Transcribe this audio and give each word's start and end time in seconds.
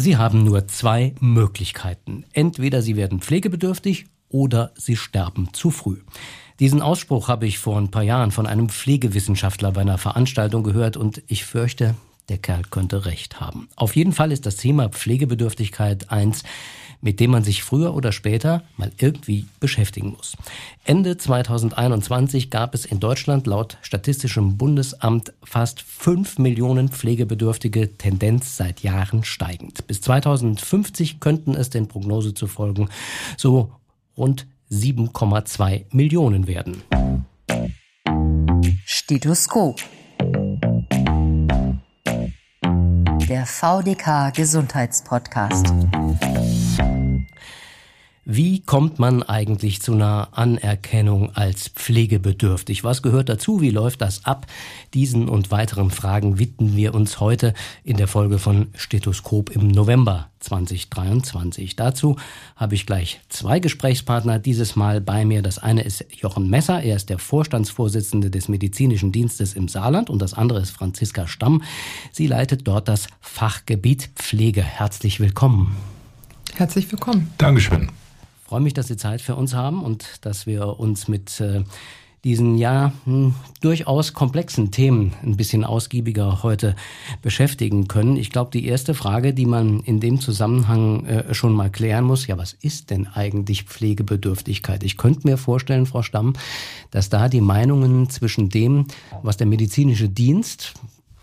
Sie 0.00 0.16
haben 0.16 0.44
nur 0.44 0.68
zwei 0.68 1.12
Möglichkeiten. 1.18 2.24
Entweder 2.32 2.82
Sie 2.82 2.94
werden 2.94 3.20
pflegebedürftig 3.20 4.06
oder 4.28 4.70
Sie 4.76 4.96
sterben 4.96 5.52
zu 5.52 5.72
früh. 5.72 5.98
Diesen 6.60 6.80
Ausspruch 6.82 7.26
habe 7.26 7.48
ich 7.48 7.58
vor 7.58 7.76
ein 7.76 7.90
paar 7.90 8.04
Jahren 8.04 8.30
von 8.30 8.46
einem 8.46 8.68
Pflegewissenschaftler 8.68 9.72
bei 9.72 9.80
einer 9.80 9.98
Veranstaltung 9.98 10.62
gehört 10.62 10.96
und 10.96 11.24
ich 11.26 11.44
fürchte, 11.44 11.96
der 12.28 12.38
Kerl 12.38 12.62
könnte 12.70 13.06
recht 13.06 13.40
haben. 13.40 13.68
Auf 13.74 13.96
jeden 13.96 14.12
Fall 14.12 14.30
ist 14.30 14.46
das 14.46 14.54
Thema 14.54 14.88
Pflegebedürftigkeit 14.88 16.12
eins, 16.12 16.44
mit 17.00 17.20
dem 17.20 17.30
man 17.30 17.44
sich 17.44 17.62
früher 17.62 17.94
oder 17.94 18.12
später 18.12 18.62
mal 18.76 18.90
irgendwie 18.98 19.46
beschäftigen 19.60 20.10
muss. 20.16 20.36
Ende 20.84 21.16
2021 21.16 22.50
gab 22.50 22.74
es 22.74 22.84
in 22.84 23.00
Deutschland 23.00 23.46
laut 23.46 23.78
Statistischem 23.82 24.56
Bundesamt 24.56 25.32
fast 25.44 25.80
fünf 25.82 26.38
Millionen 26.38 26.88
Pflegebedürftige, 26.88 27.96
Tendenz 27.96 28.56
seit 28.56 28.80
Jahren 28.80 29.24
steigend. 29.24 29.86
Bis 29.86 30.00
2050 30.00 31.20
könnten 31.20 31.54
es 31.54 31.70
den 31.70 31.88
Prognose 31.88 32.34
zu 32.34 32.46
folgen 32.46 32.88
so 33.36 33.72
rund 34.16 34.46
7,2 34.70 35.84
Millionen 35.92 36.46
werden. 36.46 36.82
Stethoskop 38.84 39.80
der 43.28 43.44
VDK 43.44 44.32
Gesundheitspodcast. 44.34 45.66
Wie 48.30 48.60
kommt 48.60 48.98
man 48.98 49.22
eigentlich 49.22 49.80
zu 49.80 49.94
einer 49.94 50.28
Anerkennung 50.32 51.34
als 51.34 51.68
pflegebedürftig? 51.68 52.84
Was 52.84 53.00
gehört 53.00 53.30
dazu? 53.30 53.62
Wie 53.62 53.70
läuft 53.70 54.02
das 54.02 54.26
ab? 54.26 54.46
Diesen 54.92 55.30
und 55.30 55.50
weiteren 55.50 55.90
Fragen 55.90 56.38
widmen 56.38 56.76
wir 56.76 56.94
uns 56.94 57.20
heute 57.20 57.54
in 57.84 57.96
der 57.96 58.06
Folge 58.06 58.38
von 58.38 58.66
Stethoskop 58.74 59.48
im 59.48 59.68
November 59.68 60.28
2023. 60.40 61.74
Dazu 61.74 62.16
habe 62.54 62.74
ich 62.74 62.84
gleich 62.84 63.18
zwei 63.30 63.60
Gesprächspartner 63.60 64.38
dieses 64.38 64.76
Mal 64.76 65.00
bei 65.00 65.24
mir. 65.24 65.40
Das 65.40 65.58
eine 65.58 65.80
ist 65.80 66.04
Jochen 66.14 66.50
Messer. 66.50 66.82
Er 66.82 66.96
ist 66.96 67.08
der 67.08 67.18
Vorstandsvorsitzende 67.18 68.30
des 68.30 68.48
Medizinischen 68.48 69.10
Dienstes 69.10 69.54
im 69.54 69.68
Saarland 69.68 70.10
und 70.10 70.20
das 70.20 70.34
andere 70.34 70.60
ist 70.60 70.72
Franziska 70.72 71.26
Stamm. 71.26 71.62
Sie 72.12 72.26
leitet 72.26 72.68
dort 72.68 72.88
das 72.88 73.06
Fachgebiet 73.22 74.10
Pflege. 74.16 74.62
Herzlich 74.62 75.18
willkommen. 75.18 75.74
Herzlich 76.56 76.92
willkommen. 76.92 77.32
Dankeschön 77.38 77.88
freue 78.48 78.60
mich, 78.62 78.72
dass 78.72 78.86
Sie 78.86 78.96
Zeit 78.96 79.20
für 79.20 79.36
uns 79.36 79.52
haben 79.52 79.82
und 79.82 80.24
dass 80.24 80.46
wir 80.46 80.80
uns 80.80 81.06
mit 81.06 81.38
äh, 81.38 81.64
diesen 82.24 82.56
ja 82.56 82.94
hm, 83.04 83.34
durchaus 83.60 84.14
komplexen 84.14 84.70
Themen 84.70 85.12
ein 85.22 85.36
bisschen 85.36 85.64
ausgiebiger 85.64 86.42
heute 86.42 86.74
beschäftigen 87.20 87.88
können. 87.88 88.16
Ich 88.16 88.30
glaube, 88.30 88.50
die 88.50 88.64
erste 88.64 88.94
Frage, 88.94 89.34
die 89.34 89.44
man 89.44 89.80
in 89.80 90.00
dem 90.00 90.18
Zusammenhang 90.18 91.04
äh, 91.04 91.34
schon 91.34 91.52
mal 91.52 91.70
klären 91.70 92.06
muss, 92.06 92.26
ja, 92.26 92.38
was 92.38 92.54
ist 92.54 92.88
denn 92.88 93.06
eigentlich 93.06 93.64
Pflegebedürftigkeit? 93.64 94.82
Ich 94.82 94.96
könnte 94.96 95.28
mir 95.28 95.36
vorstellen, 95.36 95.84
Frau 95.84 96.00
Stamm, 96.00 96.32
dass 96.90 97.10
da 97.10 97.28
die 97.28 97.42
Meinungen 97.42 98.08
zwischen 98.08 98.48
dem, 98.48 98.86
was 99.22 99.36
der 99.36 99.46
medizinische 99.46 100.08
Dienst 100.08 100.72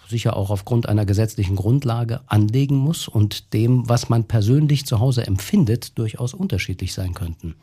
sicher 0.09 0.35
auch 0.35 0.49
aufgrund 0.49 0.87
einer 0.87 1.05
gesetzlichen 1.05 1.55
Grundlage 1.55 2.21
anlegen 2.27 2.75
muss 2.75 3.07
und 3.07 3.53
dem, 3.53 3.87
was 3.89 4.09
man 4.09 4.25
persönlich 4.25 4.85
zu 4.85 4.99
Hause 4.99 5.25
empfindet, 5.27 5.97
durchaus 5.97 6.33
unterschiedlich 6.33 6.93
sein 6.93 7.13
könnten. 7.13 7.55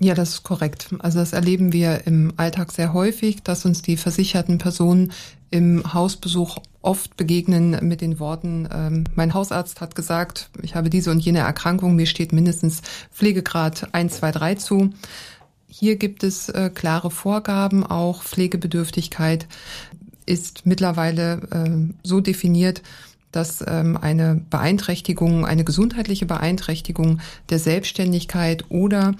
Ja, 0.00 0.14
das 0.14 0.30
ist 0.30 0.42
korrekt. 0.42 0.88
Also 0.98 1.20
das 1.20 1.32
erleben 1.32 1.72
wir 1.72 2.06
im 2.06 2.32
Alltag 2.36 2.72
sehr 2.72 2.92
häufig, 2.92 3.42
dass 3.44 3.64
uns 3.64 3.80
die 3.80 3.96
versicherten 3.96 4.58
Personen 4.58 5.12
im 5.50 5.94
Hausbesuch 5.94 6.58
oft 6.82 7.16
begegnen 7.16 7.78
mit 7.82 8.00
den 8.00 8.18
Worten, 8.18 8.68
ähm, 8.72 9.04
mein 9.14 9.34
Hausarzt 9.34 9.80
hat 9.80 9.94
gesagt, 9.94 10.50
ich 10.62 10.74
habe 10.74 10.90
diese 10.90 11.12
und 11.12 11.20
jene 11.20 11.38
Erkrankung, 11.38 11.94
mir 11.94 12.06
steht 12.06 12.32
mindestens 12.32 12.82
Pflegegrad 13.12 13.88
1, 13.92 14.16
2, 14.16 14.32
3 14.32 14.54
zu. 14.56 14.90
Hier 15.68 15.96
gibt 15.96 16.24
es 16.24 16.48
äh, 16.48 16.70
klare 16.74 17.10
Vorgaben, 17.10 17.84
auch 17.86 18.22
Pflegebedürftigkeit 18.22 19.46
ist 20.26 20.66
mittlerweile 20.66 21.40
äh, 21.50 21.92
so 22.02 22.20
definiert, 22.20 22.82
dass 23.34 23.64
ähm, 23.66 23.96
eine 23.96 24.40
Beeinträchtigung, 24.48 25.44
eine 25.44 25.64
gesundheitliche 25.64 26.24
Beeinträchtigung 26.24 27.20
der 27.50 27.58
Selbstständigkeit 27.58 28.64
oder 28.68 29.14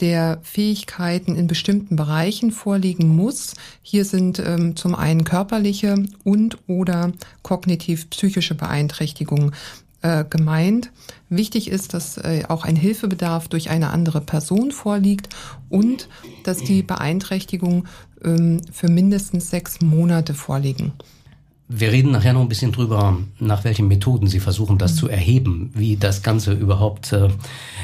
der 0.00 0.38
Fähigkeiten 0.42 1.34
in 1.34 1.48
bestimmten 1.48 1.96
Bereichen 1.96 2.50
vorliegen 2.50 3.08
muss. 3.08 3.54
Hier 3.82 4.04
sind 4.04 4.38
ähm, 4.38 4.76
zum 4.76 4.94
einen 4.94 5.24
körperliche 5.24 6.02
und 6.24 6.58
oder 6.66 7.12
kognitiv-psychische 7.42 8.54
Beeinträchtigungen 8.54 9.52
äh, 10.02 10.24
gemeint. 10.28 10.90
Wichtig 11.28 11.70
ist, 11.70 11.94
dass 11.94 12.18
äh, 12.18 12.44
auch 12.48 12.64
ein 12.64 12.76
Hilfebedarf 12.76 13.48
durch 13.48 13.70
eine 13.70 13.90
andere 13.90 14.20
Person 14.20 14.70
vorliegt 14.70 15.28
und 15.68 16.08
dass 16.44 16.58
die 16.58 16.82
Beeinträchtigung 16.82 17.86
ähm, 18.24 18.60
für 18.72 18.88
mindestens 18.88 19.50
sechs 19.50 19.80
Monate 19.80 20.34
vorliegen. 20.34 20.92
Wir 21.70 21.92
reden 21.92 22.12
nachher 22.12 22.32
noch 22.32 22.40
ein 22.40 22.48
bisschen 22.48 22.72
drüber, 22.72 23.18
nach 23.38 23.64
welchen 23.64 23.88
Methoden 23.88 24.26
Sie 24.26 24.40
versuchen, 24.40 24.78
das 24.78 24.96
zu 24.96 25.06
erheben, 25.06 25.70
wie 25.74 25.96
das 25.96 26.22
Ganze 26.22 26.54
überhaupt 26.54 27.12
äh, 27.12 27.28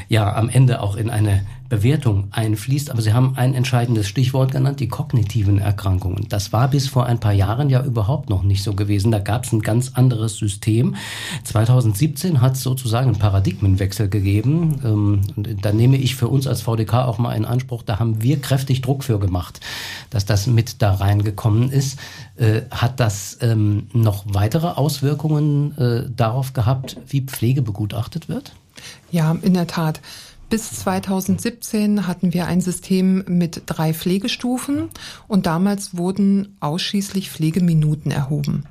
ja 0.08 0.34
am 0.34 0.48
Ende 0.48 0.81
auch 0.81 0.96
in 0.96 1.10
eine 1.10 1.44
Bewertung 1.69 2.28
einfließt. 2.30 2.91
Aber 2.91 3.02
Sie 3.02 3.12
haben 3.12 3.34
ein 3.36 3.54
entscheidendes 3.54 4.08
Stichwort 4.08 4.52
genannt, 4.52 4.80
die 4.80 4.88
kognitiven 4.88 5.58
Erkrankungen. 5.58 6.26
Das 6.28 6.52
war 6.52 6.69
bis 6.69 6.88
vor 6.88 7.06
ein 7.06 7.20
paar 7.20 7.32
Jahren 7.32 7.70
ja 7.70 7.82
überhaupt 7.82 8.30
noch 8.30 8.42
nicht 8.42 8.62
so 8.62 8.75
gewesen. 8.75 9.10
Da 9.10 9.19
gab 9.19 9.44
es 9.44 9.52
ein 9.52 9.60
ganz 9.60 9.92
anderes 9.94 10.36
System. 10.36 10.97
2017 11.44 12.41
hat 12.41 12.54
es 12.54 12.62
sozusagen 12.62 13.08
einen 13.08 13.19
Paradigmenwechsel 13.19 14.08
gegeben. 14.08 14.80
Ähm, 14.84 15.20
und 15.36 15.64
da 15.64 15.72
nehme 15.72 15.97
ich 15.97 16.16
für 16.16 16.28
uns 16.28 16.47
als 16.47 16.62
VDK 16.62 16.94
auch 16.94 17.19
mal 17.19 17.34
in 17.34 17.44
Anspruch, 17.44 17.82
da 17.82 17.98
haben 17.98 18.22
wir 18.22 18.41
kräftig 18.41 18.82
Druck 18.82 19.04
für 19.04 19.19
gemacht, 19.19 19.60
dass 20.10 20.26
das 20.26 20.46
mit 20.46 20.82
da 20.82 20.94
reingekommen 20.94 21.70
ist. 21.70 21.98
Äh, 22.36 22.62
hat 22.70 23.00
das 23.00 23.38
ähm, 23.41 23.88
noch 23.92 24.25
weitere 24.26 24.69
Auswirkungen 24.69 25.76
äh, 25.78 26.10
darauf 26.14 26.52
gehabt, 26.52 26.96
wie 27.08 27.22
Pflege 27.22 27.62
begutachtet 27.62 28.28
wird? 28.28 28.52
Ja, 29.10 29.36
in 29.42 29.54
der 29.54 29.66
Tat. 29.66 30.00
Bis 30.54 30.70
2017 30.70 32.06
hatten 32.06 32.32
wir 32.32 32.47
ein 32.47 32.60
System 32.60 33.25
mit 33.26 33.62
drei 33.66 33.92
Pflegestufen 33.92 34.88
und 35.26 35.47
damals 35.47 35.97
wurden 35.97 36.54
ausschließlich 36.60 37.28
Pflegeminuten 37.28 38.12
erhoben. 38.12 38.62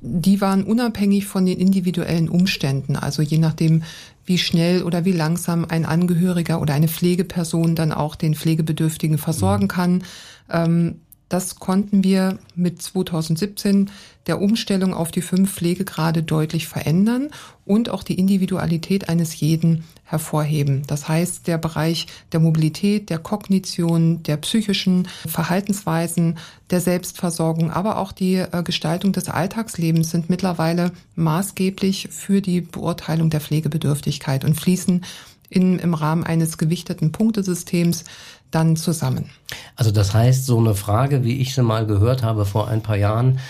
Die 0.00 0.40
waren 0.40 0.62
unabhängig 0.62 1.26
von 1.26 1.44
den 1.44 1.58
individuellen 1.58 2.28
Umständen, 2.28 2.94
also 2.94 3.20
je 3.20 3.38
nachdem, 3.38 3.82
wie 4.26 4.38
schnell 4.38 4.84
oder 4.84 5.04
wie 5.04 5.10
langsam 5.10 5.64
ein 5.64 5.86
Angehöriger 5.86 6.60
oder 6.60 6.74
eine 6.74 6.86
Pflegeperson 6.86 7.74
dann 7.74 7.90
auch 7.90 8.14
den 8.14 8.36
Pflegebedürftigen 8.36 9.18
versorgen 9.18 9.64
mhm. 9.64 9.68
kann. 9.68 10.04
Ähm, 10.48 11.00
das 11.28 11.56
konnten 11.56 12.04
wir 12.04 12.38
mit 12.54 12.80
2017 12.80 13.90
der 14.28 14.40
Umstellung 14.40 14.94
auf 14.94 15.10
die 15.10 15.20
fünf 15.20 15.52
Pflegegrade 15.52 16.22
deutlich 16.22 16.68
verändern 16.68 17.30
und 17.64 17.90
auch 17.90 18.02
die 18.02 18.18
Individualität 18.18 19.08
eines 19.08 19.38
jeden 19.38 19.84
hervorheben. 20.08 20.84
Das 20.86 21.06
heißt, 21.06 21.46
der 21.46 21.58
Bereich 21.58 22.06
der 22.32 22.40
Mobilität, 22.40 23.10
der 23.10 23.18
Kognition, 23.18 24.22
der 24.22 24.38
psychischen 24.38 25.06
Verhaltensweisen, 25.26 26.38
der 26.70 26.80
Selbstversorgung, 26.80 27.70
aber 27.70 27.98
auch 27.98 28.12
die 28.12 28.36
äh, 28.36 28.62
Gestaltung 28.62 29.12
des 29.12 29.28
Alltagslebens 29.28 30.10
sind 30.10 30.30
mittlerweile 30.30 30.92
maßgeblich 31.14 32.08
für 32.10 32.40
die 32.40 32.62
Beurteilung 32.62 33.28
der 33.28 33.42
Pflegebedürftigkeit 33.42 34.44
und 34.44 34.54
fließen 34.54 35.04
in, 35.50 35.78
im 35.78 35.92
Rahmen 35.92 36.24
eines 36.24 36.56
gewichteten 36.56 37.12
Punktesystems 37.12 38.04
dann 38.50 38.76
zusammen. 38.76 39.30
Also 39.76 39.90
das 39.90 40.14
heißt, 40.14 40.46
so 40.46 40.58
eine 40.58 40.74
Frage, 40.74 41.22
wie 41.22 41.38
ich 41.40 41.54
sie 41.54 41.62
mal 41.62 41.86
gehört 41.86 42.22
habe 42.22 42.46
vor 42.46 42.68
ein 42.68 42.82
paar 42.82 42.96
Jahren, 42.96 43.40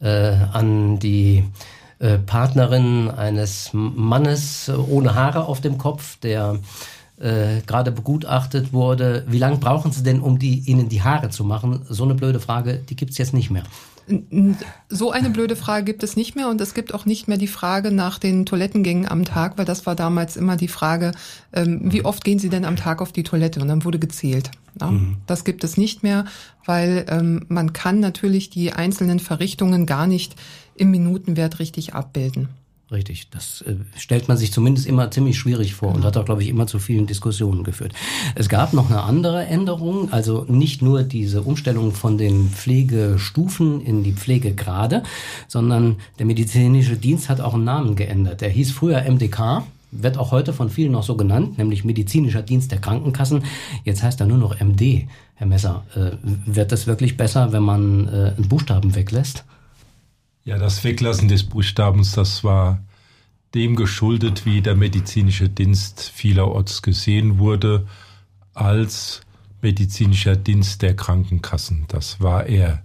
äh, 0.00 0.34
an 0.52 0.98
die 0.98 1.44
äh, 1.98 2.18
Partnerin 2.18 3.10
eines 3.10 3.70
Mannes 3.72 4.70
ohne 4.88 5.14
Haare 5.14 5.46
auf 5.46 5.60
dem 5.60 5.78
Kopf, 5.78 6.18
der 6.18 6.58
äh, 7.20 7.60
gerade 7.66 7.90
begutachtet 7.90 8.72
wurde. 8.72 9.24
Wie 9.26 9.38
lange 9.38 9.56
brauchen 9.56 9.90
Sie 9.90 10.02
denn, 10.02 10.20
um 10.20 10.38
die, 10.38 10.60
Ihnen 10.60 10.88
die 10.88 11.02
Haare 11.02 11.30
zu 11.30 11.44
machen? 11.44 11.84
So 11.88 12.04
eine 12.04 12.14
blöde 12.14 12.40
Frage, 12.40 12.74
die 12.74 12.96
gibt's 12.96 13.18
jetzt 13.18 13.34
nicht 13.34 13.50
mehr. 13.50 13.64
So 14.88 15.10
eine 15.10 15.30
blöde 15.30 15.56
Frage 15.56 15.84
gibt 15.84 16.02
es 16.02 16.16
nicht 16.16 16.34
mehr 16.36 16.48
und 16.48 16.60
es 16.60 16.74
gibt 16.74 16.94
auch 16.94 17.04
nicht 17.04 17.28
mehr 17.28 17.38
die 17.38 17.46
Frage 17.46 17.90
nach 17.90 18.18
den 18.18 18.46
Toilettengängen 18.46 19.08
am 19.08 19.24
Tag, 19.24 19.58
weil 19.58 19.64
das 19.64 19.86
war 19.86 19.94
damals 19.94 20.36
immer 20.36 20.56
die 20.56 20.68
Frage, 20.68 21.12
ähm, 21.52 21.80
wie 21.84 22.04
oft 22.04 22.24
gehen 22.24 22.38
Sie 22.38 22.48
denn 22.48 22.64
am 22.64 22.76
Tag 22.76 23.02
auf 23.02 23.12
die 23.12 23.22
Toilette? 23.22 23.60
Und 23.60 23.68
dann 23.68 23.84
wurde 23.84 23.98
gezählt. 23.98 24.50
Ja? 24.80 24.90
Mhm. 24.90 25.18
Das 25.26 25.44
gibt 25.44 25.64
es 25.64 25.76
nicht 25.76 26.02
mehr, 26.02 26.24
weil 26.64 27.04
ähm, 27.08 27.44
man 27.48 27.72
kann 27.72 28.00
natürlich 28.00 28.50
die 28.50 28.72
einzelnen 28.72 29.18
Verrichtungen 29.18 29.86
gar 29.86 30.06
nicht 30.06 30.36
im 30.74 30.90
Minutenwert 30.90 31.58
richtig 31.58 31.94
abbilden. 31.94 32.48
Richtig, 32.90 33.28
das 33.28 33.60
äh, 33.62 33.74
stellt 33.98 34.28
man 34.28 34.38
sich 34.38 34.50
zumindest 34.50 34.86
immer 34.86 35.10
ziemlich 35.10 35.38
schwierig 35.38 35.74
vor 35.74 35.94
und 35.94 36.04
hat 36.04 36.16
auch, 36.16 36.24
glaube 36.24 36.42
ich, 36.42 36.48
immer 36.48 36.66
zu 36.66 36.78
vielen 36.78 37.06
Diskussionen 37.06 37.62
geführt. 37.62 37.92
Es 38.34 38.48
gab 38.48 38.72
noch 38.72 38.88
eine 38.88 39.02
andere 39.02 39.44
Änderung, 39.44 40.10
also 40.10 40.46
nicht 40.48 40.80
nur 40.80 41.02
diese 41.02 41.42
Umstellung 41.42 41.92
von 41.92 42.16
den 42.16 42.48
Pflegestufen 42.48 43.82
in 43.82 44.04
die 44.04 44.14
Pflegegrade, 44.14 45.02
sondern 45.48 45.96
der 46.18 46.24
medizinische 46.24 46.96
Dienst 46.96 47.28
hat 47.28 47.42
auch 47.42 47.52
einen 47.52 47.64
Namen 47.64 47.94
geändert. 47.94 48.40
Der 48.40 48.48
hieß 48.48 48.72
früher 48.72 49.02
MDK, 49.02 49.64
wird 49.90 50.16
auch 50.16 50.30
heute 50.30 50.54
von 50.54 50.70
vielen 50.70 50.92
noch 50.92 51.02
so 51.02 51.14
genannt, 51.14 51.58
nämlich 51.58 51.84
medizinischer 51.84 52.42
Dienst 52.42 52.72
der 52.72 52.80
Krankenkassen. 52.80 53.44
Jetzt 53.84 54.02
heißt 54.02 54.18
er 54.20 54.26
nur 54.26 54.38
noch 54.38 54.60
MD. 54.60 55.08
Herr 55.34 55.46
Messer, 55.46 55.84
äh, 55.94 56.16
wird 56.22 56.72
das 56.72 56.86
wirklich 56.86 57.18
besser, 57.18 57.52
wenn 57.52 57.62
man 57.62 58.08
äh, 58.08 58.32
einen 58.36 58.48
Buchstaben 58.48 58.94
weglässt? 58.94 59.44
Ja, 60.48 60.56
das 60.56 60.82
Weglassen 60.82 61.28
des 61.28 61.44
Buchstabens, 61.44 62.12
das 62.12 62.42
war 62.42 62.82
dem 63.54 63.76
geschuldet, 63.76 64.46
wie 64.46 64.62
der 64.62 64.76
medizinische 64.76 65.50
Dienst 65.50 66.10
vielerorts 66.14 66.80
gesehen 66.80 67.38
wurde, 67.38 67.86
als 68.54 69.20
medizinischer 69.60 70.36
Dienst 70.36 70.80
der 70.80 70.96
Krankenkassen. 70.96 71.84
Das 71.88 72.22
war 72.22 72.46
er 72.46 72.82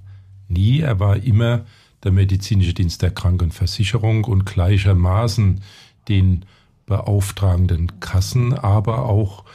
nie. 0.50 0.82
Er 0.82 1.00
war 1.00 1.16
immer 1.16 1.64
der 2.04 2.12
medizinische 2.12 2.74
Dienst 2.74 3.02
der 3.02 3.12
Krankenversicherung 3.12 4.26
und 4.26 4.46
gleichermaßen 4.46 5.62
den 6.10 6.44
beauftragenden 6.86 8.02
Kassen, 8.02 8.52
aber 8.52 9.06
auch 9.06 9.46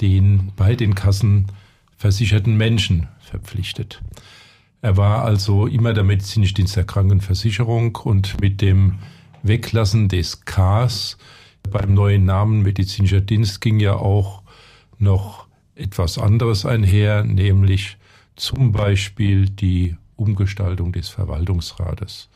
den 0.00 0.52
bei 0.54 0.76
den 0.76 0.94
Kassen 0.94 1.46
versicherten 1.96 2.56
Menschen 2.56 3.08
verpflichtet. 3.18 4.00
Er 4.86 4.96
war 4.96 5.24
also 5.24 5.66
immer 5.66 5.94
der 5.94 6.04
medizinische 6.04 6.54
Dienst 6.54 6.76
der 6.76 6.84
Krankenversicherung 6.84 7.96
und 7.96 8.40
mit 8.40 8.60
dem 8.60 9.00
Weglassen 9.42 10.08
des 10.08 10.44
Ks 10.44 11.18
beim 11.68 11.92
neuen 11.92 12.24
Namen 12.24 12.62
medizinischer 12.62 13.20
Dienst 13.20 13.60
ging 13.60 13.80
ja 13.80 13.94
auch 13.96 14.44
noch 14.98 15.48
etwas 15.74 16.18
anderes 16.18 16.64
einher, 16.64 17.24
nämlich 17.24 17.96
zum 18.36 18.70
Beispiel 18.70 19.48
die 19.48 19.96
Umgestaltung 20.14 20.92
des 20.92 21.08
Verwaltungsrates. 21.08 22.28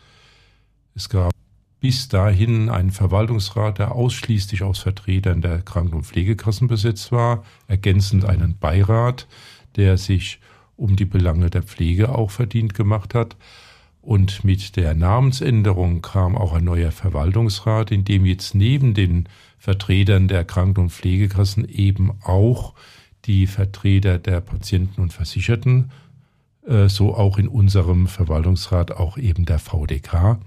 Es 0.97 1.09
gab 1.09 1.31
bis 1.79 2.09
dahin 2.09 2.69
einen 2.69 2.91
Verwaltungsrat, 2.91 3.79
der 3.79 3.93
ausschließlich 3.93 4.65
aus 4.65 4.81
Vertretern 4.81 5.41
der 5.41 5.63
Kranken- 5.63 5.95
und 5.95 6.05
Pflegekassen 6.05 6.67
besetzt 6.67 7.13
war, 7.13 7.45
ergänzend 7.69 8.25
einen 8.25 8.59
Beirat, 8.59 9.29
der 9.77 9.97
sich 9.99 10.41
um 10.81 10.97
die 10.97 11.05
Belange 11.05 11.51
der 11.51 11.63
Pflege 11.63 12.15
auch 12.15 12.31
verdient 12.31 12.75
gemacht 12.75 13.15
hat. 13.15 13.37
Und 14.03 14.45
mit 14.45 14.77
der 14.77 14.95
Namensänderung 14.95 16.01
kam 16.01 16.37
auch 16.37 16.55
ein 16.55 16.65
neuer 16.65 16.91
Verwaltungsrat, 16.91 17.91
in 17.91 18.05
dem 18.05 18.25
jetzt 18.25 18.55
neben 18.55 18.95
den 18.95 19.29
Vertretern 19.59 20.27
der 20.27 20.45
Kranken- 20.45 20.81
und 20.81 20.91
Pflegekassen 20.91 21.69
eben 21.69 22.13
auch 22.23 22.73
die 23.27 23.47
Vertreter 23.47 24.19
der 24.19 24.41
Patienten 24.41 25.03
und 25.03 25.13
Versicherten, 25.13 25.91
äh, 26.67 26.89
so 26.89 27.15
auch 27.15 27.37
in 27.37 27.47
unserem 27.47 28.07
Verwaltungsrat 28.07 28.93
auch 28.93 29.19
eben 29.19 29.45
der 29.45 29.59
VDK 29.59 30.39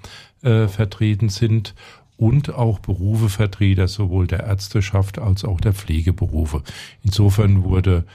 äh, 0.41 0.67
vertreten 0.67 1.29
sind 1.29 1.75
und 2.17 2.55
auch 2.55 2.79
Berufevertreter 2.79 3.87
sowohl 3.87 4.25
der 4.25 4.45
Ärzteschaft 4.45 5.19
als 5.19 5.45
auch 5.45 5.61
der 5.61 5.73
Pflegeberufe. 5.73 6.63
Insofern 7.03 7.63
wurde 7.63 8.05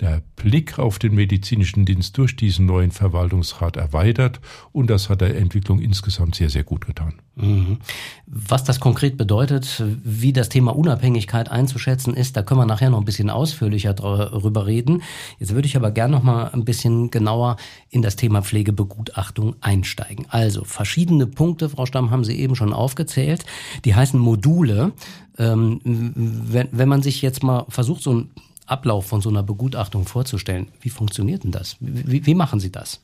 der 0.00 0.22
Blick 0.36 0.78
auf 0.78 0.98
den 0.98 1.14
medizinischen 1.14 1.86
Dienst 1.86 2.18
durch 2.18 2.36
diesen 2.36 2.66
neuen 2.66 2.90
Verwaltungsrat 2.90 3.76
erweitert 3.76 4.40
und 4.72 4.90
das 4.90 5.08
hat 5.08 5.22
der 5.22 5.36
Entwicklung 5.36 5.80
insgesamt 5.80 6.34
sehr, 6.34 6.50
sehr 6.50 6.64
gut 6.64 6.86
getan. 6.86 7.14
Mhm. 7.36 7.78
Was 8.26 8.64
das 8.64 8.78
konkret 8.78 9.16
bedeutet, 9.16 9.82
wie 10.04 10.32
das 10.32 10.48
Thema 10.50 10.76
Unabhängigkeit 10.76 11.50
einzuschätzen 11.50 12.14
ist, 12.14 12.36
da 12.36 12.42
können 12.42 12.60
wir 12.60 12.66
nachher 12.66 12.90
noch 12.90 12.98
ein 12.98 13.04
bisschen 13.04 13.30
ausführlicher 13.30 13.94
darüber 13.94 14.66
reden. 14.66 15.02
Jetzt 15.38 15.54
würde 15.54 15.66
ich 15.66 15.76
aber 15.76 15.90
gerne 15.90 16.16
noch 16.16 16.22
mal 16.22 16.50
ein 16.52 16.64
bisschen 16.64 17.10
genauer 17.10 17.56
in 17.88 18.02
das 18.02 18.16
Thema 18.16 18.42
Pflegebegutachtung 18.42 19.56
einsteigen. 19.60 20.26
Also 20.28 20.64
verschiedene 20.64 21.26
Punkte, 21.26 21.70
Frau 21.70 21.86
Stamm, 21.86 22.10
haben 22.10 22.24
Sie 22.24 22.38
eben 22.38 22.56
schon 22.56 22.72
aufgezählt. 22.72 23.44
Die 23.84 23.94
heißen 23.94 24.20
Module. 24.20 24.92
Ähm, 25.38 25.80
wenn, 25.84 26.68
wenn 26.72 26.88
man 26.88 27.02
sich 27.02 27.20
jetzt 27.20 27.42
mal 27.42 27.66
versucht, 27.68 28.02
so 28.02 28.14
ein 28.14 28.30
Ablauf 28.66 29.06
von 29.06 29.20
so 29.20 29.28
einer 29.28 29.42
Begutachtung 29.42 30.06
vorzustellen. 30.06 30.68
Wie 30.80 30.90
funktioniert 30.90 31.44
denn 31.44 31.52
das? 31.52 31.76
Wie, 31.80 32.26
wie 32.26 32.34
machen 32.34 32.60
Sie 32.60 32.70
das? 32.70 33.00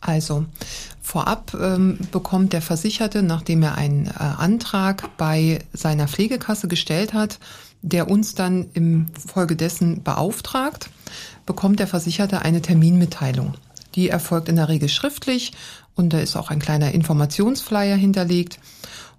Also 0.00 0.44
vorab 1.00 1.56
ähm, 1.58 1.98
bekommt 2.12 2.52
der 2.52 2.62
Versicherte, 2.62 3.22
nachdem 3.22 3.62
er 3.62 3.76
einen 3.76 4.06
äh, 4.06 4.10
Antrag 4.18 5.16
bei 5.16 5.60
seiner 5.72 6.06
Pflegekasse 6.06 6.68
gestellt 6.68 7.14
hat, 7.14 7.38
der 7.82 8.10
uns 8.10 8.34
dann 8.34 8.66
im 8.74 9.06
Folge 9.14 9.56
dessen 9.56 10.02
beauftragt, 10.02 10.90
bekommt 11.46 11.80
der 11.80 11.86
Versicherte 11.86 12.42
eine 12.42 12.60
Terminmitteilung. 12.60 13.54
Die 13.94 14.08
erfolgt 14.10 14.48
in 14.48 14.56
der 14.56 14.68
Regel 14.68 14.88
schriftlich 14.88 15.52
und 15.94 16.12
da 16.12 16.18
ist 16.18 16.36
auch 16.36 16.50
ein 16.50 16.60
kleiner 16.60 16.92
Informationsflyer 16.92 17.96
hinterlegt. 17.96 18.58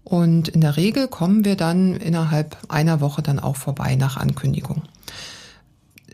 Und 0.03 0.47
in 0.47 0.61
der 0.61 0.77
Regel 0.77 1.07
kommen 1.07 1.43
wir 1.43 1.55
dann 1.55 1.95
innerhalb 1.95 2.57
einer 2.69 3.01
Woche 3.01 3.21
dann 3.21 3.39
auch 3.39 3.55
vorbei 3.55 3.95
nach 3.95 4.15
Ankündigung 4.15 4.83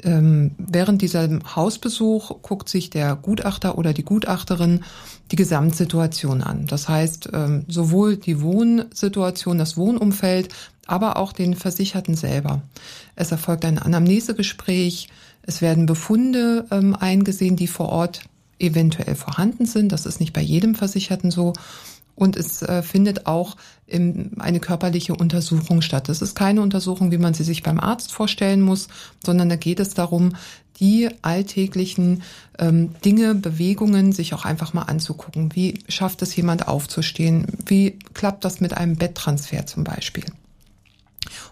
ähm, 0.04 0.52
während 0.58 1.02
diesem 1.02 1.56
Hausbesuch 1.56 2.42
guckt 2.42 2.70
sich 2.70 2.90
der 2.90 3.16
Gutachter 3.16 3.78
oder 3.78 3.94
die 3.94 4.04
Gutachterin 4.04 4.84
die 5.32 5.36
Gesamtsituation 5.36 6.42
an. 6.42 6.66
Das 6.68 6.90
heißt, 6.90 7.30
ähm, 7.34 7.66
sowohl 7.68 8.18
die 8.18 8.42
Wohnsituation, 8.42 9.58
das 9.58 9.78
Wohnumfeld, 9.78 10.50
aber 10.86 11.18
auch 11.18 11.32
den 11.32 11.56
Versicherten 11.56 12.16
selber. 12.16 12.62
Es 13.16 13.32
erfolgt 13.32 13.66
ein 13.66 13.80
Anamnesegespräch, 13.80 15.10
es 15.44 15.62
werden 15.62 15.86
Befunde 15.86 16.66
ähm, 16.72 16.96
eingesehen, 16.96 17.56
die 17.56 17.68
vor 17.68 17.90
Ort 17.90 18.22
eventuell 18.60 19.16
vorhanden 19.16 19.66
sind. 19.66 19.92
Das 19.92 20.06
ist 20.06 20.20
nicht 20.20 20.34
bei 20.34 20.42
jedem 20.42 20.76
Versicherten 20.76 21.32
so. 21.32 21.54
Und 22.16 22.36
es 22.36 22.62
äh, 22.62 22.84
findet 22.84 23.26
auch 23.26 23.58
im, 23.88 24.32
eine 24.40 24.60
körperliche 24.60 25.16
Untersuchung 25.16 25.82
statt. 25.82 26.10
Das 26.10 26.22
ist 26.22 26.36
keine 26.36 26.62
Untersuchung, 26.62 27.12
wie 27.12 27.18
man 27.18 27.34
sie 27.34 27.44
sich 27.44 27.64
beim 27.64 27.80
Arzt 27.80 28.12
vorstellen 28.12 28.62
muss, 28.62 28.88
sondern 29.26 29.50
da 29.50 29.56
geht 29.56 29.80
es 29.80 29.94
darum, 29.94 30.34
die 30.80 31.10
alltäglichen 31.22 32.24
ähm, 32.60 32.96
Dinge, 33.06 33.36
Bewegungen 33.36 34.12
sich 34.12 34.34
auch 34.34 34.46
einfach 34.46 34.74
mal 34.74 34.84
anzugucken. 34.84 35.56
Wie 35.56 35.80
schafft 35.88 36.22
es 36.22 36.36
jemand 36.36 36.68
aufzustehen? 36.68 37.48
Wie 37.66 38.00
klappt 38.14 38.44
das 38.46 38.60
mit 38.60 38.76
einem 38.76 38.96
Betttransfer 38.96 39.66
zum 39.66 39.84
Beispiel? 39.84 40.26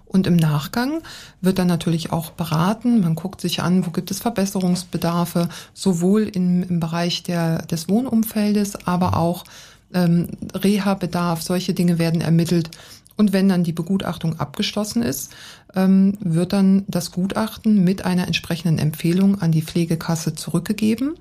Und 0.06 0.28
im 0.28 0.36
Nachgang 0.36 1.02
wird 1.40 1.58
dann 1.58 1.68
natürlich 1.68 2.12
auch 2.12 2.31
beraten. 2.31 3.00
Man 3.00 3.16
guckt 3.16 3.40
sich 3.40 3.62
an, 3.62 3.86
wo 3.86 3.92
gibt 3.92 4.12
es 4.12 4.19
Verbesserungsbedarfe, 4.19 5.48
sowohl 5.74 6.24
im, 6.24 6.63
im 6.63 6.80
Bereich 6.81 7.24
der, 7.24 7.62
des 7.62 7.88
Wohnumfeldes, 7.88 8.86
aber 8.86 9.16
auch 9.16 9.46
ähm, 9.93 10.27
Reha-Bedarf, 10.53 11.41
solche 11.41 11.73
Dinge 11.73 11.99
werden 11.99 12.21
ermittelt. 12.21 12.69
Und 13.17 13.33
wenn 13.33 13.49
dann 13.49 13.63
die 13.63 13.73
Begutachtung 13.73 14.39
abgeschlossen 14.39 15.03
ist, 15.03 15.31
ähm, 15.75 16.17
wird 16.21 16.53
dann 16.53 16.86
das 16.88 17.12
Gutachten 17.12 17.83
mit 17.83 18.03
einer 18.03 18.25
entsprechenden 18.25 18.79
Empfehlung 18.79 19.41
an 19.41 19.51
die 19.51 19.62
Pflegekasse 19.62 20.33
zurückgegeben. 20.33 21.13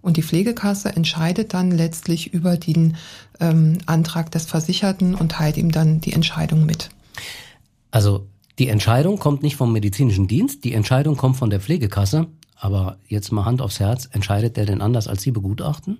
Und 0.00 0.16
die 0.16 0.22
Pflegekasse 0.22 0.90
entscheidet 0.90 1.54
dann 1.54 1.70
letztlich 1.70 2.32
über 2.32 2.56
den 2.56 2.96
ähm, 3.40 3.78
Antrag 3.86 4.30
des 4.30 4.44
Versicherten 4.44 5.14
und 5.14 5.32
teilt 5.32 5.56
ihm 5.56 5.72
dann 5.72 6.00
die 6.00 6.12
Entscheidung 6.12 6.64
mit. 6.64 6.90
Also 7.90 8.26
die 8.58 8.68
Entscheidung 8.68 9.18
kommt 9.18 9.42
nicht 9.42 9.56
vom 9.56 9.72
medizinischen 9.72 10.28
Dienst, 10.28 10.64
die 10.64 10.74
Entscheidung 10.74 11.16
kommt 11.16 11.36
von 11.36 11.50
der 11.50 11.60
Pflegekasse. 11.60 12.26
Aber 12.60 12.98
jetzt 13.06 13.30
mal 13.30 13.44
Hand 13.44 13.62
aufs 13.62 13.78
Herz, 13.78 14.08
entscheidet 14.12 14.56
der 14.56 14.66
denn 14.66 14.80
anders, 14.80 15.06
als 15.06 15.22
Sie 15.22 15.30
begutachten? 15.30 15.98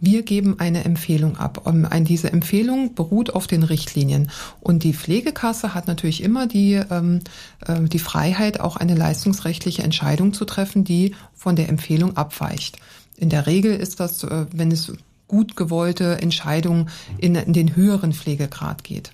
Wir 0.00 0.22
geben 0.22 0.58
eine 0.58 0.84
Empfehlung 0.84 1.36
ab. 1.36 1.66
Und 1.66 1.88
diese 2.08 2.32
Empfehlung 2.32 2.94
beruht 2.94 3.34
auf 3.34 3.46
den 3.46 3.62
Richtlinien. 3.62 4.30
Und 4.60 4.82
die 4.82 4.94
Pflegekasse 4.94 5.74
hat 5.74 5.86
natürlich 5.86 6.22
immer 6.22 6.46
die, 6.46 6.74
ähm, 6.74 7.20
äh, 7.66 7.82
die 7.82 7.98
Freiheit, 7.98 8.60
auch 8.60 8.76
eine 8.76 8.94
leistungsrechtliche 8.94 9.82
Entscheidung 9.82 10.32
zu 10.32 10.44
treffen, 10.44 10.84
die 10.84 11.14
von 11.34 11.56
der 11.56 11.68
Empfehlung 11.68 12.16
abweicht. 12.16 12.78
In 13.16 13.28
der 13.28 13.46
Regel 13.46 13.76
ist 13.76 14.00
das, 14.00 14.24
äh, 14.24 14.46
wenn 14.52 14.72
es 14.72 14.92
gut 15.28 15.54
gewollte 15.54 16.20
Entscheidungen 16.20 16.88
in, 17.18 17.34
in 17.34 17.52
den 17.52 17.76
höheren 17.76 18.12
Pflegegrad 18.12 18.82
geht. 18.82 19.12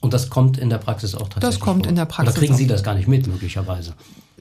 Und 0.00 0.14
das 0.14 0.30
kommt 0.30 0.58
in 0.58 0.70
der 0.70 0.78
Praxis 0.78 1.14
auch 1.14 1.28
tatsächlich 1.28 1.58
Das 1.58 1.60
kommt 1.60 1.84
vor. 1.84 1.90
in 1.90 1.96
der 1.96 2.06
Praxis. 2.06 2.34
Oder 2.34 2.40
kriegen 2.40 2.56
Sie 2.56 2.66
das 2.66 2.82
gar 2.82 2.94
nicht 2.94 3.08
mit, 3.08 3.26
möglicherweise? 3.26 3.94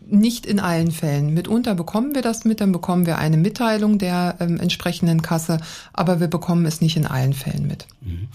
Nicht 0.10 0.46
in 0.46 0.60
allen 0.60 0.92
Fällen. 0.92 1.34
Mitunter 1.34 1.76
bekommen 1.76 2.16
wir 2.16 2.22
das 2.22 2.46
mit, 2.46 2.62
dann 2.62 2.72
bekommen 2.72 3.06
wir 3.06 3.18
eine 3.18 3.38
Mitteilung 3.38 3.98
der 3.98 4.36
ähm, 4.40 4.60
entsprechenden 4.60 5.22
Kasse, 5.22 5.60
aber 5.94 6.20
wir 6.20 6.28
bekommen 6.28 6.66
es 6.66 6.82
nicht 6.82 6.98
in 6.98 7.06
allen 7.06 7.34
Fällen 7.34 7.68
mit. 7.68 7.88
Mhm. 8.02 8.28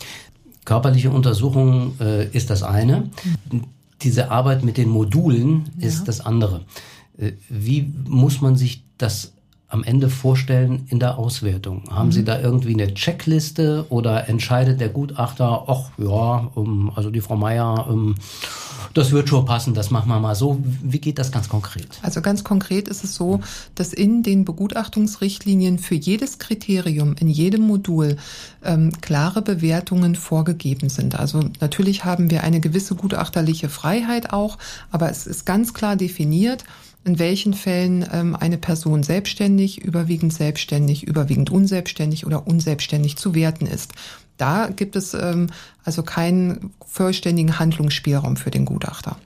Körperliche 0.64 1.11
Untersuchung 1.11 1.95
äh, 2.00 2.26
ist 2.29 2.50
das 2.50 2.62
eine. 2.62 3.11
Mhm. 3.50 3.64
Diese 4.02 4.31
Arbeit 4.31 4.64
mit 4.64 4.76
den 4.76 4.88
Modulen 4.88 5.71
ist 5.79 6.00
ja. 6.00 6.05
das 6.05 6.21
andere. 6.21 6.62
Äh, 7.19 7.33
wie 7.49 7.93
muss 8.07 8.41
man 8.41 8.57
sich 8.57 8.85
das 8.99 9.33
am 9.69 9.83
Ende 9.85 10.11
vorstellen 10.11 10.87
in 10.88 10.99
der 10.99 11.19
Auswertung? 11.19 11.85
Haben 11.91 12.09
mhm. 12.09 12.12
Sie 12.12 12.25
da 12.25 12.38
irgendwie 12.41 12.75
eine 12.75 12.93
Checkliste 12.95 13.87
oder 13.88 14.29
entscheidet 14.29 14.81
der 14.81 14.91
Gutachter, 14.91 15.64
ach 15.67 15.91
ja, 15.99 16.50
um, 16.55 16.93
also 16.95 17.11
die 17.11 17.23
Frau 17.23 17.37
Meier, 17.37 17.88
um, 17.88 18.14
das 18.94 19.12
wird 19.12 19.28
schon 19.28 19.44
passen, 19.44 19.75
das 19.75 19.90
machen 19.90 20.08
wir 20.08 20.20
mal 20.20 20.34
so. 20.34 20.58
Wie 20.82 21.00
geht 21.00 21.18
das 21.18 21.32
ganz 21.32 21.49
konkret? 21.49 21.88
Also 22.02 22.20
ganz 22.20 22.44
konkret 22.44 22.88
ist 22.88 23.04
es 23.04 23.14
so, 23.14 23.40
dass 23.75 23.92
in 23.92 24.22
den 24.22 24.44
Begutachtungsrichtlinien 24.44 25.78
für 25.78 25.94
jedes 25.94 26.38
Kriterium 26.38 27.14
in 27.18 27.28
jedem 27.28 27.62
Modul 27.62 28.16
ähm, 28.64 28.92
klare 29.00 29.42
Bewertungen 29.42 30.14
vorgegeben 30.14 30.88
sind. 30.88 31.18
Also 31.18 31.44
natürlich 31.61 32.04
haben 32.04 32.30
wir 32.30 32.44
eine 32.44 32.61
gewisse 32.61 32.94
gutachterliche 32.94 33.68
Freiheit 33.68 34.32
auch, 34.32 34.58
aber 34.90 35.11
es 35.11 35.26
ist 35.26 35.46
ganz 35.46 35.75
klar 35.75 35.96
definiert, 35.96 36.64
in 37.04 37.18
welchen 37.18 37.54
Fällen 37.54 38.06
ähm, 38.12 38.37
eine 38.37 38.58
Person 38.58 39.02
selbstständig, 39.02 39.82
überwiegend 39.82 40.32
selbstständig, 40.32 41.04
überwiegend 41.04 41.50
unselbstständig 41.50 42.26
oder 42.26 42.46
unselbstständig 42.46 43.16
zu 43.16 43.34
werten 43.34 43.66
ist. 43.66 43.92
Da 44.42 44.70
gibt 44.75 44.96
es 44.96 45.14
ähm, 45.14 45.50
also 45.84 46.02
keinen 46.02 46.72
vollständigen 46.84 47.61
Handlungsspielraum 47.61 48.37
für 48.37 48.50
den 48.50 48.64
Gutachter. 48.64 49.16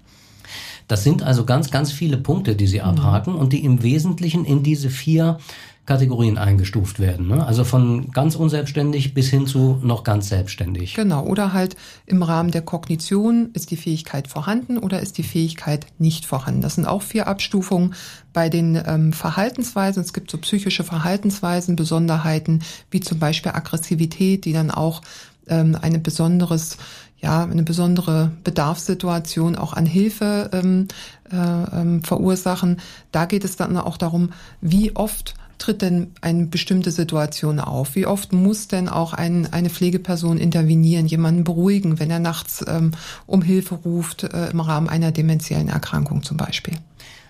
Das 0.89 1.05
sind 1.05 1.23
also 1.23 1.47
ganz, 1.47 1.71
ganz 1.71 1.91
viele 1.91 2.19
Punkte, 2.19 2.55
die 2.55 2.67
Sie 2.67 2.83
abhaken 2.83 3.33
mhm. 3.33 3.39
und 3.39 3.55
die 3.55 3.65
im 3.65 3.83
Wesentlichen 3.83 4.45
in 4.45 4.63
diese 4.63 4.91
vier 4.91 5.39
Kategorien 5.87 6.37
eingestuft 6.37 6.99
werden. 6.99 7.29
Ne? 7.29 7.47
Also 7.47 7.63
von 7.63 8.11
ganz 8.11 8.35
unselbstständig 8.35 9.15
bis 9.15 9.29
hin 9.29 9.47
zu 9.47 9.79
noch 9.83 10.03
ganz 10.03 10.29
selbstständig. 10.29 10.95
Genau. 10.95 11.25
Oder 11.25 11.53
halt 11.53 11.77
im 12.07 12.23
Rahmen 12.23 12.51
der 12.51 12.63
Kognition 12.63 13.51
ist 13.53 13.71
die 13.71 13.77
Fähigkeit 13.77 14.27
vorhanden 14.27 14.79
oder 14.79 15.01
ist 15.01 15.17
die 15.17 15.23
Fähigkeit 15.23 15.87
nicht 15.99 16.27
vorhanden. 16.27 16.61
Das 16.61 16.75
sind 16.75 16.87
auch 16.87 17.03
vier 17.03 17.29
Abstufungen. 17.29 17.95
Bei 18.33 18.49
den 18.49 18.81
ähm, 18.85 19.13
Verhaltensweisen, 19.13 20.03
es 20.03 20.13
gibt 20.13 20.31
so 20.31 20.39
psychische 20.39 20.83
Verhaltensweisen, 20.83 21.77
Besonderheiten, 21.77 22.63
wie 22.91 23.01
zum 23.01 23.21
Beispiel 23.21 23.53
Aggressivität, 23.53 24.45
die 24.45 24.53
dann 24.53 24.73
auch 24.73 25.03
ähm, 25.49 25.79
eine 25.81 26.01
besonderes 26.01 26.77
ja, 27.19 27.45
eine 27.45 27.63
besondere 27.63 28.31
Bedarfssituation 28.45 29.57
auch 29.57 29.73
an 29.73 29.87
Hilfe 29.87 30.51
ähm, 30.53 30.89
äh, 31.33 31.37
ähm, 31.37 32.05
verursachen. 32.05 32.79
Da 33.11 33.25
geht 33.25 33.43
es 33.43 33.57
dann 33.57 33.77
auch 33.79 33.97
darum, 33.97 34.33
wie 34.61 34.95
oft 34.95 35.35
tritt 35.59 35.83
denn 35.83 36.13
eine 36.21 36.47
bestimmte 36.47 36.91
Situation 36.91 37.61
auf? 37.61 37.95
Wie 37.95 38.07
oft 38.07 38.33
muss 38.33 38.69
denn 38.69 38.89
auch 38.89 39.13
ein, 39.13 39.53
eine 39.53 39.71
Pflegeperson 39.71 40.39
intervenieren, 40.39 41.07
jemanden 41.07 41.45
beruhigen, 41.45 41.99
wenn 41.99 42.11
er 42.11 42.19
nachts 42.19 42.65
ähm, 42.67 42.93
um 43.27 43.43
Hilfe 43.43 43.77
ruft, 43.77 44.25
äh, 44.25 44.51
im 44.51 44.61
Rahmen 44.61 44.89
einer 44.89 45.13
demenziellen 45.13 45.69
Erkrankung 45.69 46.23
zum 46.23 46.37
Beispiel? 46.37 46.75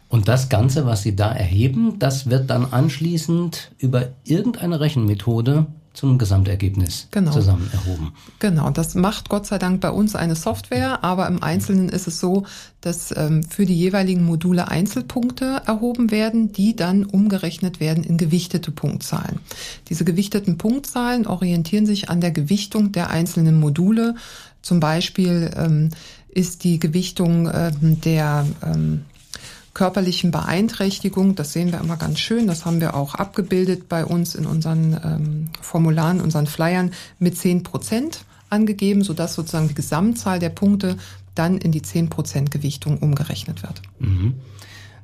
Und 0.09 0.29
das 0.29 0.49
Ganze, 0.49 0.87
was 0.87 1.03
Sie 1.03 1.17
da 1.17 1.33
erheben, 1.33 1.99
das 1.99 2.31
wird 2.31 2.49
dann 2.51 2.67
anschließend 2.73 3.73
über 3.79 4.09
irgendeine 4.25 4.81
Rechenmethode 4.81 5.67
zum 5.97 6.19
Gesamtergebnis 6.19 7.09
genau. 7.11 7.33
zusammen 7.33 7.71
erhoben. 7.73 8.13
Genau, 8.39 8.71
das 8.71 8.95
macht 8.95 9.29
Gott 9.29 9.47
sei 9.47 9.59
Dank 9.59 9.81
bei 9.81 9.91
uns 9.91 10.15
eine 10.15 10.37
Software, 10.37 11.03
aber 11.03 11.27
im 11.27 11.43
Einzelnen 11.43 11.89
ist 11.89 12.07
es 12.07 12.21
so, 12.21 12.45
dass 12.83 13.17
ähm, 13.17 13.43
für 13.43 13.67
die 13.67 13.77
jeweiligen 13.77 14.25
Module 14.25 14.69
Einzelpunkte 14.69 15.63
erhoben 15.67 16.11
werden, 16.11 16.53
die 16.53 16.77
dann 16.77 17.05
umgerechnet 17.05 17.81
werden 17.81 18.05
in 18.05 18.19
gewichtete 18.19 18.71
Punktzahlen. 18.71 19.41
Diese 19.89 20.05
gewichteten 20.05 20.59
Punktzahlen 20.59 21.27
orientieren 21.27 21.87
sich 21.87 22.11
an 22.11 22.21
der 22.21 22.31
Gewichtung 22.31 22.93
der 22.93 23.11
einzelnen 23.11 23.59
Module. 23.59 24.15
Zum 24.63 24.81
Beispiel 24.81 25.51
ähm, 25.57 25.91
ist 26.29 26.65
die 26.65 26.79
Gewichtung 26.79 27.51
ähm, 27.53 28.01
der 28.03 28.47
ähm, 28.63 29.07
körperlichen 29.77 30.31
Beeinträchtigung. 30.31 31.35
Das 31.35 31.53
sehen 31.53 31.71
wir 31.71 31.81
immer 31.81 31.99
ganz 31.99 32.19
schön. 32.19 32.47
Das 32.47 32.65
haben 32.65 32.81
wir 32.81 32.95
auch 32.95 33.15
abgebildet 33.15 33.91
bei 33.91 34.07
uns 34.07 34.35
in 34.35 34.47
unseren 34.47 34.99
ähm, 35.05 35.51
Formularen, 35.61 36.23
unseren 36.23 36.47
Flyern 36.47 36.93
mit 37.19 37.37
10 37.37 37.63
Prozent 37.63 38.25
angegeben, 38.49 39.05
sodass 39.05 39.35
sozusagen 39.35 39.69
die 39.69 39.75
Gesamtzahl 39.75 40.39
der 40.39 40.49
Punkte 40.49 40.97
dann 41.35 41.59
in 41.59 41.73
die 41.73 41.83
10 41.83 42.09
Prozent 42.09 42.51
Gewichtung 42.51 42.97
umgerechnet 42.99 43.63
wird. 43.63 43.83
Mhm. 43.99 44.37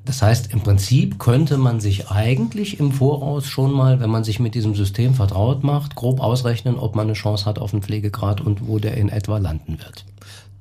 Das 0.06 0.22
heißt, 0.22 0.54
im 0.54 0.62
Prinzip 0.62 1.18
könnte 1.18 1.58
man 1.58 1.78
sich 1.78 2.08
eigentlich 2.10 2.80
im 2.80 2.92
Voraus 2.92 3.46
schon 3.46 3.72
mal, 3.72 4.00
wenn 4.00 4.10
man 4.10 4.24
sich 4.24 4.40
mit 4.40 4.54
diesem 4.54 4.74
System 4.74 5.12
vertraut 5.12 5.64
macht, 5.64 5.96
grob 5.96 6.18
ausrechnen, 6.18 6.76
ob 6.76 6.96
man 6.96 7.08
eine 7.08 7.12
Chance 7.12 7.44
hat 7.44 7.58
auf 7.58 7.74
einen 7.74 7.82
Pflegegrad 7.82 8.40
und 8.40 8.66
wo 8.66 8.78
der 8.78 8.96
in 8.96 9.10
etwa 9.10 9.36
landen 9.36 9.78
wird 9.78 10.06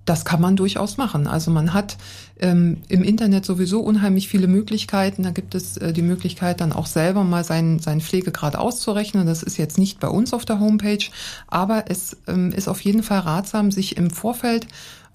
das 0.05 0.25
kann 0.25 0.41
man 0.41 0.55
durchaus 0.55 0.98
machen. 0.98 1.27
Also 1.27 1.51
man 1.51 1.74
hat 1.74 1.98
ähm, 2.39 2.77
im 2.88 3.03
Internet 3.03 3.46
sowieso 3.46 3.81
unheimlich 3.81 4.27
viele 4.27 4.48
Möglichkeiten. 4.48 5.24
Da 5.24 5.31
gibt 5.31 5.53
es 5.53 5.77
äh, 5.77 5.93
die 5.93 6.01
Möglichkeit, 6.01 6.60
dann 6.60 6.74
auch 6.74 6.88
selber 6.88 7.24
mal 7.24 7.43
seinen, 7.43 7.79
seinen 7.79 8.01
Pflegegrad 8.01 8.55
auszurechnen. 8.55 9.27
Das 9.27 9.43
ist 9.43 9.58
jetzt 9.58 9.77
nicht 9.77 10.00
bei 10.00 10.08
uns 10.08 10.34
auf 10.34 10.43
der 10.43 10.60
Homepage, 10.60 11.05
aber 11.48 11.86
es 11.89 12.17
ähm, 12.27 12.51
ist 12.51 12.67
auf 12.67 12.81
jeden 12.81 13.03
Fall 13.03 13.20
ratsam, 13.20 13.72
sich 13.72 13.98
im 13.98 14.10
Vorfeld 14.10 14.65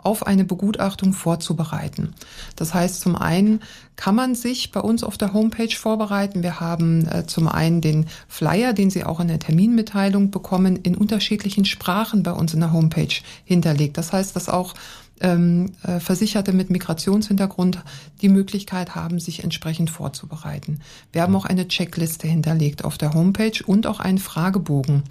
auf 0.07 0.25
eine 0.25 0.45
Begutachtung 0.45 1.13
vorzubereiten. 1.13 2.15
Das 2.55 2.73
heißt, 2.73 3.01
zum 3.01 3.17
einen 3.17 3.61
kann 3.97 4.15
man 4.15 4.37
sich 4.37 4.71
bei 4.71 4.79
uns 4.79 5.03
auf 5.03 5.19
der 5.19 5.33
Homepage 5.33 5.75
vorbereiten. 5.75 6.45
Wir 6.45 6.61
haben 6.61 7.09
äh, 7.09 7.27
zum 7.27 7.49
einen 7.49 7.81
den 7.81 8.07
Flyer, 8.29 8.73
den 8.73 8.89
Sie 8.89 9.03
auch 9.03 9.19
in 9.19 9.27
der 9.27 9.41
Terminmitteilung 9.41 10.31
bekommen, 10.31 10.77
in 10.77 10.95
unterschiedlichen 10.95 11.65
Sprachen 11.65 12.23
bei 12.23 12.31
uns 12.31 12.55
in 12.55 12.61
der 12.61 12.73
Homepage 12.73 13.15
hinterlegt. 13.45 13.99
Das 13.99 14.13
heißt, 14.13 14.37
dass 14.37 14.49
auch 14.49 14.75
ähm, 15.21 15.73
äh, 15.83 15.99
Versicherte 15.99 16.53
mit 16.53 16.71
Migrationshintergrund 16.71 17.83
die 18.21 18.29
Möglichkeit 18.29 18.95
haben, 18.95 19.19
sich 19.19 19.43
entsprechend 19.43 19.91
vorzubereiten. 19.91 20.81
Wir 21.13 21.23
haben 21.23 21.35
auch 21.35 21.47
eine 21.47 21.69
Checkliste 21.69 22.29
hinterlegt 22.29 22.85
auf 22.85 22.99
der 22.99 23.15
Homepage 23.15 23.65
und 23.67 23.87
auch 23.87 24.01
einen 24.01 24.19
Fragebogen, 24.19 25.03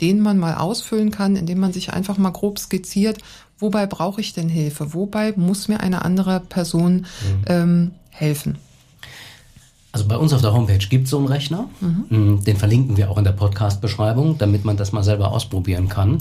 den 0.00 0.20
man 0.20 0.38
mal 0.38 0.54
ausfüllen 0.54 1.10
kann, 1.10 1.36
indem 1.36 1.58
man 1.58 1.72
sich 1.72 1.92
einfach 1.92 2.18
mal 2.18 2.30
grob 2.30 2.58
skizziert, 2.58 3.18
wobei 3.58 3.86
brauche 3.86 4.20
ich 4.20 4.32
denn 4.32 4.48
Hilfe? 4.48 4.94
Wobei 4.94 5.32
muss 5.36 5.68
mir 5.68 5.80
eine 5.80 6.04
andere 6.04 6.40
Person 6.40 6.94
mhm. 6.94 7.44
ähm, 7.46 7.90
helfen? 8.10 8.58
Also 9.92 10.06
bei 10.06 10.16
uns 10.16 10.32
auf 10.32 10.42
der 10.42 10.52
Homepage 10.52 10.86
gibt 10.86 11.04
es 11.04 11.10
so 11.10 11.18
einen 11.18 11.28
Rechner. 11.28 11.68
Mhm. 11.80 12.34
Mm, 12.34 12.44
den 12.44 12.56
verlinken 12.56 12.96
wir 12.96 13.10
auch 13.10 13.18
in 13.18 13.24
der 13.24 13.32
Podcast-Beschreibung, 13.32 14.38
damit 14.38 14.64
man 14.64 14.76
das 14.76 14.92
mal 14.92 15.02
selber 15.02 15.32
ausprobieren 15.32 15.88
kann. 15.88 16.18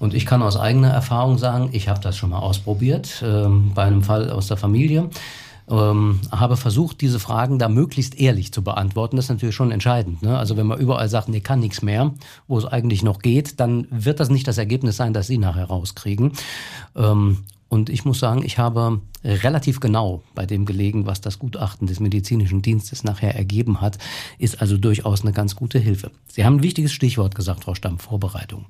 Und 0.00 0.14
ich 0.14 0.26
kann 0.26 0.42
aus 0.42 0.56
eigener 0.56 0.90
Erfahrung 0.90 1.38
sagen, 1.38 1.70
ich 1.72 1.88
habe 1.88 2.00
das 2.00 2.16
schon 2.16 2.30
mal 2.30 2.40
ausprobiert 2.40 3.22
ähm, 3.24 3.72
bei 3.74 3.84
einem 3.84 4.02
Fall 4.02 4.30
aus 4.30 4.48
der 4.48 4.56
Familie 4.56 5.08
ähm, 5.68 6.20
habe 6.30 6.56
versucht, 6.56 7.00
diese 7.00 7.18
Fragen 7.18 7.58
da 7.58 7.68
möglichst 7.68 8.18
ehrlich 8.18 8.52
zu 8.52 8.62
beantworten. 8.62 9.16
Das 9.16 9.26
ist 9.26 9.30
natürlich 9.30 9.54
schon 9.54 9.70
entscheidend. 9.70 10.22
Ne? 10.22 10.36
Also 10.38 10.56
wenn 10.56 10.66
man 10.66 10.78
überall 10.78 11.08
sagt, 11.08 11.28
nee, 11.28 11.40
kann 11.40 11.60
nichts 11.60 11.82
mehr, 11.82 12.12
wo 12.46 12.58
es 12.58 12.64
eigentlich 12.64 13.02
noch 13.02 13.20
geht, 13.20 13.60
dann 13.60 13.86
wird 13.90 14.20
das 14.20 14.30
nicht 14.30 14.46
das 14.46 14.58
Ergebnis 14.58 14.96
sein, 14.96 15.12
das 15.12 15.26
Sie 15.26 15.38
nachher 15.38 15.66
rauskriegen. 15.66 16.32
Ähm, 16.96 17.38
und 17.68 17.90
ich 17.90 18.04
muss 18.04 18.20
sagen, 18.20 18.44
ich 18.44 18.58
habe 18.58 19.00
relativ 19.24 19.80
genau 19.80 20.22
bei 20.34 20.46
dem 20.46 20.64
gelegen, 20.64 21.06
was 21.06 21.20
das 21.20 21.40
Gutachten 21.40 21.88
des 21.88 21.98
medizinischen 21.98 22.62
Dienstes 22.62 23.02
nachher 23.02 23.34
ergeben 23.34 23.80
hat, 23.80 23.98
ist 24.38 24.60
also 24.60 24.76
durchaus 24.76 25.22
eine 25.22 25.32
ganz 25.32 25.56
gute 25.56 25.80
Hilfe. 25.80 26.12
Sie 26.28 26.44
haben 26.44 26.58
ein 26.58 26.62
wichtiges 26.62 26.92
Stichwort 26.92 27.34
gesagt, 27.34 27.64
Frau 27.64 27.74
Stamm, 27.74 27.98
Vorbereitung. 27.98 28.66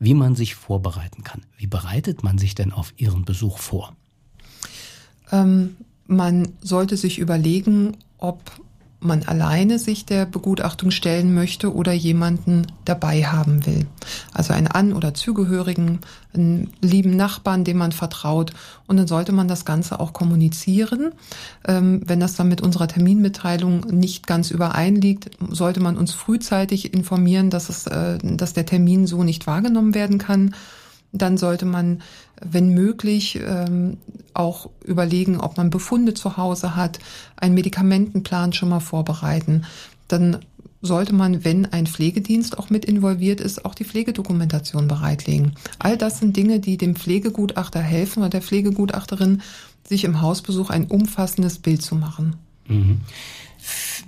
Wie 0.00 0.14
man 0.14 0.34
sich 0.34 0.56
vorbereiten 0.56 1.22
kann. 1.22 1.42
Wie 1.58 1.68
bereitet 1.68 2.24
man 2.24 2.38
sich 2.38 2.56
denn 2.56 2.72
auf 2.72 2.92
Ihren 2.96 3.24
Besuch 3.24 3.58
vor? 3.58 3.94
Ähm, 5.30 5.76
man 6.10 6.48
sollte 6.60 6.96
sich 6.96 7.18
überlegen, 7.18 7.96
ob 8.18 8.40
man 9.02 9.22
alleine 9.22 9.78
sich 9.78 10.04
der 10.04 10.26
Begutachtung 10.26 10.90
stellen 10.90 11.32
möchte 11.34 11.74
oder 11.74 11.92
jemanden 11.92 12.66
dabei 12.84 13.24
haben 13.24 13.64
will. 13.64 13.86
Also 14.34 14.52
einen 14.52 14.66
An- 14.66 14.92
oder 14.92 15.14
Zugehörigen, 15.14 16.00
einen 16.34 16.70
lieben 16.82 17.16
Nachbarn, 17.16 17.64
dem 17.64 17.78
man 17.78 17.92
vertraut. 17.92 18.52
Und 18.86 18.98
dann 18.98 19.06
sollte 19.06 19.32
man 19.32 19.48
das 19.48 19.64
Ganze 19.64 20.00
auch 20.00 20.12
kommunizieren. 20.12 21.12
Ähm, 21.66 22.02
wenn 22.04 22.20
das 22.20 22.34
dann 22.34 22.48
mit 22.48 22.60
unserer 22.60 22.88
Terminmitteilung 22.88 23.86
nicht 23.86 24.26
ganz 24.26 24.50
übereinliegt, 24.50 25.30
sollte 25.48 25.80
man 25.80 25.96
uns 25.96 26.12
frühzeitig 26.12 26.92
informieren, 26.92 27.48
dass, 27.48 27.70
es, 27.70 27.86
äh, 27.86 28.18
dass 28.22 28.52
der 28.52 28.66
Termin 28.66 29.06
so 29.06 29.24
nicht 29.24 29.46
wahrgenommen 29.46 29.94
werden 29.94 30.18
kann 30.18 30.54
dann 31.12 31.36
sollte 31.36 31.66
man, 31.66 32.02
wenn 32.40 32.74
möglich, 32.74 33.38
ähm, 33.46 33.98
auch 34.34 34.70
überlegen, 34.84 35.40
ob 35.40 35.56
man 35.56 35.70
Befunde 35.70 36.14
zu 36.14 36.36
Hause 36.36 36.76
hat, 36.76 36.98
einen 37.36 37.54
Medikamentenplan 37.54 38.52
schon 38.52 38.68
mal 38.68 38.80
vorbereiten. 38.80 39.64
Dann 40.08 40.38
sollte 40.82 41.14
man, 41.14 41.44
wenn 41.44 41.66
ein 41.66 41.86
Pflegedienst 41.86 42.58
auch 42.58 42.70
mit 42.70 42.84
involviert 42.84 43.40
ist, 43.40 43.64
auch 43.64 43.74
die 43.74 43.84
Pflegedokumentation 43.84 44.88
bereitlegen. 44.88 45.52
All 45.78 45.96
das 45.96 46.18
sind 46.18 46.36
Dinge, 46.36 46.60
die 46.60 46.78
dem 46.78 46.96
Pflegegutachter 46.96 47.80
helfen 47.80 48.20
oder 48.20 48.30
der 48.30 48.42
Pflegegutachterin, 48.42 49.42
sich 49.86 50.04
im 50.04 50.22
Hausbesuch 50.22 50.70
ein 50.70 50.86
umfassendes 50.86 51.58
Bild 51.58 51.82
zu 51.82 51.96
machen. 51.96 52.36
Mhm. 52.68 53.00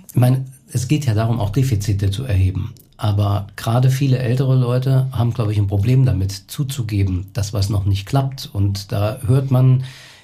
Ich 0.09 0.15
meine, 0.15 0.45
es 0.71 0.87
geht 0.87 1.05
ja 1.05 1.13
darum, 1.13 1.39
auch 1.39 1.51
Defizite 1.51 2.09
zu 2.09 2.23
erheben. 2.23 2.73
Aber 2.97 3.47
gerade 3.55 3.89
viele 3.89 4.19
ältere 4.19 4.55
Leute 4.55 5.07
haben, 5.11 5.33
glaube 5.33 5.51
ich, 5.51 5.57
ein 5.57 5.67
Problem 5.67 6.05
damit 6.05 6.31
zuzugeben, 6.31 7.27
dass 7.33 7.53
was 7.53 7.69
noch 7.69 7.85
nicht 7.85 8.05
klappt. 8.05 8.49
Und 8.53 8.91
da 8.91 9.19
hört 9.25 9.51
man 9.51 9.83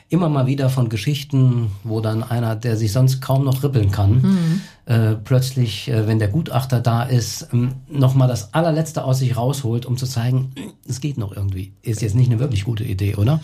immer 0.09 0.27
mal 0.27 0.47
wieder 0.47 0.69
von 0.69 0.89
Geschichten, 0.89 1.71
wo 1.83 2.01
dann 2.01 2.23
einer, 2.23 2.55
der 2.55 2.77
sich 2.77 2.91
sonst 2.91 3.21
kaum 3.21 3.45
noch 3.45 3.63
rippeln 3.63 3.91
kann, 3.91 4.21
mhm. 4.21 4.61
äh, 4.85 5.15
plötzlich, 5.15 5.87
äh, 5.87 6.07
wenn 6.07 6.17
der 6.17 6.29
Gutachter 6.29 6.79
da 6.79 7.03
ist, 7.03 7.49
ähm, 7.53 7.73
nochmal 7.87 8.27
das 8.27 8.53
allerletzte 8.53 9.03
aus 9.03 9.19
sich 9.19 9.37
rausholt, 9.37 9.85
um 9.85 9.97
zu 9.97 10.07
zeigen, 10.07 10.51
es 10.87 10.99
geht 10.99 11.19
noch 11.19 11.35
irgendwie. 11.35 11.73
Ist 11.83 12.01
jetzt 12.01 12.15
nicht 12.15 12.31
eine 12.31 12.39
wirklich 12.39 12.65
gute 12.65 12.83
Idee, 12.83 13.15
oder? 13.15 13.39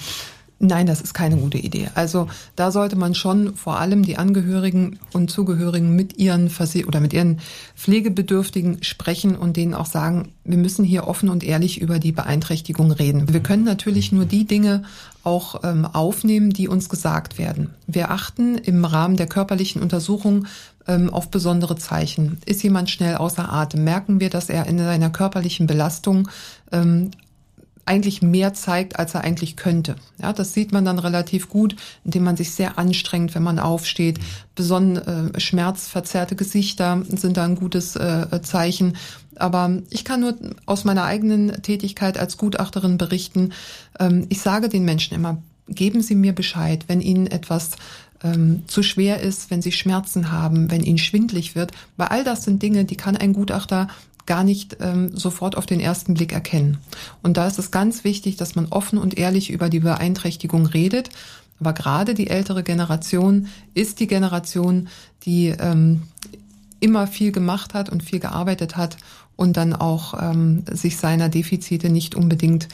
Nein, 0.57 0.85
das 0.85 1.01
ist 1.01 1.13
keine 1.13 1.35
gute 1.35 1.57
Idee. 1.57 1.89
Also 1.95 2.27
da 2.55 2.71
sollte 2.71 2.95
man 2.95 3.13
schon 3.13 3.55
vor 3.55 3.77
allem 3.77 4.03
die 4.03 4.17
Angehörigen 4.17 4.99
und 5.11 5.29
Zugehörigen 5.29 5.95
mit 5.95 6.17
ihren 6.17 6.49
Verse 6.49 6.85
oder 6.85 7.01
mit 7.01 7.11
ihren 7.11 7.41
Pflegebedürftigen 7.75 8.81
sprechen 8.81 9.35
und 9.35 9.57
denen 9.57 9.73
auch 9.73 9.85
sagen, 9.85 10.31
wir 10.45 10.57
müssen 10.57 10.85
hier 10.85 11.07
offen 11.07 11.27
und 11.27 11.43
ehrlich 11.43 11.81
über 11.81 11.99
die 11.99 12.13
Beeinträchtigung 12.13 12.91
reden. 12.91 13.33
Wir 13.33 13.41
können 13.41 13.65
natürlich 13.65 14.13
nur 14.13 14.25
die 14.25 14.45
Dinge 14.45 14.83
auch 15.23 15.61
ähm, 15.63 15.85
aufnehmen, 15.85 16.51
die 16.51 16.69
uns 16.69 16.87
gesagt 16.87 17.37
werden. 17.37 17.71
Wir 17.85 18.11
achten 18.11 18.57
im 18.57 18.85
Rahmen 18.85 19.17
der 19.17 19.27
körperlichen 19.27 19.81
Untersuchung 19.81 20.45
ähm, 20.87 21.09
auf 21.09 21.29
besondere 21.31 21.75
Zeichen. 21.75 22.37
Ist 22.45 22.63
jemand 22.63 22.89
schnell 22.89 23.15
außer 23.15 23.51
Atem? 23.51 23.83
Merken 23.83 24.19
wir, 24.21 24.29
dass 24.29 24.49
er 24.49 24.67
in 24.67 24.77
seiner 24.77 25.09
körperlichen 25.09 25.67
Belastung 25.67 26.29
ähm, 26.71 27.11
eigentlich 27.85 28.21
mehr 28.21 28.53
zeigt, 28.53 28.97
als 28.97 29.13
er 29.13 29.23
eigentlich 29.23 29.55
könnte. 29.55 29.95
Ja, 30.21 30.33
das 30.33 30.53
sieht 30.53 30.71
man 30.71 30.85
dann 30.85 30.99
relativ 30.99 31.49
gut, 31.49 31.75
indem 32.03 32.23
man 32.23 32.35
sich 32.35 32.51
sehr 32.51 32.79
anstrengt, 32.79 33.35
wenn 33.35 33.43
man 33.43 33.59
aufsteht. 33.59 34.19
Besonnen 34.55 34.97
äh, 34.97 35.39
schmerzverzerrte 35.39 36.35
Gesichter 36.35 37.03
sind 37.07 37.37
da 37.37 37.45
ein 37.45 37.55
gutes 37.55 37.95
äh, 37.95 38.41
Zeichen. 38.41 38.97
Aber 39.35 39.81
ich 39.89 40.03
kann 40.03 40.21
nur 40.21 40.35
aus 40.65 40.83
meiner 40.83 41.03
eigenen 41.03 41.61
Tätigkeit 41.61 42.17
als 42.17 42.37
Gutachterin 42.37 42.97
berichten. 42.97 43.53
Ähm, 43.99 44.25
ich 44.29 44.41
sage 44.41 44.69
den 44.69 44.85
Menschen 44.85 45.13
immer, 45.13 45.41
geben 45.67 46.01
Sie 46.01 46.15
mir 46.15 46.33
Bescheid, 46.33 46.85
wenn 46.87 47.01
Ihnen 47.01 47.27
etwas 47.27 47.71
ähm, 48.23 48.63
zu 48.67 48.81
schwer 48.81 49.19
ist, 49.19 49.51
wenn 49.51 49.61
Sie 49.61 49.71
Schmerzen 49.71 50.31
haben, 50.31 50.71
wenn 50.71 50.83
Ihnen 50.83 50.97
schwindlig 50.97 51.55
wird. 51.55 51.71
Weil 51.97 52.07
all 52.07 52.23
das 52.23 52.43
sind 52.43 52.63
Dinge, 52.63 52.85
die 52.85 52.97
kann 52.97 53.15
ein 53.15 53.33
Gutachter 53.33 53.87
gar 54.25 54.43
nicht 54.43 54.77
ähm, 54.79 55.15
sofort 55.15 55.55
auf 55.57 55.65
den 55.65 55.79
ersten 55.79 56.15
Blick 56.15 56.33
erkennen. 56.33 56.77
Und 57.21 57.37
da 57.37 57.47
ist 57.47 57.59
es 57.59 57.71
ganz 57.71 58.03
wichtig, 58.03 58.37
dass 58.37 58.55
man 58.55 58.67
offen 58.67 58.97
und 58.97 59.17
ehrlich 59.17 59.51
über 59.51 59.69
die 59.69 59.81
Beeinträchtigung 59.81 60.65
redet. 60.65 61.09
Aber 61.59 61.73
gerade 61.73 62.13
die 62.13 62.27
ältere 62.27 62.63
Generation 62.63 63.47
ist 63.73 63.99
die 63.99 64.07
Generation, 64.07 64.89
die 65.23 65.47
ähm, 65.57 66.03
immer 66.79 67.07
viel 67.07 67.31
gemacht 67.31 67.73
hat 67.73 67.89
und 67.89 68.03
viel 68.03 68.19
gearbeitet 68.19 68.77
hat 68.77 68.97
und 69.35 69.57
dann 69.57 69.73
auch 69.73 70.21
ähm, 70.21 70.63
sich 70.71 70.97
seiner 70.97 71.29
Defizite 71.29 71.89
nicht 71.89 72.15
unbedingt 72.15 72.67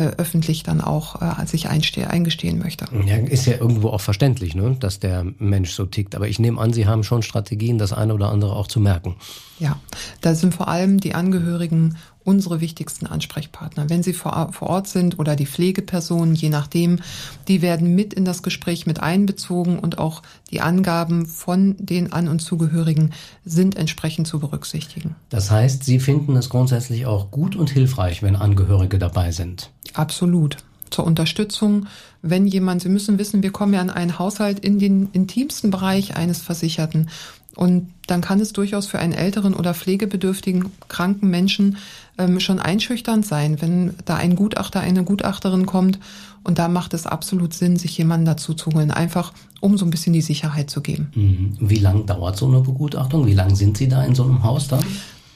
öffentlich 0.00 0.62
dann 0.62 0.80
auch 0.80 1.22
äh, 1.22 1.46
sich 1.46 1.68
eingestehen 1.68 2.58
möchte. 2.58 2.86
Ja, 3.06 3.16
ist 3.16 3.46
ja 3.46 3.54
irgendwo 3.54 3.88
auch 3.90 4.00
verständlich, 4.00 4.54
ne, 4.54 4.76
dass 4.78 4.98
der 4.98 5.24
Mensch 5.38 5.72
so 5.72 5.86
tickt. 5.86 6.14
Aber 6.14 6.28
ich 6.28 6.38
nehme 6.38 6.60
an, 6.60 6.72
Sie 6.72 6.86
haben 6.86 7.04
schon 7.04 7.22
Strategien, 7.22 7.78
das 7.78 7.92
eine 7.92 8.14
oder 8.14 8.30
andere 8.30 8.56
auch 8.56 8.66
zu 8.66 8.80
merken. 8.80 9.16
Ja, 9.60 9.78
da 10.20 10.34
sind 10.34 10.52
vor 10.54 10.68
allem 10.68 10.98
die 10.98 11.14
Angehörigen 11.14 11.96
unsere 12.24 12.60
wichtigsten 12.60 13.06
Ansprechpartner. 13.06 13.88
Wenn 13.90 14.02
sie 14.02 14.14
vor, 14.14 14.50
vor 14.52 14.68
Ort 14.68 14.88
sind 14.88 15.18
oder 15.18 15.36
die 15.36 15.46
Pflegepersonen, 15.46 16.34
je 16.34 16.48
nachdem, 16.48 17.00
die 17.48 17.62
werden 17.62 17.94
mit 17.94 18.14
in 18.14 18.24
das 18.24 18.42
Gespräch 18.42 18.86
mit 18.86 19.00
einbezogen 19.00 19.78
und 19.78 19.98
auch 19.98 20.22
die 20.50 20.60
Angaben 20.60 21.26
von 21.26 21.76
den 21.78 22.12
An- 22.12 22.28
und 22.28 22.40
Zugehörigen 22.40 23.12
sind 23.44 23.76
entsprechend 23.76 24.26
zu 24.26 24.40
berücksichtigen. 24.40 25.14
Das 25.28 25.50
heißt, 25.50 25.84
Sie 25.84 26.00
finden 26.00 26.34
es 26.36 26.48
grundsätzlich 26.48 27.06
auch 27.06 27.30
gut 27.30 27.54
und 27.56 27.70
hilfreich, 27.70 28.22
wenn 28.22 28.36
Angehörige 28.36 28.98
dabei 28.98 29.30
sind. 29.30 29.70
Absolut. 29.94 30.58
Zur 30.90 31.04
Unterstützung, 31.04 31.86
wenn 32.22 32.46
jemand, 32.46 32.82
Sie 32.82 32.88
müssen 32.88 33.18
wissen, 33.18 33.42
wir 33.42 33.50
kommen 33.50 33.74
ja 33.74 33.80
in 33.80 33.90
einen 33.90 34.18
Haushalt 34.18 34.60
in 34.60 34.78
den 34.78 35.08
intimsten 35.12 35.70
Bereich 35.70 36.16
eines 36.16 36.40
Versicherten. 36.40 37.08
Und 37.56 37.90
dann 38.06 38.20
kann 38.20 38.40
es 38.40 38.52
durchaus 38.52 38.86
für 38.86 38.98
einen 38.98 39.12
älteren 39.12 39.54
oder 39.54 39.74
pflegebedürftigen 39.74 40.72
kranken 40.88 41.30
Menschen 41.30 41.76
ähm, 42.18 42.40
schon 42.40 42.58
einschüchternd 42.58 43.24
sein, 43.24 43.60
wenn 43.60 43.94
da 44.04 44.16
ein 44.16 44.36
Gutachter, 44.36 44.80
eine 44.80 45.04
Gutachterin 45.04 45.66
kommt. 45.66 45.98
Und 46.42 46.58
da 46.58 46.68
macht 46.68 46.94
es 46.94 47.06
absolut 47.06 47.54
Sinn, 47.54 47.76
sich 47.76 47.96
jemanden 47.96 48.26
dazu 48.26 48.54
zu 48.54 48.70
holen, 48.72 48.90
einfach 48.90 49.32
um 49.60 49.78
so 49.78 49.84
ein 49.84 49.90
bisschen 49.90 50.12
die 50.12 50.20
Sicherheit 50.20 50.68
zu 50.68 50.80
geben. 50.80 51.10
Mhm. 51.14 51.56
Wie 51.60 51.78
lang 51.78 52.06
dauert 52.06 52.36
so 52.36 52.46
eine 52.46 52.60
Begutachtung? 52.60 53.26
Wie 53.26 53.34
lang 53.34 53.54
sind 53.54 53.78
Sie 53.78 53.88
da 53.88 54.04
in 54.04 54.14
so 54.14 54.24
einem 54.24 54.42
Haus 54.42 54.68
dann? 54.68 54.84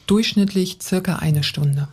Durchschnittlich 0.05 0.79
circa 0.81 1.17
eine 1.17 1.43
Stunde. 1.43 1.87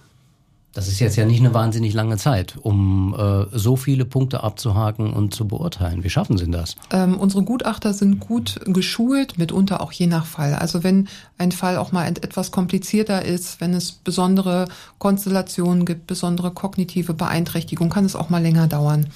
Das 0.77 0.89
ist 0.89 1.01
jetzt 1.01 1.17
ja 1.17 1.25
nicht 1.25 1.41
eine 1.41 1.55
wahnsinnig 1.55 1.95
lange 1.95 2.19
Zeit, 2.19 2.59
um 2.61 3.15
äh, 3.19 3.47
so 3.57 3.77
viele 3.77 4.05
Punkte 4.05 4.45
abzuhaken 4.45 5.15
und 5.15 5.35
zu 5.35 5.49
beurteilen. 5.49 6.05
Wie 6.05 6.11
schaffen 6.11 6.37
Sie 6.37 6.51
das? 6.51 6.77
Ähm, 6.91 7.19
unsere 7.19 7.45
Gutachter 7.45 7.95
sind 7.95 8.21
gut 8.21 8.61
geschult, 8.67 9.39
mitunter 9.39 9.81
auch 9.81 9.91
je 9.91 10.07
nach 10.07 10.27
Fall. 10.27 10.53
Also 10.53 10.85
wenn 10.85 11.09
ein 11.39 11.51
Fall 11.51 11.79
auch 11.79 11.93
mal 11.93 12.07
etwas 12.07 12.51
komplizierter 12.51 13.25
ist, 13.25 13.63
wenn 13.63 13.73
es 13.73 13.91
besondere 13.91 14.69
Konstellationen 14.99 15.87
gibt, 15.87 16.07
besondere 16.07 16.51
kognitive 16.51 17.15
Beeinträchtigung, 17.15 17.89
kann 17.89 18.05
es 18.05 18.15
auch 18.15 18.29
mal 18.29 18.43
länger 18.43 18.67
dauern. 18.67 19.07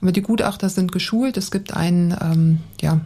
Aber 0.00 0.12
die 0.12 0.22
Gutachter 0.22 0.68
sind 0.68 0.92
geschult. 0.92 1.36
Es 1.36 1.50
gibt 1.50 1.74
einen, 1.74 2.16
ähm, 2.22 2.60
ja, 2.80 3.00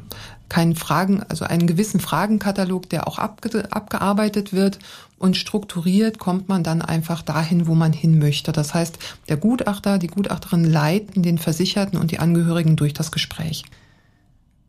keinen 0.53 0.77
Fragen, 0.77 1.23
also 1.23 1.47
einen 1.47 1.67
gewissen 1.67 1.99
Fragenkatalog, 1.99 2.91
der 2.91 3.09
auch 3.09 3.19
abge 3.19 3.73
abgearbeitet 3.73 4.53
wird 4.53 4.79
und 5.19 5.39
strukturiert 5.39 6.19
kommt 6.19 6.51
man 6.51 6.63
dann 6.63 6.83
einfach 6.83 7.23
dahin, 7.23 7.67
wo 7.67 7.75
man 7.75 7.95
hin 7.95 8.19
möchte. 8.19 8.53
Das 8.53 8.75
heißt, 8.75 8.99
der 9.31 9.39
Gutachter, 9.39 9.99
die 9.99 10.09
Gutachterin 10.09 10.65
leiten 10.65 11.23
den 11.23 11.39
Versicherten 11.39 11.99
und 11.99 12.11
die 12.11 12.19
Angehörigen 12.19 12.77
durch 12.77 12.93
das 12.93 13.11
Gespräch. 13.11 13.65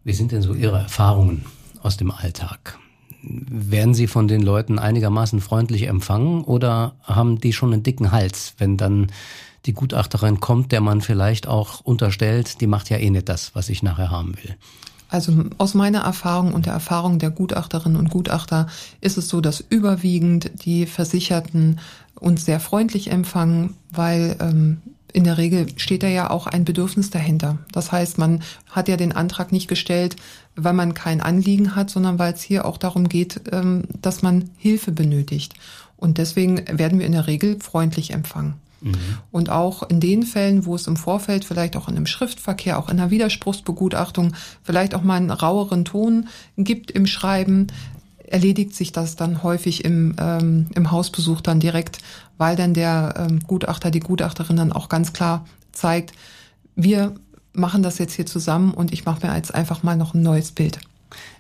Wie 0.06 0.13
sind 0.13 0.32
denn 0.32 0.41
so 0.41 0.54
Ihre 0.54 0.80
Erfahrungen 0.80 1.43
aus 1.82 1.98
dem 1.98 2.12
Alltag? 2.12 2.80
Werden 3.22 3.93
Sie 3.93 4.08
von 4.08 4.30
den 4.30 4.41
Leuten 4.41 4.80
einigermaßen 4.80 5.41
freundlich 5.41 5.84
empfangen 5.88 6.46
oder 6.46 6.96
haben 7.04 7.41
die 7.41 7.52
schon 7.52 7.74
einen 7.74 7.84
dicken 7.84 8.13
Hals, 8.13 8.54
wenn 8.58 8.78
dann 8.78 9.08
die 9.65 9.74
Gutachterin 9.74 10.39
kommt, 10.39 10.72
der 10.72 10.80
man 10.80 11.02
vielleicht 11.02 11.46
auch 11.46 11.82
unterstellt, 11.82 12.62
die 12.62 12.67
macht 12.67 12.89
ja 12.89 12.98
eh 12.98 13.10
nicht 13.10 13.28
das, 13.28 13.54
was 13.54 13.67
ich 13.67 13.84
nachher 13.84 14.12
haben 14.12 14.38
will? 14.38 14.56
Also 15.13 15.32
aus 15.60 15.76
meiner 15.76 15.99
Erfahrung 15.99 16.56
und 16.56 16.65
der 16.65 16.73
Erfahrung 16.73 17.19
der 17.19 17.30
Gutachterinnen 17.30 17.99
und 17.99 18.10
Gutachter 18.10 18.65
ist 18.99 19.15
es 19.19 19.30
so, 19.30 19.41
dass 19.41 19.60
überwiegend 19.60 20.49
die 20.65 20.88
Versicherten 20.88 21.80
uns 22.15 22.45
sehr 22.45 22.60
freundlich 22.60 23.12
empfangen, 23.12 23.76
weil 23.91 24.36
ähm, 24.39 24.82
in 25.13 25.23
der 25.23 25.38
Regel 25.38 25.67
steht 25.78 26.02
da 26.02 26.08
ja 26.08 26.32
auch 26.32 26.47
ein 26.47 26.65
Bedürfnis 26.65 27.12
dahinter. 27.12 27.60
Das 27.71 27.91
heißt, 27.91 28.17
man 28.17 28.41
hat 28.71 28.88
ja 28.88 28.97
den 28.97 29.12
Antrag 29.12 29.52
nicht 29.52 29.67
gestellt, 29.67 30.15
weil 30.56 30.73
man 30.73 30.95
kein 30.95 31.21
Anliegen 31.21 31.76
hat, 31.76 31.91
sondern 31.91 32.17
weil 32.17 32.34
es 32.34 32.41
hier 32.41 32.65
auch 32.65 32.80
darum 32.80 33.08
geht, 33.08 33.41
ähm, 33.52 33.84
dass 34.02 34.23
man 34.23 34.49
Hilfe 34.58 34.91
benötigt. 34.91 35.54
Und 35.95 36.17
deswegen 36.17 36.63
werden 36.80 36.97
wir 36.97 37.06
in 37.06 37.12
der 37.12 37.28
Regel 37.28 37.60
freundlich 37.60 38.13
empfangen. 38.13 38.56
Mhm. 38.84 38.96
Und 39.32 39.50
auch 39.50 39.84
in 39.84 40.00
den 40.00 40.24
Fällen, 40.24 40.65
wo 40.65 40.76
es 40.76 40.88
im 40.88 40.98
Vorfeld 40.98 41.46
vielleicht 41.46 41.76
auch 41.76 41.88
in 41.88 41.96
einem 41.96 42.06
Schriftverkehr, 42.06 42.78
auch 42.78 42.89
in 42.89 43.00
einer 43.00 43.12
Widerspruchsbegutachtung, 43.12 44.34
vielleicht 44.63 44.96
auch 44.96 45.04
mal 45.04 45.15
einen 45.15 45.32
raueren 45.32 45.86
Ton 45.86 46.28
gibt 46.58 46.91
im 46.91 47.08
Schreiben, 47.08 47.67
erledigt 48.26 48.76
sich 48.76 48.91
das 48.91 49.15
dann 49.15 49.43
häufig 49.43 49.86
im, 49.86 50.15
ähm, 50.19 50.67
im 50.76 50.91
Hausbesuch 50.91 51.41
dann 51.41 51.60
direkt, 51.60 52.00
weil 52.38 52.56
dann 52.56 52.74
der 52.74 53.13
ähm, 53.17 53.39
Gutachter, 53.41 53.91
die 53.91 54.00
Gutachterin 54.00 54.58
dann 54.58 54.72
auch 54.72 54.89
ganz 54.89 55.13
klar 55.13 55.46
zeigt, 55.72 56.13
wir 56.76 57.13
machen 57.54 57.84
das 57.84 58.00
jetzt 58.00 58.13
hier 58.13 58.26
zusammen 58.26 58.74
und 58.74 58.91
ich 58.91 59.06
mache 59.06 59.26
mir 59.26 59.36
jetzt 59.36 59.54
einfach 59.54 59.84
mal 59.84 59.96
noch 59.96 60.13
ein 60.13 60.24
neues 60.24 60.52
Bild. 60.52 60.80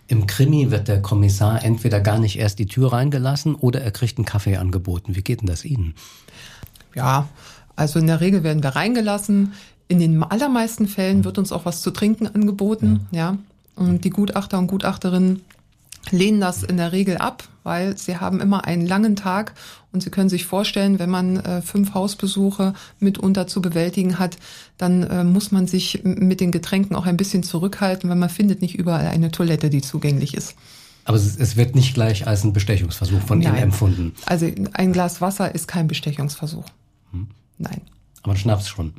Im 0.07 0.27
Krimi 0.27 0.69
wird 0.69 0.87
der 0.87 1.01
Kommissar 1.01 1.63
entweder 1.63 1.99
gar 1.99 2.19
nicht 2.19 2.37
erst 2.37 2.59
die 2.59 2.67
Tür 2.67 2.93
reingelassen 2.93 3.55
oder 3.55 3.81
er 3.81 3.91
kriegt 3.91 4.17
einen 4.17 4.25
Kaffee 4.25 4.57
angeboten. 4.57 5.15
Wie 5.15 5.23
geht 5.23 5.41
denn 5.41 5.47
das 5.47 5.65
Ihnen? 5.65 5.95
Ja, 6.95 7.27
also 7.75 7.99
in 7.99 8.07
der 8.07 8.21
Regel 8.21 8.43
werden 8.43 8.63
wir 8.63 8.75
reingelassen. 8.75 9.53
In 9.87 9.99
den 9.99 10.23
allermeisten 10.23 10.87
Fällen 10.87 11.23
wird 11.23 11.37
uns 11.37 11.51
auch 11.51 11.65
was 11.65 11.81
zu 11.81 11.91
trinken 11.91 12.27
angeboten, 12.27 13.07
ja. 13.11 13.19
ja. 13.19 13.37
Und 13.75 14.03
die 14.05 14.11
Gutachter 14.11 14.59
und 14.59 14.67
Gutachterinnen 14.67 15.41
lehnen 16.11 16.39
das 16.39 16.63
in 16.63 16.77
der 16.77 16.91
Regel 16.91 17.17
ab, 17.17 17.43
weil 17.63 17.97
sie 17.97 18.17
haben 18.17 18.41
immer 18.41 18.65
einen 18.65 18.85
langen 18.85 19.15
Tag 19.15 19.53
und 19.91 20.03
sie 20.03 20.09
können 20.09 20.29
sich 20.29 20.45
vorstellen, 20.45 20.99
wenn 20.99 21.09
man 21.09 21.37
äh, 21.37 21.61
fünf 21.61 21.93
Hausbesuche 21.93 22.73
mitunter 22.99 23.47
zu 23.47 23.61
bewältigen 23.61 24.19
hat, 24.19 24.37
dann 24.77 25.03
äh, 25.03 25.23
muss 25.23 25.51
man 25.51 25.67
sich 25.67 26.01
mit 26.03 26.41
den 26.41 26.51
Getränken 26.51 26.95
auch 26.95 27.05
ein 27.05 27.17
bisschen 27.17 27.43
zurückhalten, 27.43 28.09
weil 28.09 28.17
man 28.17 28.29
findet 28.29 28.61
nicht 28.61 28.75
überall 28.75 29.07
eine 29.07 29.31
Toilette, 29.31 29.69
die 29.69 29.81
zugänglich 29.81 30.33
ist. 30.33 30.55
Aber 31.05 31.17
es, 31.17 31.37
es 31.37 31.57
wird 31.57 31.75
nicht 31.75 31.93
gleich 31.93 32.27
als 32.27 32.43
ein 32.43 32.53
Bestechungsversuch 32.53 33.21
von 33.21 33.39
Nein. 33.39 33.53
Ihnen 33.53 33.63
empfunden. 33.63 34.13
Also 34.25 34.49
ein 34.73 34.93
Glas 34.93 35.21
Wasser 35.21 35.53
ist 35.53 35.67
kein 35.67 35.87
Bestechungsversuch. 35.87 36.65
Nein. 37.63 37.81
Aber 38.21 38.35
Schnaps 38.35 38.67
schon. 38.67 38.93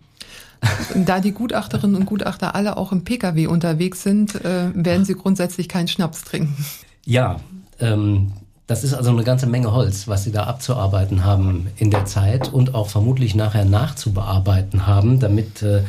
Da 0.95 1.21
die 1.21 1.33
Gutachterinnen 1.33 1.95
und 1.95 2.07
Gutachter 2.07 2.55
alle 2.55 2.77
auch 2.79 2.91
im 2.93 3.05
Pkw 3.05 3.49
unterwegs 3.49 4.03
sind, 4.03 4.35
äh, 4.35 4.71
werden 4.75 5.05
sie 5.05 5.15
grundsätzlich 5.15 5.69
keinen 5.69 5.89
Schnaps 5.89 6.25
trinken. 6.25 6.65
Ja, 7.05 7.41
ähm, 7.81 8.33
das 8.67 8.83
ist 8.83 8.95
also 8.95 9.11
eine 9.11 9.25
ganze 9.25 9.47
Menge 9.47 9.73
Holz, 9.73 10.09
was 10.09 10.25
Sie 10.25 10.33
da 10.33 10.45
abzuarbeiten 10.45 11.25
haben 11.25 11.67
in 11.77 11.91
der 11.91 12.07
Zeit 12.07 12.51
und 12.51 12.75
auch 12.75 12.89
vermutlich 12.89 13.35
nachher 13.35 13.67
nachzubearbeiten 13.67 14.87
haben, 14.87 15.21
damit 15.21 15.63
äh, 15.63 15.83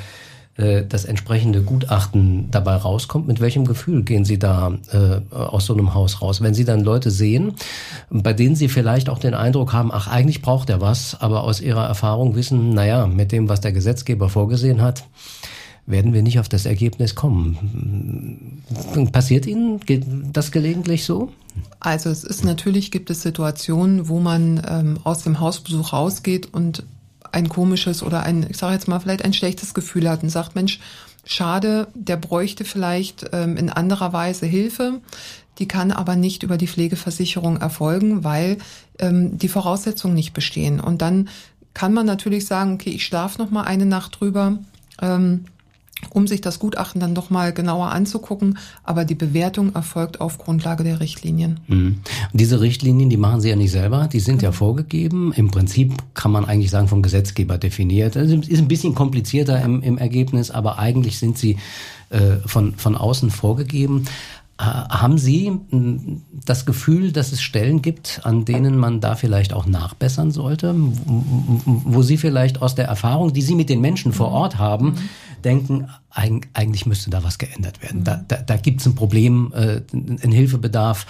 das 0.58 1.04
entsprechende 1.04 1.62
Gutachten 1.62 2.50
dabei 2.50 2.78
rauskommt, 2.78 3.28
mit 3.28 3.42
welchem 3.42 3.66
Gefühl 3.66 4.04
gehen 4.04 4.24
Sie 4.24 4.40
da 4.40 4.72
äh, 4.94 5.36
aus 5.36 5.66
so 5.66 5.74
einem 5.74 5.94
Haus 5.94 6.22
raus? 6.22 6.40
Wenn 6.40 6.54
Sie 6.54 6.64
dann 6.64 6.80
Leute 6.80 7.12
sehen, 7.12 7.56
bei 8.10 8.32
denen 8.32 8.56
Sie 8.56 8.70
vielleicht 8.70 9.10
auch 9.10 9.20
den 9.20 9.34
Eindruck 9.34 9.74
haben, 9.74 9.92
ach, 9.92 10.08
eigentlich 10.08 10.42
braucht 10.42 10.70
er 10.70 10.80
was, 10.80 11.20
aber 11.20 11.44
aus 11.44 11.60
Ihrer 11.60 11.86
Erfahrung 11.86 12.36
wissen, 12.36 12.70
naja, 12.70 13.06
mit 13.06 13.34
dem, 13.34 13.50
was 13.50 13.60
der 13.60 13.74
Gesetzgeber 13.74 14.30
vorgesehen 14.30 14.82
hat, 14.82 15.04
werden 15.88 16.14
wir 16.14 16.24
nicht 16.24 16.40
auf 16.40 16.50
das 16.50 16.66
Ergebnis 16.66 17.16
kommen. 17.16 18.64
Passiert 19.12 19.46
Ihnen 19.46 19.82
das 20.32 20.52
gelegentlich 20.52 21.04
so? 21.06 21.32
Also 21.80 22.10
es 22.10 22.24
ist 22.24 22.44
natürlich 22.44 22.92
gibt 22.92 23.10
es 23.10 23.22
Situationen, 23.22 24.10
wo 24.10 24.20
man 24.20 24.62
ähm, 24.68 25.00
aus 25.04 25.24
dem 25.24 25.40
Hausbesuch 25.40 25.94
rausgeht 25.94 26.54
und 26.54 26.84
ein 27.36 27.50
komisches 27.50 28.02
oder 28.02 28.24
ein, 28.24 28.48
ich 28.50 28.58
sage 28.58 28.74
jetzt 28.74 28.88
mal, 28.88 29.00
vielleicht 29.00 29.26
ein 29.26 29.34
schlechtes 29.34 29.74
Gefühl 29.74 30.10
hat 30.10 30.24
und 30.24 30.30
sagt, 30.30 30.56
Mensch, 30.56 30.80
schade, 31.26 31.88
der 31.94 32.16
bräuchte 32.16 32.64
vielleicht 32.64 33.26
ähm, 33.34 33.58
in 33.58 33.70
anderer 33.70 34.14
Weise 34.14 34.46
Hilfe. 34.46 35.02
Die 35.60 35.68
kann 35.68 35.92
aber 35.92 36.16
nicht 36.16 36.44
über 36.44 36.58
die 36.58 36.68
Pflegeversicherung 36.68 37.58
erfolgen, 37.58 38.24
weil 38.24 38.58
ähm, 39.00 39.38
die 39.38 39.50
Voraussetzungen 39.50 40.16
nicht 40.16 40.34
bestehen. 40.34 40.80
Und 40.80 41.02
dann 41.02 41.30
kann 41.74 41.94
man 41.94 42.06
natürlich 42.06 42.46
sagen, 42.46 42.74
okay, 42.74 42.92
ich 42.92 43.06
schlafe 43.06 43.42
noch 43.42 43.52
mal 43.52 43.64
eine 43.64 43.86
Nacht 43.86 44.20
drüber. 44.20 44.58
Ähm, 45.02 45.46
um 46.10 46.28
sich 46.28 46.42
das 46.42 46.60
Gutachten 46.60 47.00
dann 47.00 47.16
doch 47.16 47.30
mal 47.30 47.54
genauer 47.54 47.92
anzugucken. 47.92 48.58
Aber 48.84 49.06
die 49.06 49.16
Bewertung 49.16 49.74
erfolgt 49.74 50.22
auf 50.22 50.38
Grundlage 50.38 50.84
der 50.84 51.00
Richtlinien. 51.00 51.60
Mhm. 51.68 52.00
Diese 52.34 52.62
Richtlinien, 52.62 53.10
die 53.10 53.18
machen 53.18 53.42
Sie 53.42 53.50
ja 53.50 53.56
nicht 53.56 53.72
selber, 53.72 54.08
die 54.12 54.20
sind 54.20 54.40
genau. 54.40 54.50
ja 54.50 54.52
vorgegeben. 54.52 55.34
Im 55.34 55.52
Prinzip 55.52 55.94
kann 56.14 56.32
man 56.32 56.46
eigentlich 56.46 56.72
sagen 56.72 56.88
vom 56.88 57.02
Gesetzgeber 57.02 57.58
definiert. 57.58 58.16
Es 58.16 58.32
ist 58.32 58.60
ein 58.60 58.68
bisschen 58.68 58.96
komplizierter 58.96 59.62
im, 59.62 59.82
im 59.82 59.98
Ergebnis, 59.98 60.52
aber 60.52 60.80
eigentlich 60.80 61.18
sind 61.18 61.38
sie 61.38 61.58
äh, 62.10 62.38
von, 62.46 62.76
von 62.76 62.96
außen 62.96 63.32
vorgegeben. 63.32 64.06
Äh, 64.58 64.64
haben 64.64 65.18
Sie 65.18 65.48
hm, 65.48 66.22
das 66.46 66.66
Gefühl, 66.66 67.12
dass 67.12 67.34
es 67.34 67.42
Stellen 67.42 67.82
gibt, 67.82 68.22
an 68.24 68.46
denen 68.46 68.78
man 68.78 69.02
da 69.02 69.16
vielleicht 69.16 69.52
auch 69.52 69.66
nachbessern 69.66 70.32
sollte, 70.32 70.74
wo 70.76 72.02
Sie 72.04 72.16
vielleicht 72.16 72.62
aus 72.62 72.74
der 72.74 72.86
Erfahrung, 72.86 73.34
die 73.34 73.42
Sie 73.42 73.56
mit 73.56 73.68
den 73.68 73.82
Menschen 73.82 74.14
vor 74.14 74.30
Ort 74.30 74.58
haben, 74.58 74.92
mhm. 74.92 74.98
denken, 75.44 75.88
eigentlich 76.10 76.86
müsste 76.86 77.10
da 77.10 77.22
was 77.22 77.38
geändert 77.38 77.82
werden. 77.82 78.06
Da, 78.06 78.24
da, 78.26 78.38
da 78.38 78.56
gibt 78.56 78.80
es 78.80 78.88
ein 78.88 78.96
Problem, 78.96 79.52
äh, 79.54 79.82
einen 79.92 80.32
Hilfebedarf, 80.32 81.06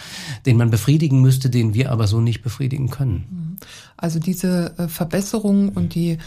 den 0.48 0.58
man 0.58 0.72
befriedigen 0.72 1.22
müsste, 1.22 1.52
den 1.52 1.76
wir 1.76 1.92
aber 1.92 2.08
so 2.08 2.22
nicht 2.22 2.42
befriedigen 2.42 2.90
können. 2.90 3.26
Mhm. 3.30 3.58
Also 3.96 4.18
diese 4.18 4.74
äh, 4.80 4.88
Verbesserung 4.88 5.70
und 5.70 5.94
die 5.94 6.18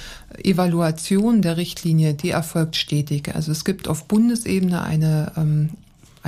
Evaluation 0.44 1.42
der 1.42 1.56
Richtlinie, 1.56 2.14
die 2.14 2.30
erfolgt 2.30 2.76
stetig. 2.76 3.34
Also 3.34 3.50
es 3.50 3.64
gibt 3.64 3.88
auf 3.88 4.06
Bundesebene 4.06 4.82
eine 4.82 5.32
ähm, 5.36 5.70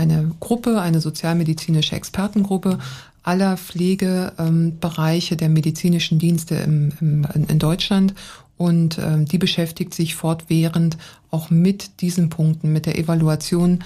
eine 0.01 0.33
Gruppe, 0.41 0.81
eine 0.81 1.01
sozialmedizinische 1.01 1.95
Expertengruppe 1.95 2.79
aller 3.23 3.57
Pflegebereiche 3.57 5.37
der 5.37 5.51
medizinischen 5.51 6.19
Dienste 6.19 6.55
im, 6.55 6.93
im, 7.01 7.27
in 7.49 7.59
Deutschland. 7.59 8.15
Und 8.57 8.99
ähm, 8.99 9.25
die 9.27 9.39
beschäftigt 9.39 9.95
sich 9.95 10.15
fortwährend 10.15 10.99
auch 11.31 11.51
mit 11.51 12.01
diesen 12.01 12.31
Punkten, 12.31 12.73
mit 12.73 12.87
der 12.87 12.99
Evaluation 12.99 13.81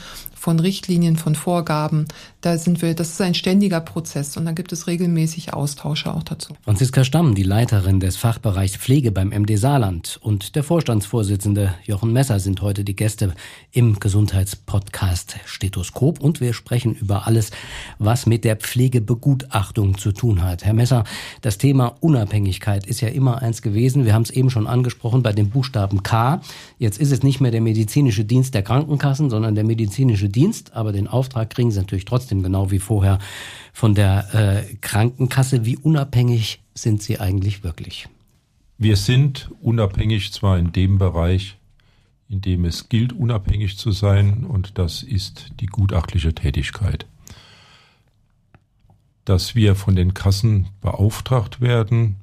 von 0.44 0.60
Richtlinien, 0.60 1.16
von 1.16 1.34
Vorgaben. 1.34 2.06
Da 2.42 2.58
sind 2.58 2.82
wir, 2.82 2.94
das 2.94 3.08
ist 3.12 3.20
ein 3.22 3.32
ständiger 3.32 3.80
Prozess 3.80 4.36
und 4.36 4.44
da 4.44 4.52
gibt 4.52 4.74
es 4.74 4.86
regelmäßig 4.86 5.54
Austausche 5.54 6.12
auch 6.12 6.22
dazu. 6.22 6.54
Franziska 6.60 7.02
Stamm, 7.02 7.34
die 7.34 7.42
Leiterin 7.42 7.98
des 7.98 8.18
Fachbereichs 8.18 8.76
Pflege 8.76 9.10
beim 9.10 9.30
MD 9.30 9.56
Saarland 9.56 10.18
und 10.20 10.54
der 10.54 10.62
Vorstandsvorsitzende 10.62 11.74
Jochen 11.84 12.12
Messer 12.12 12.40
sind 12.40 12.60
heute 12.60 12.84
die 12.84 12.94
Gäste 12.94 13.32
im 13.72 13.98
Gesundheitspodcast 13.98 15.36
Stethoskop 15.46 16.20
und 16.20 16.42
wir 16.42 16.52
sprechen 16.52 16.94
über 16.94 17.26
alles, 17.26 17.50
was 17.98 18.26
mit 18.26 18.44
der 18.44 18.56
Pflegebegutachtung 18.56 19.96
zu 19.96 20.12
tun 20.12 20.42
hat. 20.42 20.66
Herr 20.66 20.74
Messer, 20.74 21.04
das 21.40 21.56
Thema 21.56 21.96
Unabhängigkeit 22.00 22.86
ist 22.86 23.00
ja 23.00 23.08
immer 23.08 23.40
eins 23.40 23.62
gewesen. 23.62 24.04
Wir 24.04 24.12
haben 24.12 24.24
es 24.24 24.30
eben 24.30 24.50
schon 24.50 24.66
angesprochen 24.66 25.22
bei 25.22 25.32
dem 25.32 25.48
Buchstaben 25.48 26.02
K. 26.02 26.42
Jetzt 26.78 27.00
ist 27.00 27.12
es 27.12 27.22
nicht 27.22 27.33
mehr 27.40 27.50
der 27.50 27.60
medizinische 27.60 28.24
Dienst 28.24 28.54
der 28.54 28.62
Krankenkassen, 28.62 29.30
sondern 29.30 29.54
der 29.54 29.64
medizinische 29.64 30.28
Dienst, 30.28 30.74
aber 30.74 30.92
den 30.92 31.06
Auftrag 31.06 31.50
kriegen 31.50 31.70
sie 31.70 31.78
natürlich 31.78 32.04
trotzdem 32.04 32.42
genau 32.42 32.70
wie 32.70 32.78
vorher 32.78 33.18
von 33.72 33.94
der 33.94 34.34
äh, 34.34 34.74
Krankenkasse. 34.80 35.64
Wie 35.64 35.76
unabhängig 35.76 36.62
sind 36.74 37.02
sie 37.02 37.20
eigentlich 37.20 37.64
wirklich? 37.64 38.08
Wir 38.78 38.96
sind 38.96 39.50
unabhängig 39.60 40.32
zwar 40.32 40.58
in 40.58 40.72
dem 40.72 40.98
Bereich, 40.98 41.56
in 42.28 42.40
dem 42.40 42.64
es 42.64 42.88
gilt, 42.88 43.12
unabhängig 43.12 43.78
zu 43.78 43.92
sein, 43.92 44.44
und 44.44 44.78
das 44.78 45.02
ist 45.02 45.52
die 45.60 45.66
gutachtliche 45.66 46.34
Tätigkeit. 46.34 47.06
Dass 49.24 49.54
wir 49.54 49.74
von 49.74 49.94
den 49.94 50.12
Kassen 50.12 50.68
beauftragt 50.80 51.60
werden, 51.60 52.16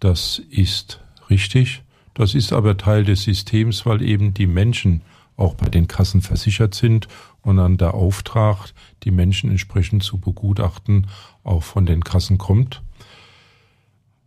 das 0.00 0.40
ist 0.50 1.00
richtig. 1.30 1.82
Das 2.16 2.34
ist 2.34 2.54
aber 2.54 2.78
Teil 2.78 3.04
des 3.04 3.24
Systems, 3.24 3.84
weil 3.84 4.00
eben 4.00 4.32
die 4.32 4.46
Menschen 4.46 5.02
auch 5.36 5.54
bei 5.54 5.68
den 5.68 5.86
Kassen 5.86 6.22
versichert 6.22 6.74
sind 6.74 7.08
und 7.42 7.58
dann 7.58 7.76
der 7.76 7.92
Auftrag, 7.92 8.72
die 9.02 9.10
Menschen 9.10 9.50
entsprechend 9.50 10.02
zu 10.02 10.18
begutachten, 10.18 11.08
auch 11.44 11.62
von 11.62 11.84
den 11.84 12.02
Kassen 12.02 12.38
kommt. 12.38 12.82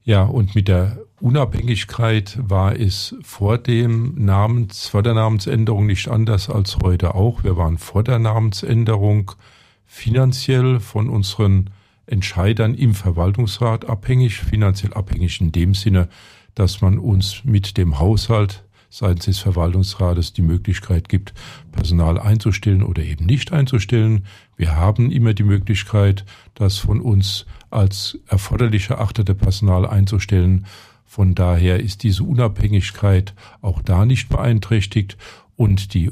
Ja, 0.04 0.23
und 0.23 0.54
mit 0.54 0.67
der 0.67 0.99
Unabhängigkeit 1.19 2.38
war 2.39 2.75
es 2.75 3.15
vor 3.23 3.58
dem 3.58 4.23
Namens, 4.23 4.88
vor 4.88 5.02
der 5.02 5.15
Namensänderung 5.15 5.88
nicht 5.88 6.10
anders 6.10 6.47
als 6.47 6.78
heute 6.84 7.15
auch. 7.15 7.43
Wir 7.43 7.58
waren 7.58 7.80
vor 7.80 8.04
der 8.04 8.19
Namensänderung 8.19 9.32
finanziell 9.88 10.80
von 10.80 11.10
unseren 11.10 11.71
Entscheidern 12.06 12.75
im 12.75 12.93
Verwaltungsrat 12.93 13.89
abhängig, 13.89 14.41
finanziell 14.41 14.93
abhängig 14.93 15.41
in 15.41 15.52
dem 15.52 15.73
Sinne, 15.73 16.08
dass 16.59 16.81
man 16.81 16.99
uns 16.99 17.45
mit 17.45 17.77
dem 17.77 17.99
Haushalt 17.99 18.65
seitens 18.89 19.25
des 19.25 19.39
Verwaltungsrates 19.39 20.33
die 20.33 20.41
Möglichkeit 20.41 21.07
gibt, 21.07 21.33
Personal 21.71 22.19
einzustellen 22.19 22.83
oder 22.83 23.01
eben 23.01 23.25
nicht 23.25 23.53
einzustellen. 23.53 24.25
Wir 24.57 24.75
haben 24.75 25.09
immer 25.09 25.33
die 25.33 25.43
Möglichkeit, 25.43 26.25
das 26.55 26.77
von 26.77 26.99
uns 26.99 27.45
als 27.69 28.19
erforderlich 28.27 28.89
erachtete 28.89 29.35
Personal 29.35 29.87
einzustellen. 29.87 30.65
Von 31.05 31.33
daher 31.33 31.79
ist 31.79 32.03
diese 32.03 32.23
Unabhängigkeit 32.23 33.33
auch 33.61 33.81
da 33.81 34.05
nicht 34.05 34.27
beeinträchtigt 34.27 35.17
und 35.55 35.93
die, 35.93 36.11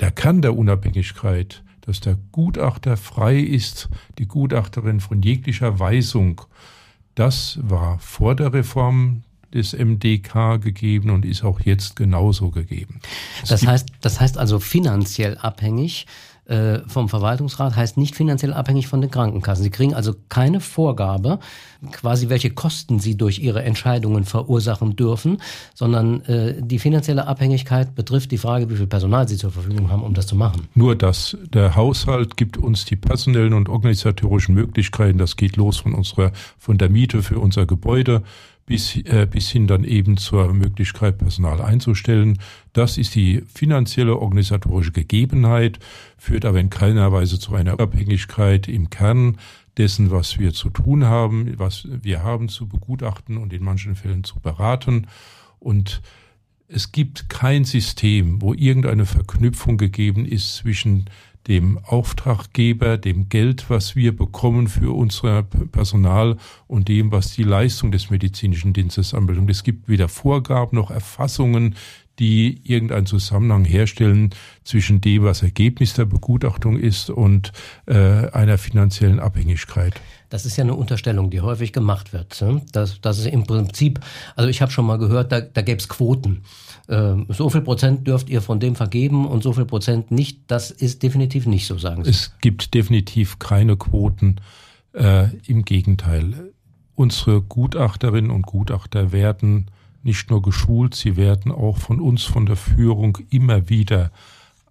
der 0.00 0.10
Kern 0.10 0.40
der 0.40 0.56
Unabhängigkeit, 0.56 1.62
dass 1.82 2.00
der 2.00 2.16
Gutachter 2.32 2.96
frei 2.96 3.38
ist, 3.38 3.90
die 4.18 4.26
Gutachterin 4.26 5.00
von 5.00 5.20
jeglicher 5.20 5.78
Weisung, 5.78 6.40
das 7.14 7.58
war 7.62 7.98
vor 7.98 8.34
der 8.34 8.54
Reform 8.54 9.22
des 9.54 9.72
MDK 9.72 10.60
gegeben 10.60 11.10
und 11.10 11.24
ist 11.24 11.44
auch 11.44 11.60
jetzt 11.60 11.96
genauso 11.96 12.50
gegeben. 12.50 13.00
das 13.48 13.66
heißt, 13.66 13.88
das 14.00 14.20
heißt 14.20 14.38
also 14.38 14.60
finanziell 14.60 15.38
abhängig 15.38 16.06
äh, 16.50 16.80
vom 16.88 17.08
Verwaltungsrat 17.08 17.76
heißt 17.76 17.96
nicht 17.96 18.16
finanziell 18.16 18.52
abhängig 18.52 18.88
von 18.88 19.00
den 19.00 19.10
Krankenkassen. 19.10 19.62
Sie 19.62 19.70
kriegen 19.70 19.94
also 19.94 20.14
keine 20.28 20.60
Vorgabe, 20.60 21.38
quasi 21.92 22.28
welche 22.28 22.50
Kosten 22.50 22.98
sie 22.98 23.16
durch 23.16 23.38
ihre 23.38 23.62
Entscheidungen 23.62 24.24
verursachen 24.24 24.96
dürfen, 24.96 25.40
sondern 25.74 26.22
äh, 26.22 26.60
die 26.60 26.80
finanzielle 26.80 27.28
Abhängigkeit 27.28 27.94
betrifft 27.94 28.32
die 28.32 28.38
Frage, 28.38 28.68
wie 28.68 28.74
viel 28.74 28.88
Personal 28.88 29.28
sie 29.28 29.36
zur 29.36 29.52
Verfügung 29.52 29.90
haben, 29.90 30.02
um 30.02 30.12
das 30.12 30.26
zu 30.26 30.34
machen. 30.34 30.66
Nur 30.74 30.96
das. 30.96 31.36
Der 31.54 31.76
Haushalt 31.76 32.36
gibt 32.36 32.56
uns 32.56 32.84
die 32.84 32.96
personellen 32.96 33.54
und 33.54 33.68
organisatorischen 33.68 34.54
Möglichkeiten. 34.54 35.18
Das 35.18 35.36
geht 35.36 35.56
los 35.56 35.78
von 35.78 35.94
unserer, 35.94 36.32
von 36.58 36.78
der 36.78 36.90
Miete 36.90 37.22
für 37.22 37.38
unser 37.38 37.64
Gebäude 37.64 38.24
bis, 38.70 38.94
äh, 38.98 39.26
bis 39.28 39.50
hin 39.50 39.66
dann 39.66 39.82
eben 39.82 40.16
zur 40.16 40.54
Möglichkeit, 40.54 41.18
Personal 41.18 41.60
einzustellen. 41.60 42.38
Das 42.72 42.98
ist 42.98 43.16
die 43.16 43.42
finanzielle 43.52 44.16
organisatorische 44.16 44.92
Gegebenheit, 44.92 45.80
führt 46.16 46.44
aber 46.44 46.60
in 46.60 46.70
keiner 46.70 47.10
Weise 47.10 47.40
zu 47.40 47.52
einer 47.56 47.80
Abhängigkeit 47.80 48.68
im 48.68 48.88
Kern 48.88 49.38
dessen, 49.76 50.12
was 50.12 50.38
wir 50.38 50.52
zu 50.52 50.70
tun 50.70 51.04
haben, 51.06 51.52
was 51.58 51.88
wir 51.90 52.22
haben 52.22 52.48
zu 52.48 52.68
begutachten 52.68 53.38
und 53.38 53.52
in 53.52 53.64
manchen 53.64 53.96
Fällen 53.96 54.22
zu 54.22 54.38
beraten. 54.38 55.08
Und 55.58 56.00
es 56.68 56.92
gibt 56.92 57.28
kein 57.28 57.64
System, 57.64 58.40
wo 58.40 58.54
irgendeine 58.54 59.04
Verknüpfung 59.04 59.78
gegeben 59.78 60.24
ist 60.24 60.54
zwischen 60.54 61.06
dem 61.50 61.80
Auftraggeber, 61.84 62.96
dem 62.96 63.28
Geld, 63.28 63.68
was 63.70 63.96
wir 63.96 64.16
bekommen 64.16 64.68
für 64.68 64.94
unser 64.94 65.42
Personal 65.42 66.36
und 66.68 66.86
dem, 66.86 67.10
was 67.10 67.32
die 67.32 67.42
Leistung 67.42 67.90
des 67.90 68.08
medizinischen 68.08 68.72
Dienstes 68.72 69.14
anbelangt. 69.14 69.50
Es 69.50 69.64
gibt 69.64 69.88
weder 69.88 70.08
Vorgaben 70.08 70.76
noch 70.76 70.92
Erfassungen, 70.92 71.74
die 72.20 72.60
irgendeinen 72.62 73.06
Zusammenhang 73.06 73.64
herstellen 73.64 74.30
zwischen 74.62 75.00
dem, 75.00 75.24
was 75.24 75.42
Ergebnis 75.42 75.94
der 75.94 76.04
Begutachtung 76.04 76.78
ist 76.78 77.10
und 77.10 77.50
äh, 77.86 77.96
einer 77.96 78.56
finanziellen 78.56 79.18
Abhängigkeit. 79.18 79.94
Das 80.28 80.46
ist 80.46 80.56
ja 80.56 80.62
eine 80.62 80.74
Unterstellung, 80.74 81.30
die 81.30 81.40
häufig 81.40 81.72
gemacht 81.72 82.12
wird. 82.12 82.40
Ne? 82.42 82.62
Das, 82.70 83.00
das 83.00 83.18
ist 83.18 83.26
im 83.26 83.44
Prinzip, 83.44 83.98
also 84.36 84.48
ich 84.48 84.62
habe 84.62 84.70
schon 84.70 84.86
mal 84.86 84.98
gehört, 84.98 85.32
da, 85.32 85.40
da 85.40 85.62
gäbe 85.62 85.80
es 85.80 85.88
Quoten. 85.88 86.44
Äh, 86.90 87.14
so 87.28 87.48
viel 87.48 87.60
Prozent 87.60 88.06
dürft 88.06 88.28
ihr 88.28 88.42
von 88.42 88.58
dem 88.58 88.74
vergeben 88.74 89.26
und 89.26 89.42
so 89.42 89.52
viel 89.52 89.64
Prozent 89.64 90.10
nicht. 90.10 90.40
Das 90.48 90.70
ist 90.70 91.02
definitiv 91.02 91.46
nicht 91.46 91.66
so, 91.66 91.78
sagen 91.78 92.04
Sie. 92.04 92.10
Es 92.10 92.32
gibt 92.40 92.74
definitiv 92.74 93.38
keine 93.38 93.76
Quoten. 93.76 94.36
Äh, 94.92 95.28
Im 95.46 95.64
Gegenteil. 95.64 96.52
Unsere 96.96 97.42
Gutachterinnen 97.42 98.32
und 98.32 98.42
Gutachter 98.42 99.12
werden 99.12 99.70
nicht 100.02 100.30
nur 100.30 100.42
geschult, 100.42 100.94
sie 100.94 101.16
werden 101.16 101.52
auch 101.52 101.76
von 101.78 102.00
uns, 102.00 102.24
von 102.24 102.46
der 102.46 102.56
Führung 102.56 103.18
immer 103.30 103.68
wieder 103.68 104.10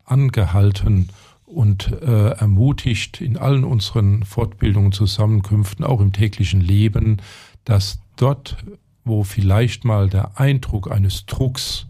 angehalten 0.03 1.09
und 1.45 1.91
äh, 2.01 2.31
ermutigt 2.31 3.21
in 3.21 3.37
allen 3.37 3.63
unseren 3.63 4.23
Fortbildungen, 4.23 4.91
Zusammenkünften, 4.91 5.85
auch 5.85 6.01
im 6.01 6.11
täglichen 6.11 6.61
Leben, 6.61 7.17
dass 7.63 7.99
dort, 8.17 8.57
wo 9.05 9.23
vielleicht 9.23 9.85
mal 9.85 10.09
der 10.09 10.39
Eindruck 10.39 10.91
eines 10.91 11.25
Drucks 11.25 11.87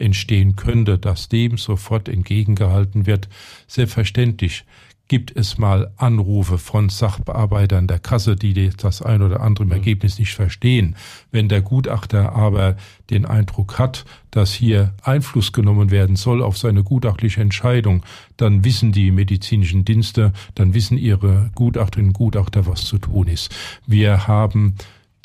entstehen 0.00 0.56
könnte, 0.56 0.98
dass 0.98 1.28
dem 1.28 1.58
sofort 1.58 2.08
entgegengehalten 2.08 3.06
wird, 3.06 3.28
selbstverständlich 3.66 4.64
gibt 5.10 5.36
es 5.36 5.58
mal 5.58 5.90
Anrufe 5.96 6.56
von 6.56 6.88
Sachbearbeitern 6.88 7.88
der 7.88 7.98
Kasse, 7.98 8.36
die 8.36 8.70
das 8.70 9.02
ein 9.02 9.22
oder 9.22 9.40
andere 9.40 9.64
im 9.64 9.70
mhm. 9.70 9.74
Ergebnis 9.74 10.20
nicht 10.20 10.34
verstehen. 10.34 10.94
Wenn 11.32 11.48
der 11.48 11.62
Gutachter 11.62 12.32
aber 12.32 12.76
den 13.10 13.26
Eindruck 13.26 13.80
hat, 13.80 14.04
dass 14.30 14.52
hier 14.52 14.94
Einfluss 15.02 15.50
genommen 15.50 15.90
werden 15.90 16.14
soll 16.14 16.40
auf 16.40 16.56
seine 16.56 16.84
gutachtliche 16.84 17.40
Entscheidung, 17.40 18.04
dann 18.36 18.64
wissen 18.64 18.92
die 18.92 19.10
medizinischen 19.10 19.84
Dienste, 19.84 20.32
dann 20.54 20.74
wissen 20.74 20.96
ihre 20.96 21.50
Gutachterinnen 21.56 22.10
und 22.10 22.14
Gutachter, 22.14 22.66
was 22.66 22.84
zu 22.84 22.98
tun 22.98 23.26
ist. 23.26 23.52
Wir 23.88 24.28
haben 24.28 24.76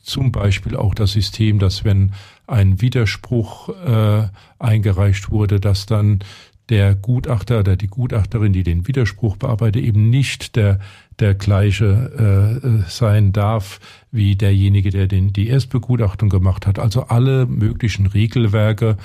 zum 0.06 0.32
Beispiel 0.32 0.76
auch 0.76 0.94
das 0.94 1.12
System, 1.12 1.60
dass 1.60 1.84
wenn 1.84 2.14
ein 2.48 2.82
Widerspruch 2.82 3.70
äh, 3.70 4.28
eingereicht 4.60 5.32
wurde, 5.32 5.60
dass 5.60 5.86
dann 5.86 6.20
der 6.70 6.96
Gutachter 6.96 7.60
oder 7.60 7.76
die 7.76 7.88
Gutachterin, 7.88 8.54
die 8.54 8.64
den 8.64 8.88
Widerspruch 8.88 9.38
bearbeitet, 9.38 9.84
eben 9.84 10.10
nicht 10.10 10.56
der, 10.56 10.80
der 11.20 11.36
gleiche 11.36 12.62
äh, 12.86 12.90
sein 12.90 13.34
darf 13.34 13.80
wie 14.12 14.36
derjenige, 14.36 14.90
der 14.90 15.08
den, 15.08 15.32
die 15.34 15.48
Erstbegutachtung 15.48 16.30
gemacht 16.30 16.66
hat. 16.66 16.80
Also 16.80 17.04
alle 17.04 17.46
möglichen 17.46 18.08
Regelwerke, 18.08 18.98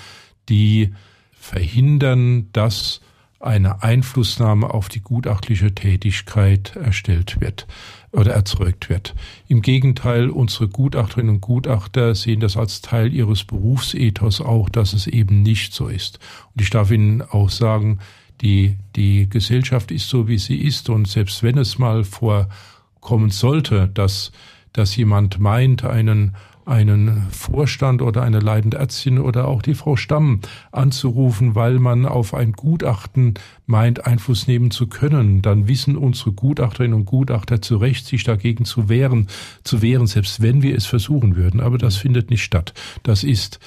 die 0.48 0.94
verhindern, 1.32 2.48
dass 2.52 3.00
eine 3.40 3.82
Einflussnahme 3.82 4.72
auf 4.72 4.88
die 4.88 5.00
gutachtliche 5.00 5.74
Tätigkeit 5.74 6.76
erstellt 6.76 7.40
wird 7.40 7.66
oder 8.12 8.32
erzeugt 8.32 8.88
wird. 8.88 9.14
Im 9.46 9.62
Gegenteil, 9.62 10.30
unsere 10.30 10.68
Gutachterinnen 10.68 11.36
und 11.36 11.40
Gutachter 11.40 12.14
sehen 12.14 12.40
das 12.40 12.56
als 12.56 12.80
Teil 12.80 13.12
ihres 13.12 13.44
Berufsethos 13.44 14.40
auch, 14.40 14.68
dass 14.68 14.92
es 14.92 15.06
eben 15.06 15.42
nicht 15.42 15.72
so 15.72 15.86
ist. 15.88 16.18
Und 16.54 16.62
ich 16.62 16.70
darf 16.70 16.90
Ihnen 16.90 17.22
auch 17.22 17.50
sagen, 17.50 18.00
die, 18.40 18.76
die 18.96 19.28
Gesellschaft 19.28 19.90
ist 19.90 20.08
so, 20.08 20.26
wie 20.26 20.38
sie 20.38 20.56
ist. 20.56 20.88
Und 20.88 21.08
selbst 21.08 21.42
wenn 21.42 21.58
es 21.58 21.78
mal 21.78 22.04
vorkommen 22.04 23.30
sollte, 23.30 23.88
dass, 23.92 24.32
dass 24.72 24.96
jemand 24.96 25.38
meint, 25.38 25.84
einen 25.84 26.34
einen 26.70 27.26
Vorstand 27.30 28.00
oder 28.00 28.22
eine 28.22 28.38
leitende 28.38 28.78
Ärztin 28.78 29.18
oder 29.18 29.48
auch 29.48 29.60
die 29.60 29.74
Frau 29.74 29.96
Stamm 29.96 30.40
anzurufen, 30.70 31.56
weil 31.56 31.80
man 31.80 32.06
auf 32.06 32.32
ein 32.32 32.52
Gutachten 32.52 33.34
meint, 33.66 34.06
Einfluss 34.06 34.46
nehmen 34.46 34.70
zu 34.70 34.86
können, 34.86 35.42
dann 35.42 35.66
wissen 35.66 35.96
unsere 35.96 36.32
Gutachterinnen 36.32 36.96
und 36.96 37.06
Gutachter 37.06 37.60
zu 37.60 37.76
Recht, 37.76 38.06
sich 38.06 38.22
dagegen 38.22 38.64
zu 38.64 38.88
wehren, 38.88 39.26
zu 39.64 39.82
wehren, 39.82 40.06
selbst 40.06 40.42
wenn 40.42 40.62
wir 40.62 40.76
es 40.76 40.86
versuchen 40.86 41.34
würden. 41.34 41.60
Aber 41.60 41.76
das 41.76 41.96
findet 41.96 42.30
nicht 42.30 42.44
statt. 42.44 42.72
Das 43.02 43.24
ist 43.24 43.58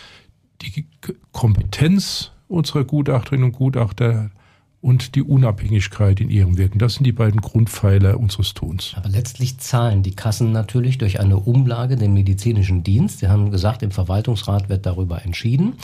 die 0.62 0.88
Kompetenz 1.34 2.32
unserer 2.48 2.86
Gutachterinnen 2.86 3.48
und 3.48 3.52
Gutachter 3.52 4.32
und 4.84 5.16
die 5.16 5.24
Unabhängigkeit 5.24 6.20
in 6.20 6.30
ihrem 6.30 6.58
Wirken. 6.58 6.78
Das 6.78 6.96
sind 6.96 7.06
die 7.06 7.14
beiden 7.14 7.40
Grundpfeiler 7.40 8.20
unseres 8.20 8.54
Tuns. 8.54 8.94
Aber 8.96 9.08
letztlich 9.08 9.58
zahlen 9.58 10.04
die 10.04 10.16
Kassen 10.16 10.52
natürlich 10.52 10.98
durch 10.98 11.22
eine 11.22 11.38
Umlage 11.38 11.96
den 11.96 12.14
medizinischen 12.14 12.84
Dienst. 12.84 13.20
Sie 13.20 13.30
haben 13.30 13.50
gesagt, 13.50 13.82
im 13.82 13.92
Verwaltungsrat 13.92 14.68
wird 14.68 14.86
darüber 14.86 15.24
entschieden 15.24 15.78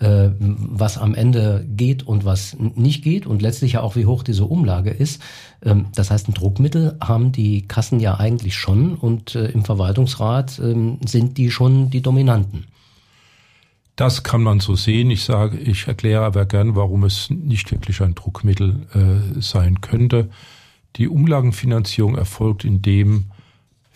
äh, 0.00 0.30
was 0.38 0.98
am 0.98 1.14
Ende 1.14 1.64
geht 1.68 2.02
und 2.02 2.24
was 2.24 2.56
nicht 2.58 3.02
geht 3.04 3.26
und 3.26 3.42
letztlich 3.42 3.74
ja 3.74 3.80
auch 3.80 3.96
wie 3.96 4.06
hoch 4.06 4.22
diese 4.22 4.44
Umlage 4.44 4.90
ist. 4.90 5.22
Ähm, 5.64 5.86
das 5.94 6.10
heißt, 6.10 6.28
ein 6.28 6.34
Druckmittel 6.34 6.96
haben 7.00 7.32
die 7.32 7.66
Kassen 7.66 8.00
ja 8.00 8.18
eigentlich 8.18 8.56
schon 8.56 8.96
und 8.96 9.34
äh, 9.34 9.46
im 9.46 9.64
Verwaltungsrat 9.64 10.58
ähm, 10.58 10.98
sind 11.06 11.38
die 11.38 11.50
schon 11.50 11.90
die 11.90 12.02
Dominanten. 12.02 12.66
Das 13.96 14.24
kann 14.24 14.42
man 14.42 14.60
so 14.60 14.74
sehen. 14.74 15.10
Ich 15.10 15.24
sage, 15.24 15.56
ich 15.58 15.86
erkläre 15.86 16.24
aber 16.24 16.46
gern, 16.46 16.74
warum 16.74 17.04
es 17.04 17.30
nicht 17.30 17.70
wirklich 17.70 18.00
ein 18.02 18.14
Druckmittel 18.14 18.86
äh, 18.92 19.40
sein 19.40 19.80
könnte. 19.80 20.30
Die 20.96 21.08
Umlagenfinanzierung 21.08 22.16
erfolgt, 22.16 22.64
indem 22.64 23.26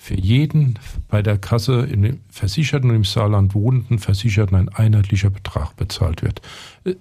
für 0.01 0.15
jeden 0.15 0.79
bei 1.09 1.23
der 1.23 1.39
Kasse 1.39 1.81
im 1.81 2.21
Versicherten 2.29 2.91
und 2.91 2.97
im 2.97 3.05
Saarland 3.05 3.55
wohnenden 3.55 3.99
Versicherten 3.99 4.57
ein 4.57 4.69
einheitlicher 4.69 5.31
Betrag 5.31 5.75
bezahlt 5.75 6.23
wird. 6.23 6.41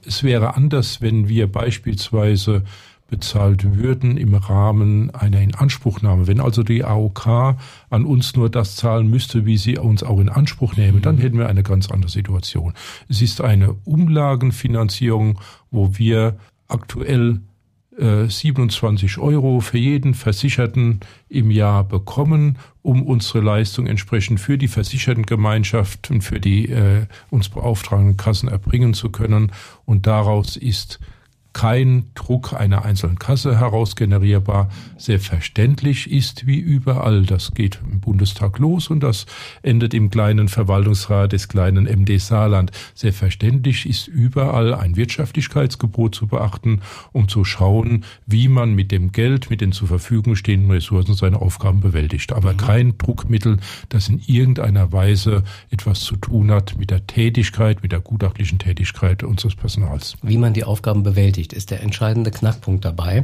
Es 0.04 0.24
wäre 0.24 0.56
anders, 0.56 1.00
wenn 1.00 1.30
wir 1.30 1.52
beispielsweise 1.52 2.64
bezahlt 3.08 3.78
würden 3.78 4.18
im 4.18 4.36
Rahmen 4.36 5.14
einer 5.14 5.42
Inanspruchnahme. 5.42 6.28
Wenn 6.28 6.40
also 6.40 6.64
die 6.64 6.84
AOK 6.84 7.56
an 7.90 8.06
uns 8.06 8.36
nur 8.36 8.50
das 8.50 8.76
zahlen 8.76 9.10
müsste, 9.10 9.46
wie 9.46 9.58
sie 9.58 9.78
uns 9.78 10.04
auch 10.04 10.20
in 10.20 10.30
Anspruch 10.30 10.76
nehmen, 10.76 11.02
dann 11.02 11.18
hätten 11.18 11.38
wir 11.38 11.48
eine 11.48 11.64
ganz 11.64 11.90
andere 11.90 12.12
Situation. 12.12 12.74
Es 13.10 13.22
ist 13.22 13.42
eine 13.42 13.74
Umlagenfinanzierung, 13.86 15.40
wo 15.72 15.98
wir 15.98 16.38
aktuell 16.68 17.42
27 18.00 19.18
äh, 19.18 19.20
Euro 19.20 19.60
für 19.60 19.78
jeden 19.78 20.14
Versicherten 20.14 21.00
im 21.30 21.50
Jahr 21.50 21.84
bekommen, 21.84 22.58
um 22.84 23.02
unsere 23.02 23.42
Leistung 23.42 23.88
entsprechend 23.88 24.40
für 24.40 24.58
die 24.58 24.68
Versichertengemeinschaft 24.68 26.12
und 26.12 26.22
für 26.22 26.40
die 26.40 26.70
äh, 26.70 27.06
uns 27.32 27.50
beauftragten 27.50 28.16
Kassen 28.16 28.50
erbringen 28.50 28.94
zu 28.94 29.10
können. 29.10 29.52
Und 29.86 30.06
daraus 30.06 30.58
ist 30.58 31.00
kein 31.58 32.12
Druck 32.14 32.54
einer 32.54 32.86
einzelnen 32.86 33.18
Kasse 33.18 33.60
heraus 33.60 33.96
generierbar. 33.96 34.70
Selbstverständlich 34.96 36.12
ist 36.12 36.46
wie 36.46 36.60
überall, 36.60 37.24
das 37.24 37.56
geht 37.56 37.80
im 37.92 38.00
Bundestag 38.00 38.60
los 38.60 38.90
und 38.90 39.00
das 39.00 39.26
endet 39.64 39.96
im 39.96 40.12
kleinen 40.12 40.50
Verwaltungsrat 40.50 41.32
des 41.32 41.48
kleinen 41.48 41.86
MD 41.88 42.20
Saarland. 42.20 42.70
Selbstverständlich 42.94 43.90
ist 43.90 44.08
überall 44.08 44.76
ein 44.76 44.98
Wirtschaftlichkeitsgebot 44.98 46.14
zu 46.14 46.28
beachten, 46.28 46.82
um 47.12 47.28
zu 47.28 47.44
schauen, 47.44 48.06
wie 48.28 48.50
man 48.50 48.76
mit 48.76 48.92
dem 48.92 49.12
Geld, 49.12 49.50
mit 49.50 49.60
den 49.62 49.72
zur 49.72 49.88
Verfügung 49.88 50.36
stehenden 50.36 50.70
Ressourcen 50.70 51.16
seine 51.16 51.42
Aufgaben 51.42 51.80
bewältigt. 51.80 52.34
Aber 52.34 52.54
mhm. 52.54 52.58
kein 52.58 52.98
Druckmittel, 53.00 53.58
das 53.90 54.10
in 54.10 54.22
irgendeiner 54.28 54.92
Weise 54.92 55.44
etwas 55.72 56.02
zu 56.02 56.18
tun 56.18 56.52
hat 56.52 56.78
mit 56.78 56.92
der 56.92 57.08
Tätigkeit, 57.08 57.82
mit 57.82 57.94
der 57.94 58.02
gutachtlichen 58.02 58.60
Tätigkeit 58.60 59.24
unseres 59.24 59.56
Personals. 59.56 60.18
Wie 60.22 60.38
man 60.38 60.54
die 60.54 60.64
Aufgaben 60.64 61.02
bewältigt 61.02 61.47
beschäftigt, 61.48 61.54
ist 61.54 61.72
der 61.72 61.82
entscheidende 61.82 62.32
Knackpunkt 62.32 62.86
dabei. 62.86 63.24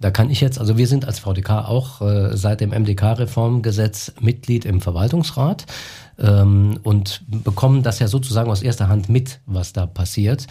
Da 0.00 0.10
kann 0.10 0.30
ich 0.30 0.40
jetzt, 0.40 0.58
also 0.58 0.76
wir 0.76 0.86
sind 0.86 1.04
als 1.04 1.18
VDK 1.18 1.50
auch 1.68 2.00
äh, 2.00 2.36
seit 2.36 2.60
dem 2.60 2.70
MDK-Reformgesetz 2.70 4.12
Mitglied 4.20 4.64
im 4.64 4.80
Verwaltungsrat 4.80 5.66
ähm, 6.18 6.78
und 6.82 7.22
bekommen 7.28 7.82
das 7.82 7.98
ja 7.98 8.08
sozusagen 8.08 8.50
aus 8.50 8.62
erster 8.62 8.88
Hand 8.88 9.08
mit, 9.08 9.40
was 9.46 9.72
da 9.72 9.86
passiert. 9.86 10.46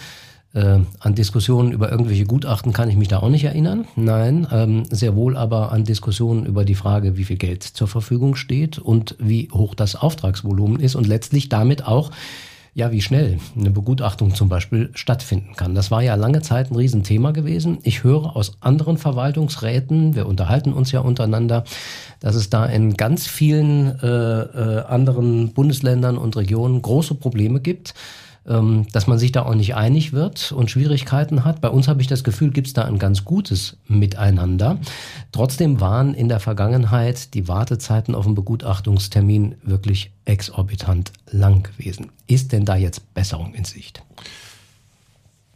Äh, 0.54 0.80
an 1.00 1.14
Diskussionen 1.16 1.72
über 1.72 1.92
irgendwelche 1.92 2.26
Gutachten 2.26 2.74
kann 2.74 2.90
ich 2.90 2.96
mich 2.96 3.08
da 3.08 3.20
auch 3.20 3.30
nicht 3.30 3.44
erinnern. 3.44 3.86
Nein, 3.96 4.48
ähm, 4.52 4.84
sehr 4.90 5.16
wohl 5.16 5.38
aber 5.38 5.72
an 5.72 5.84
Diskussionen 5.84 6.46
über 6.46 6.66
die 6.66 6.76
Frage, 6.76 7.18
wie 7.18 7.26
viel 7.26 7.38
Geld 7.38 7.64
zur 7.64 7.88
Verfügung 7.88 8.36
steht 8.36 8.80
und 8.80 9.16
wie 9.20 9.50
hoch 9.52 9.76
das 9.76 9.96
Auftragsvolumen 9.96 10.80
ist 10.80 10.96
und 10.96 11.06
letztlich 11.08 11.50
damit 11.50 11.86
auch 11.86 12.10
ja, 12.80 12.92
wie 12.94 13.02
schnell 13.02 13.40
eine 13.58 13.72
Begutachtung 13.72 14.34
zum 14.34 14.48
Beispiel 14.48 14.90
stattfinden 14.94 15.54
kann. 15.58 15.76
Das 15.76 15.92
war 15.92 16.02
ja 16.02 16.16
lange 16.16 16.42
Zeit 16.42 16.72
ein 16.72 16.76
Riesenthema 16.76 17.32
gewesen. 17.32 17.80
Ich 17.84 18.06
höre 18.06 18.38
aus 18.38 18.54
anderen 18.62 18.98
Verwaltungsräten, 18.98 20.16
wir 20.16 20.26
unterhalten 20.26 20.72
uns 20.72 20.94
ja 20.94 21.02
untereinander, 21.02 21.66
dass 22.22 22.36
es 22.36 22.50
da 22.50 22.66
in 22.66 22.96
ganz 22.96 23.28
vielen 23.28 24.00
äh, 24.00 24.08
äh, 24.08 24.86
anderen 24.86 25.54
Bundesländern 25.54 26.18
und 26.18 26.38
Regionen 26.38 26.82
große 26.82 27.16
Probleme 27.16 27.60
gibt 27.60 27.94
dass 28.50 29.06
man 29.06 29.20
sich 29.20 29.32
da 29.32 29.44
auch 29.44 29.54
nicht 29.54 29.76
einig 29.76 30.12
wird 30.12 30.52
und 30.52 30.72
Schwierigkeiten 30.72 31.46
hat. 31.46 31.62
Bei 31.62 31.70
uns 31.70 31.88
habe 31.88 32.02
ich 32.02 32.08
das 32.08 32.24
Gefühl, 32.24 32.50
gibt 32.50 32.68
es 32.68 32.74
da 32.74 32.86
ein 32.86 32.98
ganz 32.98 33.24
gutes 33.24 33.78
Miteinander. 33.88 34.80
Trotzdem 35.32 35.80
waren 35.80 36.16
in 36.16 36.30
der 36.30 36.40
Vergangenheit 36.40 37.36
die 37.36 37.48
Wartezeiten 37.48 38.16
auf 38.16 38.26
einen 38.26 38.34
Begutachtungstermin 38.34 39.56
wirklich 39.62 40.12
exorbitant 40.26 41.12
lang 41.30 41.64
gewesen. 41.64 42.12
Ist 42.26 42.52
denn 42.52 42.66
da 42.66 42.76
jetzt 42.76 43.14
Besserung 43.14 43.54
in 43.54 43.66
Sicht? 43.66 44.02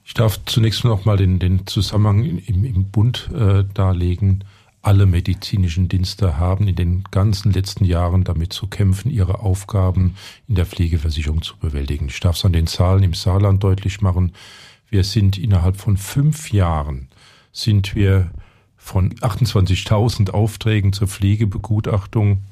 Ich 0.05 0.13
darf 0.13 0.39
zunächst 0.45 0.83
noch 0.83 1.05
mal 1.05 1.17
den, 1.17 1.39
den 1.39 1.65
Zusammenhang 1.65 2.23
im, 2.23 2.63
im 2.63 2.85
Bund 2.91 3.29
äh, 3.33 3.63
darlegen. 3.73 4.43
Alle 4.83 5.05
medizinischen 5.05 5.87
Dienste 5.87 6.37
haben 6.37 6.67
in 6.67 6.75
den 6.75 7.05
ganzen 7.09 7.53
letzten 7.53 7.85
Jahren 7.85 8.25
damit 8.25 8.51
zu 8.51 8.67
kämpfen, 8.67 9.09
ihre 9.09 9.39
Aufgaben 9.39 10.17
in 10.49 10.55
der 10.55 10.65
Pflegeversicherung 10.65 11.41
zu 11.41 11.55
bewältigen. 11.57 12.09
Ich 12.09 12.19
darf 12.19 12.35
es 12.35 12.43
an 12.43 12.51
den 12.51 12.67
Zahlen 12.67 13.01
im 13.01 13.13
Saarland 13.13 13.63
deutlich 13.63 14.01
machen. 14.01 14.33
Wir 14.89 15.05
sind 15.05 15.37
innerhalb 15.37 15.77
von 15.77 15.95
fünf 15.95 16.51
Jahren 16.51 17.07
sind 17.53 17.95
wir 17.95 18.31
von 18.75 19.13
28.000 19.13 20.31
Aufträgen 20.31 20.91
zur 20.91 21.07
Pflegebegutachtung 21.07 22.43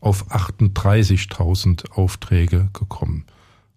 auf 0.00 0.30
38.000 0.30 1.90
Aufträge 1.90 2.68
gekommen. 2.72 3.24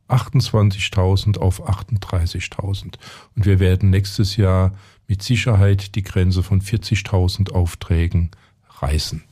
28.000 0.10 1.40
auf 1.40 1.68
38.000. 1.68 2.96
Und 3.36 3.46
wir 3.46 3.60
werden 3.60 3.90
nächstes 3.90 4.38
Jahr 4.38 4.74
mit 5.08 5.22
Sicherheit 5.22 5.96
die 5.96 6.04
Grenze 6.04 6.44
von 6.44 6.62
40.000 6.62 7.52
Aufträgen 7.52 8.32
reißen. 8.82 9.24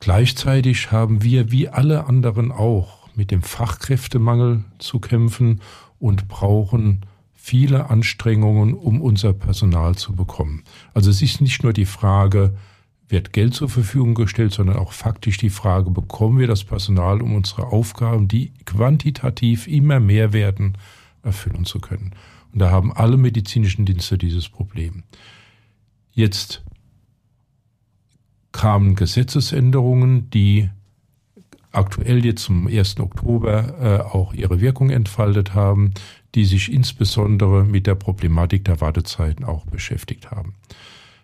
Gleichzeitig 0.00 0.92
haben 0.92 1.22
wir 1.22 1.50
wie 1.50 1.68
alle 1.68 2.06
anderen 2.06 2.52
auch 2.52 3.08
mit 3.14 3.30
dem 3.30 3.42
Fachkräftemangel 3.42 4.64
zu 4.78 5.00
kämpfen 5.00 5.60
und 5.98 6.28
brauchen 6.28 7.04
viele 7.34 7.90
Anstrengungen, 7.90 8.74
um 8.74 9.00
unser 9.00 9.32
Personal 9.32 9.96
zu 9.96 10.14
bekommen. 10.14 10.62
Also 10.94 11.10
es 11.10 11.22
ist 11.22 11.40
nicht 11.40 11.62
nur 11.62 11.72
die 11.72 11.86
Frage, 11.86 12.54
wird 13.08 13.32
Geld 13.32 13.54
zur 13.54 13.68
Verfügung 13.68 14.14
gestellt, 14.14 14.52
sondern 14.52 14.76
auch 14.76 14.92
faktisch 14.92 15.38
die 15.38 15.50
Frage, 15.50 15.90
bekommen 15.90 16.38
wir 16.38 16.46
das 16.46 16.64
Personal, 16.64 17.22
um 17.22 17.34
unsere 17.34 17.68
Aufgaben, 17.68 18.28
die 18.28 18.52
quantitativ 18.66 19.66
immer 19.66 19.98
mehr 19.98 20.32
werden, 20.32 20.76
erfüllen 21.22 21.64
zu 21.64 21.80
können. 21.80 22.12
Und 22.52 22.60
da 22.60 22.70
haben 22.70 22.92
alle 22.92 23.16
medizinischen 23.16 23.84
Dienste 23.84 24.18
dieses 24.18 24.48
Problem. 24.48 25.02
Jetzt 26.12 26.62
kamen 28.52 28.94
Gesetzesänderungen, 28.94 30.30
die 30.30 30.70
aktuell 31.72 32.24
jetzt 32.24 32.42
zum 32.42 32.66
1. 32.66 33.00
Oktober 33.00 33.78
äh, 33.80 34.00
auch 34.02 34.32
ihre 34.32 34.60
Wirkung 34.60 34.90
entfaltet 34.90 35.54
haben, 35.54 35.92
die 36.34 36.44
sich 36.44 36.72
insbesondere 36.72 37.64
mit 37.64 37.86
der 37.86 37.94
Problematik 37.94 38.64
der 38.64 38.80
Wartezeiten 38.80 39.44
auch 39.44 39.66
beschäftigt 39.66 40.30
haben. 40.30 40.54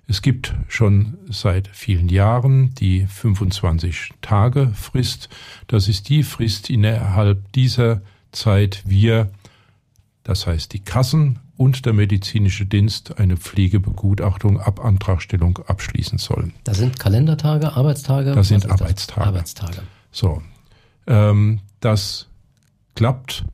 Es 0.06 0.20
gibt 0.20 0.54
schon 0.68 1.16
seit 1.30 1.68
vielen 1.68 2.08
Jahren 2.08 2.74
die 2.74 3.06
25 3.06 4.10
Tage 4.20 4.70
Frist. 4.74 5.30
Das 5.66 5.88
ist 5.88 6.10
die 6.10 6.22
Frist, 6.22 6.68
innerhalb 6.68 7.50
dieser 7.52 8.02
Zeit 8.30 8.82
wir, 8.86 9.30
das 10.24 10.46
heißt 10.46 10.72
die 10.72 10.80
Kassen 10.80 11.38
und 11.56 11.86
der 11.86 11.92
medizinische 11.92 12.66
Dienst, 12.66 13.18
eine 13.18 13.36
Pflegebegutachtung 13.36 14.60
ab 14.60 14.84
Antragstellung 14.84 15.58
abschließen 15.66 16.18
sollen. 16.18 16.54
Das 16.64 16.78
sind 16.78 16.98
Kalendertage, 16.98 17.74
Arbeitstage? 17.74 18.32
Das 18.32 18.48
sind 18.48 18.68
Arbeitstage. 18.68 19.20
Das? 19.20 19.28
Arbeitstage. 19.28 19.82
So, 20.10 20.42
ähm, 21.06 21.60
das 21.80 22.28
klappt 22.94 23.44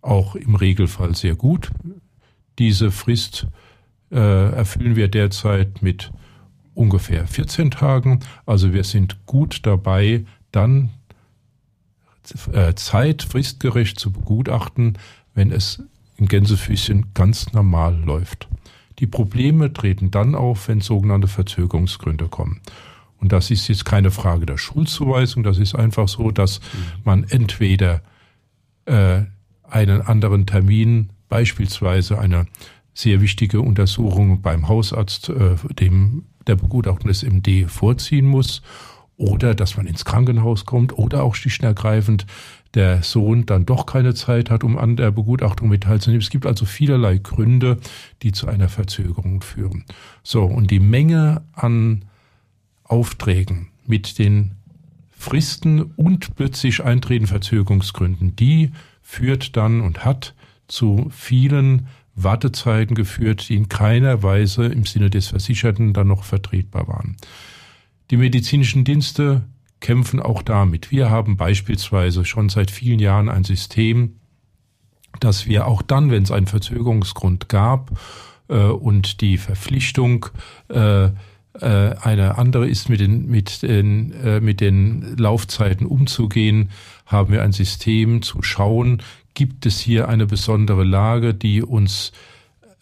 auch 0.00 0.34
im 0.36 0.54
Regelfall 0.54 1.14
sehr 1.14 1.34
gut. 1.34 1.70
Diese 2.58 2.90
Frist 2.90 3.46
äh, 4.10 4.52
erfüllen 4.52 4.96
wir 4.96 5.08
derzeit 5.08 5.82
mit 5.82 6.10
ungefähr 6.74 7.26
14 7.26 7.72
Tagen. 7.72 8.20
Also 8.46 8.72
wir 8.72 8.84
sind 8.84 9.26
gut 9.26 9.66
dabei, 9.66 10.24
dann 10.52 10.90
äh, 12.52 12.74
Zeit 12.74 13.22
fristgerecht 13.22 13.98
zu 13.98 14.12
begutachten, 14.12 14.98
wenn 15.38 15.52
es 15.52 15.80
in 16.16 16.26
Gänsefüßchen 16.26 17.14
ganz 17.14 17.52
normal 17.52 17.96
läuft. 18.04 18.48
Die 18.98 19.06
Probleme 19.06 19.72
treten 19.72 20.10
dann 20.10 20.34
auf, 20.34 20.66
wenn 20.66 20.80
sogenannte 20.80 21.28
Verzögerungsgründe 21.28 22.26
kommen. 22.26 22.60
Und 23.20 23.30
das 23.30 23.52
ist 23.52 23.68
jetzt 23.68 23.84
keine 23.84 24.10
Frage 24.10 24.46
der 24.46 24.58
Schuldzuweisung, 24.58 25.44
das 25.44 25.58
ist 25.58 25.76
einfach 25.76 26.08
so, 26.08 26.32
dass 26.32 26.60
man 27.04 27.22
entweder 27.22 28.02
äh, 28.86 29.22
einen 29.62 30.02
anderen 30.02 30.44
Termin, 30.44 31.10
beispielsweise 31.28 32.18
eine 32.18 32.46
sehr 32.92 33.20
wichtige 33.20 33.60
Untersuchung 33.60 34.42
beim 34.42 34.66
Hausarzt, 34.66 35.28
äh, 35.28 35.54
dem 35.78 36.24
der 36.48 36.56
Begutachtung 36.56 37.06
des 37.06 37.22
MD 37.22 37.70
vorziehen 37.70 38.26
muss, 38.26 38.60
oder 39.18 39.54
dass 39.54 39.76
man 39.76 39.86
ins 39.86 40.04
Krankenhaus 40.04 40.64
kommt 40.64 40.96
oder 40.96 41.22
auch 41.22 41.34
schlicht 41.34 41.60
und 41.60 41.66
ergreifend 41.66 42.26
der 42.74 43.02
Sohn 43.02 43.46
dann 43.46 43.66
doch 43.66 43.86
keine 43.86 44.14
Zeit 44.14 44.50
hat, 44.50 44.62
um 44.64 44.78
an 44.78 44.96
der 44.96 45.10
Begutachtung 45.10 45.68
mit 45.68 45.84
teilzunehmen. 45.84 46.22
Es 46.22 46.30
gibt 46.30 46.46
also 46.46 46.64
vielerlei 46.64 47.18
Gründe, 47.18 47.78
die 48.22 48.32
zu 48.32 48.46
einer 48.46 48.68
Verzögerung 48.68 49.42
führen. 49.42 49.84
So, 50.22 50.44
und 50.44 50.70
die 50.70 50.80
Menge 50.80 51.42
an 51.52 52.04
Aufträgen 52.84 53.68
mit 53.86 54.18
den 54.18 54.52
Fristen 55.10 55.82
und 55.82 56.36
plötzlich 56.36 56.84
eintretenden 56.84 57.26
Verzögerungsgründen, 57.26 58.36
die 58.36 58.70
führt 59.02 59.56
dann 59.56 59.80
und 59.80 60.04
hat 60.04 60.34
zu 60.68 61.08
vielen 61.10 61.88
Wartezeiten 62.14 62.94
geführt, 62.94 63.48
die 63.48 63.56
in 63.56 63.68
keiner 63.68 64.22
Weise 64.22 64.66
im 64.66 64.84
Sinne 64.84 65.08
des 65.08 65.28
Versicherten 65.28 65.92
dann 65.92 66.08
noch 66.08 66.24
vertretbar 66.24 66.88
waren. 66.88 67.16
Die 68.10 68.16
medizinischen 68.16 68.84
Dienste 68.84 69.42
kämpfen 69.80 70.20
auch 70.20 70.42
damit. 70.42 70.90
Wir 70.90 71.10
haben 71.10 71.36
beispielsweise 71.36 72.24
schon 72.24 72.48
seit 72.48 72.70
vielen 72.70 72.98
Jahren 72.98 73.28
ein 73.28 73.44
System, 73.44 74.16
dass 75.20 75.46
wir 75.46 75.66
auch 75.66 75.82
dann, 75.82 76.10
wenn 76.10 76.22
es 76.22 76.30
einen 76.30 76.46
Verzögerungsgrund 76.46 77.48
gab 77.48 77.98
äh, 78.48 78.56
und 78.56 79.20
die 79.20 79.38
Verpflichtung 79.38 80.26
äh, 80.68 81.06
äh, 81.06 81.10
eine 81.60 82.38
andere 82.38 82.68
ist, 82.68 82.88
mit 82.88 83.00
den, 83.00 83.26
mit, 83.26 83.62
den, 83.62 84.12
äh, 84.12 84.40
mit 84.40 84.60
den 84.60 85.16
Laufzeiten 85.16 85.86
umzugehen, 85.86 86.70
haben 87.06 87.32
wir 87.32 87.42
ein 87.42 87.52
System 87.52 88.22
zu 88.22 88.42
schauen, 88.42 89.02
gibt 89.34 89.66
es 89.66 89.80
hier 89.80 90.08
eine 90.08 90.26
besondere 90.26 90.84
Lage, 90.84 91.34
die 91.34 91.62
uns 91.62 92.12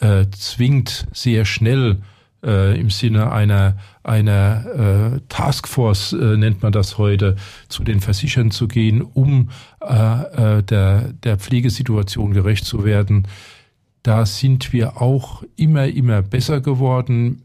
äh, 0.01 0.27
zwingt, 0.31 1.07
sehr 1.13 1.45
schnell 1.45 2.03
äh, 2.47 2.79
im 2.79 2.91
Sinne 2.91 3.33
einer, 3.33 3.77
einer 4.03 5.15
äh, 5.17 5.21
Taskforce, 5.29 6.13
äh, 6.13 6.37
nennt 6.37 6.63
man 6.63 6.73
das 6.73 6.97
heute, 6.97 7.37
zu 7.69 7.83
den 7.83 8.01
Versichern 8.01 8.51
zu 8.51 8.69
gehen, 8.69 9.03
um 9.03 9.51
äh, 9.83 10.59
äh, 10.59 10.63
der, 10.63 11.13
der 11.13 11.37
Pflegesituation 11.37 12.33
gerecht 12.33 12.65
zu 12.65 12.85
werden. 12.85 13.27
Da 14.03 14.25
sind 14.25 14.73
wir 14.73 15.03
auch 15.03 15.43
immer, 15.57 15.87
immer 15.89 16.23
besser 16.23 16.61
geworden, 16.61 17.43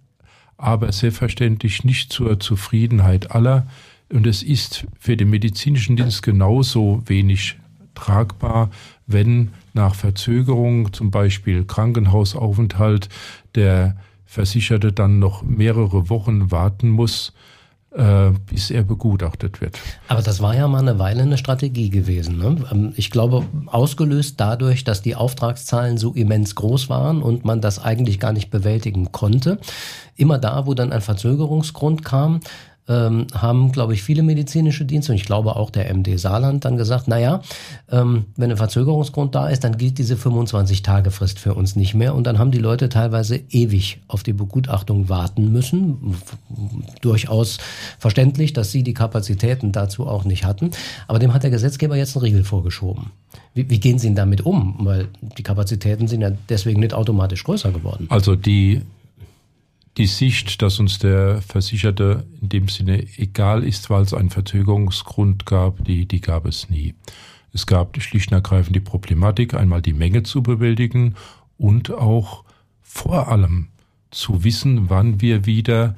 aber 0.58 0.92
selbstverständlich 0.92 1.84
nicht 1.84 2.14
zur 2.14 2.40
Zufriedenheit 2.40 3.32
aller. 3.32 3.66
Und 4.14 4.28
es 4.28 4.44
ist 4.44 4.86
für 5.00 5.18
den 5.18 5.32
medizinischen 5.32 5.96
Dienst 5.96 6.22
genauso 6.22 7.02
wenig 7.08 7.58
tragbar, 7.96 8.70
wenn 9.08 9.50
nach 9.74 9.96
Verzögerung, 9.96 10.94
zum 10.94 11.12
Beispiel 11.12 11.66
Krankenhausaufenthalt, 11.66 13.10
der 13.56 13.96
Versicherte 14.32 14.94
dann 14.94 15.20
noch 15.20 15.44
mehrere 15.44 16.10
Wochen 16.10 16.52
warten 16.52 16.88
muss, 16.88 17.34
äh, 17.94 18.32
bis 18.50 18.72
er 18.72 18.84
begutachtet 18.84 19.60
wird. 19.60 19.78
Aber 20.08 20.22
das 20.22 20.42
war 20.42 20.56
ja 20.56 20.70
mal 20.70 20.80
eine 20.80 21.00
Weile 21.00 21.24
eine 21.24 21.38
Strategie 21.38 21.90
gewesen. 21.90 22.38
Ne? 22.38 22.56
Ähm, 22.72 22.94
ich 22.96 23.12
glaube, 23.12 23.46
ausgelöst 23.66 24.40
dadurch, 24.40 24.86
dass 24.86 25.02
die 25.02 25.16
Auftragszahlen 25.16 25.98
so 25.98 26.14
immens 26.14 26.56
groß 26.56 26.88
waren 26.88 27.22
und 27.22 27.44
man 27.44 27.60
das 27.60 27.84
eigentlich 27.84 28.22
gar 28.22 28.32
nicht 28.32 28.52
bewältigen 28.52 29.12
konnte. 29.12 29.60
Immer 30.16 30.38
da, 30.38 30.66
wo 30.66 30.76
dann 30.76 30.94
ein 30.94 31.02
Verzögerungsgrund 31.02 32.06
kam, 32.06 32.40
ähm, 32.88 33.28
haben, 33.34 33.72
glaube 33.72 33.94
ich, 33.94 34.04
viele 34.04 34.24
medizinische 34.24 34.86
Dienste 34.86 35.12
und 35.12 35.18
ich 35.18 35.26
glaube 35.26 35.56
auch 35.56 35.70
der 35.70 35.94
MD 35.94 36.18
Saarland 36.18 36.66
dann 36.66 36.78
gesagt, 36.78 37.08
naja, 37.08 37.42
ähm, 37.92 38.26
wenn 38.36 38.52
ein 38.52 38.58
Verzögerungsgrund 38.58 39.36
da 39.36 39.48
ist, 39.50 39.64
dann 39.64 39.78
gilt 39.78 39.98
diese 39.98 40.16
25-Tage-Frist 40.16 41.40
für 41.40 41.54
uns 41.54 41.76
nicht 41.76 41.94
mehr 41.94 42.16
und 42.16 42.26
dann 42.26 42.40
haben 42.40 42.52
die 42.52 42.60
Leute 42.60 42.90
teilweise 42.90 43.40
ewig 43.50 44.02
auf 44.08 44.24
die 44.24 44.34
Begutachtung 44.34 45.10
warten 45.10 45.52
müssen. 45.52 46.16
Durchaus 47.02 47.60
verständlich, 48.00 48.54
dass 48.54 48.72
sie 48.72 48.84
die 48.84 48.94
Kapazitäten 48.94 49.72
dazu 49.72 50.08
auch 50.08 50.26
nicht 50.26 50.44
hatten, 50.44 50.72
aber 51.08 51.20
dem 51.20 51.34
hat 51.34 51.44
der 51.44 51.52
Gesetzgeber 51.52 51.96
jetzt 51.96 52.16
einen 52.16 52.26
Riegel 52.26 52.44
vorgeschoben. 52.44 53.12
Wie, 53.54 53.70
wie 53.70 53.80
gehen 53.80 54.00
Sie 54.00 54.08
denn 54.08 54.16
damit 54.16 54.42
um? 54.42 54.78
Weil 54.80 55.10
die 55.38 55.44
Kapazitäten 55.44 56.08
sind 56.08 56.22
ja 56.22 56.32
deswegen 56.50 56.80
nicht 56.80 56.94
automatisch 56.94 57.44
größer 57.44 57.72
geworden. 57.72 58.08
Also 58.10 58.36
die 58.36 58.82
die 59.98 60.08
Sicht, 60.08 60.62
dass 60.62 60.80
uns 60.80 61.00
der 61.00 61.42
Versicherte 61.42 62.26
in 62.42 62.50
dem 62.50 62.68
Sinne 62.70 63.06
egal 63.18 63.64
ist, 63.64 63.90
weil 63.90 64.04
es 64.04 64.14
einen 64.14 64.30
Verzögerungsgrund 64.30 65.46
gab, 65.46 65.84
die, 65.84 66.06
die 66.06 66.22
gab 66.22 66.46
es 66.46 66.70
nie. 66.70 66.96
Es 67.54 67.66
gab 67.68 68.02
schlicht 68.02 68.32
und 68.32 68.36
ergreifend 68.36 68.76
die 68.76 68.82
Problematik, 68.82 69.54
einmal 69.54 69.82
die 69.82 69.94
Menge 69.94 70.24
zu 70.24 70.42
bewältigen 70.42 71.16
und 71.58 71.92
auch 71.92 72.46
vor 72.82 73.28
allem 73.28 73.68
zu 74.10 74.44
wissen, 74.44 74.90
wann 74.90 75.22
wir 75.22 75.46
wieder 75.46 75.96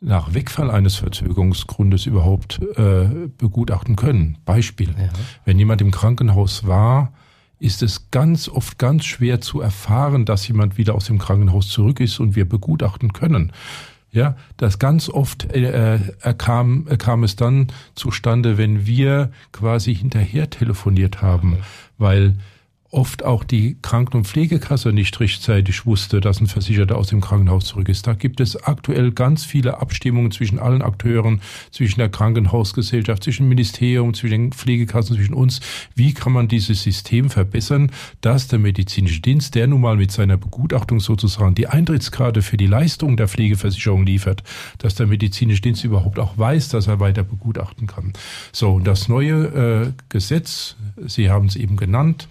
nach 0.00 0.34
Wegfall 0.34 0.70
eines 0.70 0.96
Verzögerungsgrundes 0.96 2.06
überhaupt 2.06 2.60
äh, 2.76 3.28
begutachten 3.38 3.96
können. 3.96 4.38
Beispiel. 4.44 4.94
Ja. 4.98 5.08
Wenn 5.44 5.58
jemand 5.58 5.80
im 5.80 5.90
Krankenhaus 5.90 6.66
war, 6.66 7.12
ist 7.58 7.82
es 7.82 8.10
ganz 8.10 8.48
oft 8.48 8.78
ganz 8.78 9.04
schwer 9.04 9.40
zu 9.40 9.60
erfahren, 9.60 10.24
dass 10.24 10.46
jemand 10.48 10.76
wieder 10.76 10.94
aus 10.94 11.06
dem 11.06 11.18
Krankenhaus 11.18 11.68
zurück 11.68 12.00
ist 12.00 12.20
und 12.20 12.36
wir 12.36 12.48
begutachten 12.48 13.12
können. 13.12 13.52
Ja, 14.12 14.36
das 14.56 14.78
ganz 14.78 15.08
oft 15.08 15.52
äh, 15.52 15.96
äh, 15.96 16.34
kam, 16.34 16.86
äh, 16.88 16.96
kam 16.96 17.24
es 17.24 17.34
dann 17.34 17.66
zustande, 17.96 18.58
wenn 18.58 18.86
wir 18.86 19.32
quasi 19.50 19.92
hinterher 19.92 20.48
telefoniert 20.50 21.20
haben, 21.20 21.58
weil 21.98 22.36
oft 22.94 23.24
auch 23.24 23.44
die 23.44 23.76
Kranken- 23.82 24.18
und 24.18 24.26
Pflegekasse 24.26 24.92
nicht 24.92 25.18
rechtzeitig 25.18 25.84
wusste, 25.84 26.20
dass 26.20 26.40
ein 26.40 26.46
Versicherter 26.46 26.96
aus 26.96 27.08
dem 27.08 27.20
Krankenhaus 27.20 27.64
zurück 27.66 27.88
ist. 27.88 28.06
Da 28.06 28.14
gibt 28.14 28.40
es 28.40 28.56
aktuell 28.56 29.10
ganz 29.10 29.44
viele 29.44 29.80
Abstimmungen 29.80 30.30
zwischen 30.30 30.58
allen 30.58 30.80
Akteuren, 30.80 31.40
zwischen 31.70 31.98
der 31.98 32.08
Krankenhausgesellschaft, 32.08 33.24
zwischen 33.24 33.44
dem 33.44 33.48
Ministerium, 33.48 34.14
zwischen 34.14 34.42
den 34.42 34.52
Pflegekassen, 34.52 35.16
zwischen 35.16 35.34
uns. 35.34 35.60
Wie 35.94 36.14
kann 36.14 36.32
man 36.32 36.48
dieses 36.48 36.82
System 36.82 37.30
verbessern, 37.30 37.90
dass 38.20 38.46
der 38.48 38.60
medizinische 38.60 39.20
Dienst, 39.20 39.56
der 39.56 39.66
nun 39.66 39.80
mal 39.80 39.96
mit 39.96 40.12
seiner 40.12 40.36
Begutachtung 40.36 41.00
sozusagen 41.00 41.54
die 41.54 41.66
Eintrittskarte 41.66 42.42
für 42.42 42.56
die 42.56 42.66
Leistung 42.66 43.16
der 43.16 43.28
Pflegeversicherung 43.28 44.06
liefert, 44.06 44.44
dass 44.78 44.94
der 44.94 45.08
medizinische 45.08 45.62
Dienst 45.62 45.84
überhaupt 45.84 46.18
auch 46.18 46.38
weiß, 46.38 46.68
dass 46.68 46.86
er 46.86 47.00
weiter 47.00 47.24
begutachten 47.24 47.88
kann. 47.88 48.12
So, 48.52 48.74
und 48.74 48.86
das 48.86 49.08
neue 49.08 49.88
äh, 49.88 49.92
Gesetz, 50.08 50.76
Sie 51.06 51.28
haben 51.28 51.46
es 51.46 51.56
eben 51.56 51.76
genannt, 51.76 52.28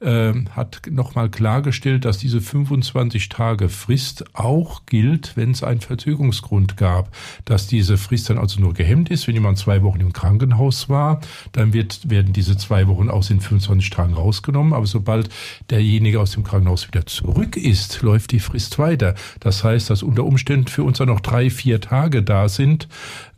ähm, 0.00 0.48
hat 0.54 0.82
nochmal 0.90 1.30
klargestellt, 1.30 2.04
dass 2.04 2.18
diese 2.18 2.40
25 2.40 3.28
Tage 3.28 3.68
Frist 3.68 4.24
auch 4.34 4.84
gilt, 4.86 5.36
wenn 5.36 5.52
es 5.52 5.62
einen 5.62 5.80
Verzögerungsgrund 5.80 6.76
gab. 6.76 7.14
Dass 7.44 7.66
diese 7.66 7.96
Frist 7.96 8.28
dann 8.28 8.38
also 8.38 8.60
nur 8.60 8.74
gehemmt 8.74 9.10
ist, 9.10 9.26
wenn 9.26 9.34
jemand 9.34 9.58
zwei 9.58 9.82
Wochen 9.82 10.00
im 10.00 10.12
Krankenhaus 10.12 10.88
war, 10.88 11.20
dann 11.52 11.72
wird, 11.72 12.10
werden 12.10 12.32
diese 12.32 12.56
zwei 12.56 12.86
Wochen 12.88 13.08
aus 13.08 13.28
den 13.28 13.40
25 13.40 13.90
Tagen 13.90 14.14
rausgenommen. 14.14 14.72
Aber 14.72 14.86
sobald 14.86 15.30
derjenige 15.70 16.20
aus 16.20 16.32
dem 16.32 16.44
Krankenhaus 16.44 16.88
wieder 16.88 17.06
zurück 17.06 17.56
ist, 17.56 18.02
läuft 18.02 18.32
die 18.32 18.40
Frist 18.40 18.78
weiter. 18.78 19.14
Das 19.40 19.64
heißt, 19.64 19.88
dass 19.90 20.02
unter 20.02 20.24
Umständen 20.24 20.66
für 20.66 20.82
uns 20.82 20.98
dann 20.98 21.08
noch 21.08 21.20
drei, 21.20 21.48
vier 21.50 21.80
Tage 21.80 22.22
da 22.22 22.48
sind. 22.48 22.88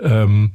Ähm, 0.00 0.52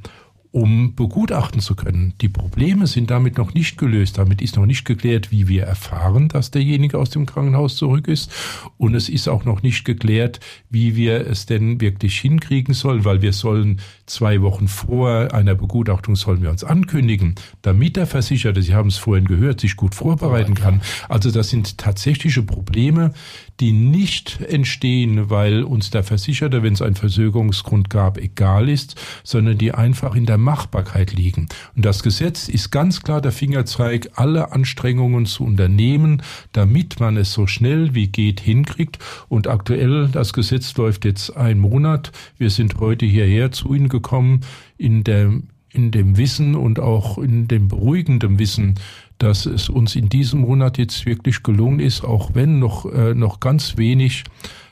um 0.54 0.94
begutachten 0.94 1.58
zu 1.58 1.74
können. 1.74 2.14
Die 2.20 2.28
Probleme 2.28 2.86
sind 2.86 3.10
damit 3.10 3.38
noch 3.38 3.54
nicht 3.54 3.76
gelöst. 3.76 4.18
Damit 4.18 4.40
ist 4.40 4.54
noch 4.54 4.66
nicht 4.66 4.84
geklärt, 4.84 5.32
wie 5.32 5.48
wir 5.48 5.64
erfahren, 5.64 6.28
dass 6.28 6.52
derjenige 6.52 6.96
aus 6.96 7.10
dem 7.10 7.26
Krankenhaus 7.26 7.74
zurück 7.74 8.06
ist. 8.06 8.30
Und 8.76 8.94
es 8.94 9.08
ist 9.08 9.26
auch 9.26 9.44
noch 9.44 9.62
nicht 9.64 9.84
geklärt, 9.84 10.38
wie 10.70 10.94
wir 10.94 11.26
es 11.26 11.46
denn 11.46 11.80
wirklich 11.80 12.20
hinkriegen 12.20 12.72
sollen, 12.72 13.04
weil 13.04 13.20
wir 13.20 13.32
sollen 13.32 13.80
zwei 14.06 14.42
Wochen 14.42 14.68
vor 14.68 15.34
einer 15.34 15.56
Begutachtung 15.56 16.14
sollen 16.14 16.42
wir 16.42 16.50
uns 16.50 16.62
ankündigen, 16.62 17.34
damit 17.62 17.96
der 17.96 18.06
Versicherte, 18.06 18.62
Sie 18.62 18.74
haben 18.74 18.90
es 18.90 18.96
vorhin 18.96 19.24
gehört, 19.24 19.60
sich 19.60 19.74
gut 19.74 19.96
vorbereiten 19.96 20.54
kann. 20.54 20.82
Also 21.08 21.32
das 21.32 21.50
sind 21.50 21.78
tatsächliche 21.78 22.44
Probleme, 22.44 23.12
die 23.60 23.72
nicht 23.72 24.40
entstehen, 24.40 25.30
weil 25.30 25.64
uns 25.64 25.90
der 25.90 26.04
Versicherte, 26.04 26.62
wenn 26.62 26.74
es 26.74 26.82
einen 26.82 26.96
Versögerungsgrund 26.96 27.90
gab, 27.90 28.18
egal 28.18 28.68
ist, 28.68 28.94
sondern 29.24 29.58
die 29.58 29.72
einfach 29.72 30.14
in 30.14 30.26
der 30.26 30.38
Machbarkeit 30.44 31.12
liegen. 31.12 31.48
Und 31.74 31.84
das 31.84 32.02
Gesetz 32.02 32.48
ist 32.48 32.70
ganz 32.70 33.02
klar 33.02 33.20
der 33.20 33.32
Fingerzeig, 33.32 34.10
alle 34.14 34.52
Anstrengungen 34.52 35.26
zu 35.26 35.44
unternehmen, 35.44 36.22
damit 36.52 37.00
man 37.00 37.16
es 37.16 37.32
so 37.32 37.46
schnell 37.46 37.94
wie 37.94 38.08
geht 38.08 38.40
hinkriegt. 38.40 38.98
Und 39.28 39.48
aktuell, 39.48 40.08
das 40.08 40.32
Gesetz 40.32 40.76
läuft 40.76 41.04
jetzt 41.04 41.36
ein 41.36 41.58
Monat. 41.58 42.12
Wir 42.38 42.50
sind 42.50 42.78
heute 42.78 43.06
hierher 43.06 43.50
zu 43.50 43.74
Ihnen 43.74 43.88
gekommen 43.88 44.42
in 44.78 45.02
der 45.02 45.32
in 45.74 45.90
dem 45.90 46.16
Wissen 46.16 46.54
und 46.54 46.78
auch 46.78 47.18
in 47.18 47.48
dem 47.48 47.66
beruhigenden 47.66 48.38
Wissen, 48.38 48.76
dass 49.18 49.44
es 49.44 49.68
uns 49.68 49.96
in 49.96 50.08
diesem 50.08 50.40
Monat 50.40 50.78
jetzt 50.78 51.04
wirklich 51.04 51.42
gelungen 51.42 51.80
ist, 51.80 52.04
auch 52.04 52.30
wenn 52.34 52.60
noch, 52.60 52.86
äh, 52.86 53.14
noch 53.14 53.40
ganz 53.40 53.76
wenig 53.76 54.22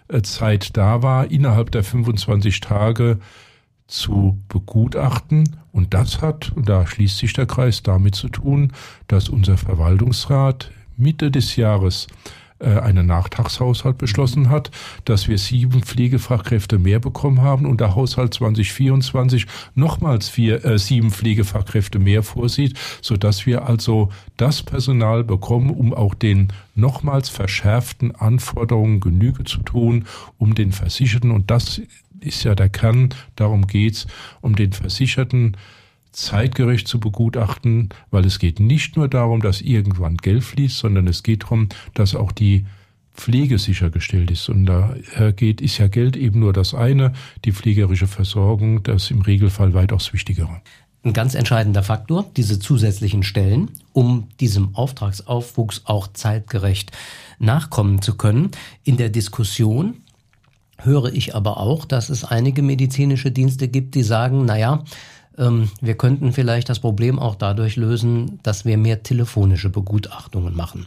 äh, 0.08 0.22
Zeit 0.22 0.76
da 0.76 1.02
war, 1.02 1.30
innerhalb 1.30 1.70
der 1.72 1.82
25 1.82 2.60
Tage 2.60 3.18
zu 3.92 4.38
begutachten. 4.48 5.56
Und 5.70 5.94
das 5.94 6.20
hat, 6.20 6.52
und 6.54 6.68
da 6.68 6.86
schließt 6.86 7.18
sich 7.18 7.32
der 7.32 7.46
Kreis, 7.46 7.82
damit 7.82 8.14
zu 8.14 8.28
tun, 8.28 8.72
dass 9.06 9.28
unser 9.28 9.56
Verwaltungsrat 9.56 10.70
Mitte 10.96 11.30
des 11.30 11.56
Jahres 11.56 12.06
äh, 12.58 12.78
einen 12.78 13.06
Nachtragshaushalt 13.06 13.98
beschlossen 13.98 14.48
hat, 14.48 14.70
dass 15.04 15.28
wir 15.28 15.36
sieben 15.36 15.82
Pflegefachkräfte 15.82 16.78
mehr 16.78 17.00
bekommen 17.00 17.42
haben 17.42 17.66
und 17.66 17.80
der 17.80 17.94
Haushalt 17.94 18.34
2024 18.34 19.46
nochmals 19.74 20.28
vier, 20.28 20.64
äh, 20.64 20.78
sieben 20.78 21.10
Pflegefachkräfte 21.10 21.98
mehr 21.98 22.22
vorsieht, 22.22 22.78
so 23.00 23.16
dass 23.16 23.46
wir 23.46 23.66
also 23.66 24.10
das 24.36 24.62
Personal 24.62 25.24
bekommen, 25.24 25.70
um 25.70 25.92
auch 25.92 26.14
den 26.14 26.48
nochmals 26.74 27.28
verschärften 27.28 28.14
Anforderungen 28.14 29.00
Genüge 29.00 29.44
zu 29.44 29.58
tun, 29.62 30.04
um 30.38 30.54
den 30.54 30.72
Versicherten, 30.72 31.30
und 31.30 31.50
das 31.50 31.80
ist 32.24 32.44
ja 32.44 32.54
der 32.54 32.68
Kern, 32.68 33.10
darum 33.36 33.66
geht's, 33.66 34.06
um 34.40 34.56
den 34.56 34.72
Versicherten 34.72 35.56
zeitgerecht 36.12 36.86
zu 36.88 37.00
begutachten, 37.00 37.88
weil 38.10 38.24
es 38.26 38.38
geht 38.38 38.60
nicht 38.60 38.96
nur 38.96 39.08
darum, 39.08 39.40
dass 39.40 39.60
irgendwann 39.60 40.18
Geld 40.18 40.44
fließt, 40.44 40.78
sondern 40.78 41.06
es 41.08 41.22
geht 41.22 41.44
darum, 41.44 41.68
dass 41.94 42.14
auch 42.14 42.32
die 42.32 42.66
Pflege 43.14 43.58
sichergestellt 43.58 44.30
ist. 44.30 44.48
Und 44.48 44.66
da 44.66 44.94
geht, 45.36 45.60
ist 45.60 45.78
ja 45.78 45.88
Geld 45.88 46.16
eben 46.16 46.40
nur 46.40 46.52
das 46.52 46.74
eine, 46.74 47.12
die 47.44 47.52
pflegerische 47.52 48.06
Versorgung, 48.06 48.82
das 48.82 49.10
im 49.10 49.22
Regelfall 49.22 49.74
weitaus 49.74 50.12
wichtigere. 50.12 50.60
Ein 51.04 51.12
ganz 51.12 51.34
entscheidender 51.34 51.82
Faktor, 51.82 52.30
diese 52.36 52.60
zusätzlichen 52.60 53.24
Stellen, 53.24 53.70
um 53.92 54.28
diesem 54.38 54.76
Auftragsaufwuchs 54.76 55.82
auch 55.84 56.06
zeitgerecht 56.12 56.92
nachkommen 57.40 58.00
zu 58.00 58.16
können. 58.16 58.52
In 58.84 58.96
der 58.98 59.08
Diskussion 59.08 59.96
höre 60.84 61.12
ich 61.12 61.34
aber 61.34 61.58
auch, 61.58 61.84
dass 61.84 62.08
es 62.08 62.24
einige 62.24 62.62
medizinische 62.62 63.30
Dienste 63.30 63.68
gibt, 63.68 63.94
die 63.94 64.02
sagen, 64.02 64.44
naja, 64.44 64.84
ähm, 65.38 65.70
wir 65.80 65.94
könnten 65.94 66.32
vielleicht 66.32 66.68
das 66.68 66.80
Problem 66.80 67.18
auch 67.18 67.34
dadurch 67.34 67.76
lösen, 67.76 68.38
dass 68.42 68.64
wir 68.64 68.76
mehr 68.76 69.02
telefonische 69.02 69.70
Begutachtungen 69.70 70.54
machen. 70.54 70.86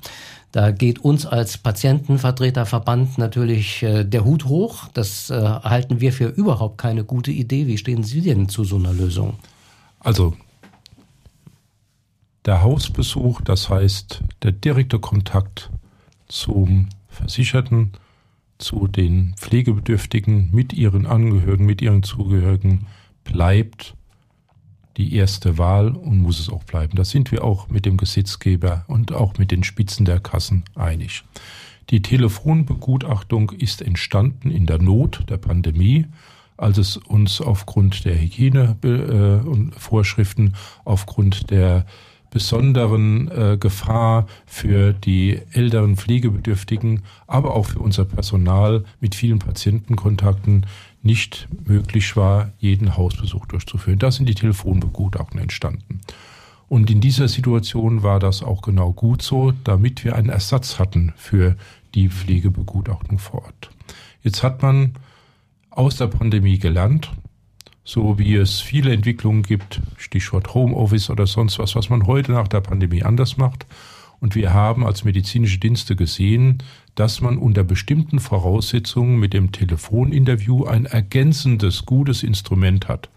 Da 0.52 0.72
geht 0.72 1.00
uns 1.00 1.26
als 1.26 1.58
Patientenvertreterverband 1.58 3.18
natürlich 3.18 3.84
äh, 3.84 4.04
der 4.04 4.24
Hut 4.24 4.46
hoch. 4.46 4.88
Das 4.94 5.30
äh, 5.30 5.42
halten 5.42 6.00
wir 6.00 6.14
für 6.14 6.28
überhaupt 6.28 6.78
keine 6.78 7.04
gute 7.04 7.32
Idee. 7.32 7.68
Wie 7.68 7.78
stehen 7.78 8.04
Sie 8.04 8.22
denn 8.22 8.48
zu 8.48 8.64
so 8.64 8.78
einer 8.78 8.94
Lösung? 8.94 9.36
Also 10.00 10.36
der 12.46 12.62
Hausbesuch, 12.62 13.42
das 13.42 13.70
heißt 13.70 14.22
der 14.44 14.52
direkte 14.52 15.00
Kontakt 15.00 15.72
zum 16.28 16.90
Versicherten, 17.10 17.94
zu 18.58 18.88
den 18.88 19.36
Pflegebedürftigen 19.38 20.50
mit 20.52 20.74
ihren 20.74 21.06
Angehörigen, 21.06 21.66
mit 21.66 21.82
ihren 21.82 22.04
Zugehörigen 22.04 22.88
bleibt 23.24 23.96
die 24.98 25.16
erste 25.16 25.58
Wahl 25.58 25.88
und 25.90 26.20
muss 26.20 26.40
es 26.40 26.50
auch 26.50 26.64
bleiben. 26.64 26.96
Da 26.96 27.04
sind 27.04 27.32
wir 27.32 27.44
auch 27.44 27.70
mit 27.70 27.86
dem 27.86 27.98
Gesetzgeber 27.98 28.86
und 28.88 29.12
auch 29.12 29.38
mit 29.38 29.52
den 29.52 29.64
Spitzen 29.64 30.06
der 30.06 30.22
Kassen 30.22 30.64
einig. 30.76 31.24
Die 31.90 32.02
Telefonbegutachtung 32.02 33.52
ist 33.52 33.82
entstanden 33.82 34.52
in 34.52 34.66
der 34.66 34.82
Not 34.82 35.24
der 35.30 35.38
Pandemie, 35.38 36.08
als 36.58 36.78
es 36.78 36.98
uns 36.98 37.40
aufgrund 37.42 38.06
der 38.06 38.18
Hygienevorschriften, 38.20 40.48
äh, 40.48 40.52
aufgrund 40.86 41.52
der 41.52 41.86
besonderen 42.36 43.32
äh, 43.32 43.56
Gefahr 43.58 44.28
für 44.46 44.92
die 44.92 45.40
älteren 45.54 45.96
Pflegebedürftigen, 45.96 47.04
aber 47.28 47.56
auch 47.56 47.68
für 47.68 47.80
unser 47.80 48.04
Personal 48.04 48.84
mit 49.00 49.16
vielen 49.16 49.40
Patientenkontakten 49.40 50.66
nicht 51.02 51.48
möglich 51.66 52.18
war, 52.18 52.52
jeden 52.60 52.98
Hausbesuch 52.98 53.46
durchzuführen. 53.46 54.00
Da 54.00 54.12
sind 54.12 54.28
die 54.28 54.36
Telefonbegutachten 54.36 55.40
entstanden. 55.40 56.02
Und 56.68 56.92
in 56.92 57.00
dieser 57.00 57.30
Situation 57.30 58.04
war 58.04 58.20
das 58.20 58.44
auch 58.44 58.62
genau 58.62 58.92
gut 58.92 59.22
so, 59.22 59.54
damit 59.64 60.04
wir 60.04 60.18
einen 60.18 60.28
Ersatz 60.28 60.78
hatten 60.78 61.14
für 61.16 61.56
die 61.94 62.10
Pflegebegutachtung 62.10 63.18
vor 63.18 63.44
Ort. 63.44 63.70
Jetzt 64.24 64.44
hat 64.44 64.62
man 64.62 64.96
aus 65.70 65.96
der 65.96 66.08
Pandemie 66.08 66.60
gelernt, 66.60 67.14
so 67.86 68.18
wie 68.18 68.36
es 68.36 68.60
viele 68.60 68.92
Entwicklungen 68.92 69.44
gibt, 69.44 69.80
Stichwort 69.96 70.54
Homeoffice 70.56 71.12
oder 71.12 71.28
sonst 71.28 71.60
was, 71.60 71.76
was 71.76 71.90
man 71.90 72.08
heute 72.08 72.32
nach 72.32 72.48
der 72.48 72.62
Pandemie 72.62 73.04
anders 73.04 73.38
macht. 73.38 73.68
Und 74.20 74.34
wir 74.34 74.54
haben 74.54 74.86
als 74.86 75.04
medizinische 75.04 75.60
Dienste 75.60 75.96
gesehen, 75.96 76.64
dass 76.96 77.22
man 77.22 77.38
unter 77.38 77.64
bestimmten 77.64 78.20
Voraussetzungen 78.20 79.20
mit 79.20 79.34
dem 79.34 79.52
Telefoninterview 79.52 80.66
ein 80.66 80.86
ergänzendes, 80.86 81.86
gutes 81.86 82.24
Instrument 82.24 82.88
hat. 82.88 83.10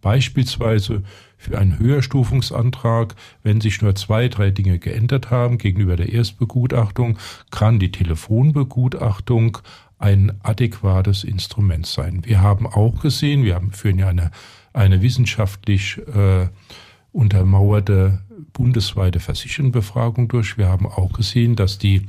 Beispielsweise 0.00 1.02
für 1.36 1.58
einen 1.58 1.78
Höherstufungsantrag, 1.78 3.14
wenn 3.42 3.60
sich 3.60 3.82
nur 3.82 3.94
zwei, 3.94 4.28
drei 4.28 4.50
Dinge 4.50 4.78
geändert 4.78 5.30
haben 5.30 5.58
gegenüber 5.58 5.96
der 5.96 6.12
Erstbegutachtung, 6.12 7.18
kann 7.50 7.78
die 7.78 7.92
Telefonbegutachtung 7.92 9.58
ein 9.98 10.32
adäquates 10.42 11.24
Instrument 11.24 11.86
sein. 11.86 12.22
Wir 12.24 12.40
haben 12.40 12.66
auch 12.66 13.00
gesehen, 13.00 13.44
wir 13.44 13.54
haben, 13.54 13.72
führen 13.72 13.98
ja 13.98 14.08
eine, 14.08 14.30
eine 14.72 15.02
wissenschaftlich 15.02 15.98
äh, 16.08 16.48
untermauerte 17.12 18.20
bundesweite 18.52 19.20
Versichertenbefragung 19.20 20.28
durch. 20.28 20.58
Wir 20.58 20.68
haben 20.68 20.86
auch 20.86 21.12
gesehen, 21.12 21.56
dass 21.56 21.78
die 21.78 22.06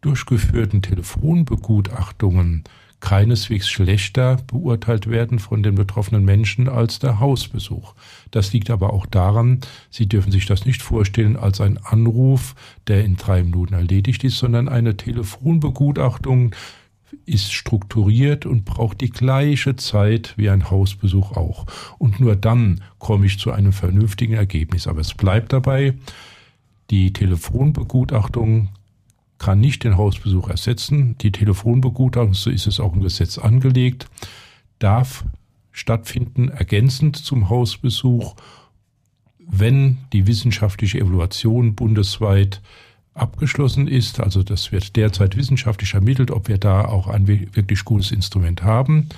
durchgeführten 0.00 0.82
Telefonbegutachtungen 0.82 2.64
keineswegs 3.00 3.68
schlechter 3.68 4.38
beurteilt 4.46 5.10
werden 5.10 5.38
von 5.38 5.62
den 5.62 5.74
betroffenen 5.74 6.24
Menschen 6.24 6.70
als 6.70 6.98
der 6.98 7.20
Hausbesuch. 7.20 7.94
Das 8.30 8.52
liegt 8.54 8.70
aber 8.70 8.94
auch 8.94 9.04
daran, 9.04 9.60
Sie 9.90 10.08
dürfen 10.08 10.32
sich 10.32 10.46
das 10.46 10.64
nicht 10.64 10.80
vorstellen 10.80 11.36
als 11.36 11.60
ein 11.60 11.78
Anruf, 11.78 12.54
der 12.86 13.04
in 13.04 13.16
drei 13.16 13.42
Minuten 13.42 13.74
erledigt 13.74 14.24
ist, 14.24 14.38
sondern 14.38 14.70
eine 14.70 14.96
Telefonbegutachtung 14.96 16.54
ist 17.26 17.52
strukturiert 17.52 18.46
und 18.46 18.64
braucht 18.64 19.00
die 19.00 19.10
gleiche 19.10 19.76
Zeit 19.76 20.34
wie 20.36 20.50
ein 20.50 20.70
Hausbesuch 20.70 21.32
auch. 21.32 21.66
Und 21.98 22.20
nur 22.20 22.36
dann 22.36 22.82
komme 22.98 23.26
ich 23.26 23.38
zu 23.38 23.52
einem 23.52 23.72
vernünftigen 23.72 24.34
Ergebnis. 24.34 24.86
Aber 24.86 25.00
es 25.00 25.14
bleibt 25.14 25.52
dabei, 25.52 25.94
die 26.90 27.12
Telefonbegutachtung 27.12 28.68
kann 29.38 29.60
nicht 29.60 29.84
den 29.84 29.96
Hausbesuch 29.96 30.48
ersetzen. 30.48 31.16
Die 31.18 31.32
Telefonbegutachtung, 31.32 32.34
so 32.34 32.50
ist 32.50 32.66
es 32.66 32.80
auch 32.80 32.94
im 32.94 33.02
Gesetz 33.02 33.38
angelegt, 33.38 34.08
darf 34.78 35.24
stattfinden, 35.72 36.48
ergänzend 36.48 37.16
zum 37.16 37.48
Hausbesuch, 37.48 38.36
wenn 39.38 39.98
die 40.12 40.26
wissenschaftliche 40.26 40.98
Evaluation 40.98 41.74
bundesweit 41.74 42.62
abgeschlossen 43.14 43.88
ist. 43.88 44.20
Also 44.20 44.42
das 44.42 44.72
wird 44.72 44.96
derzeit 44.96 45.36
wissenschaftlich 45.36 45.94
ermittelt, 45.94 46.30
ob 46.30 46.48
wir 46.48 46.58
da 46.58 46.84
auch 46.84 47.06
ein 47.08 47.26
wirklich 47.28 47.84
gutes 47.84 48.10
Instrument 48.10 48.62
haben. 48.62 49.08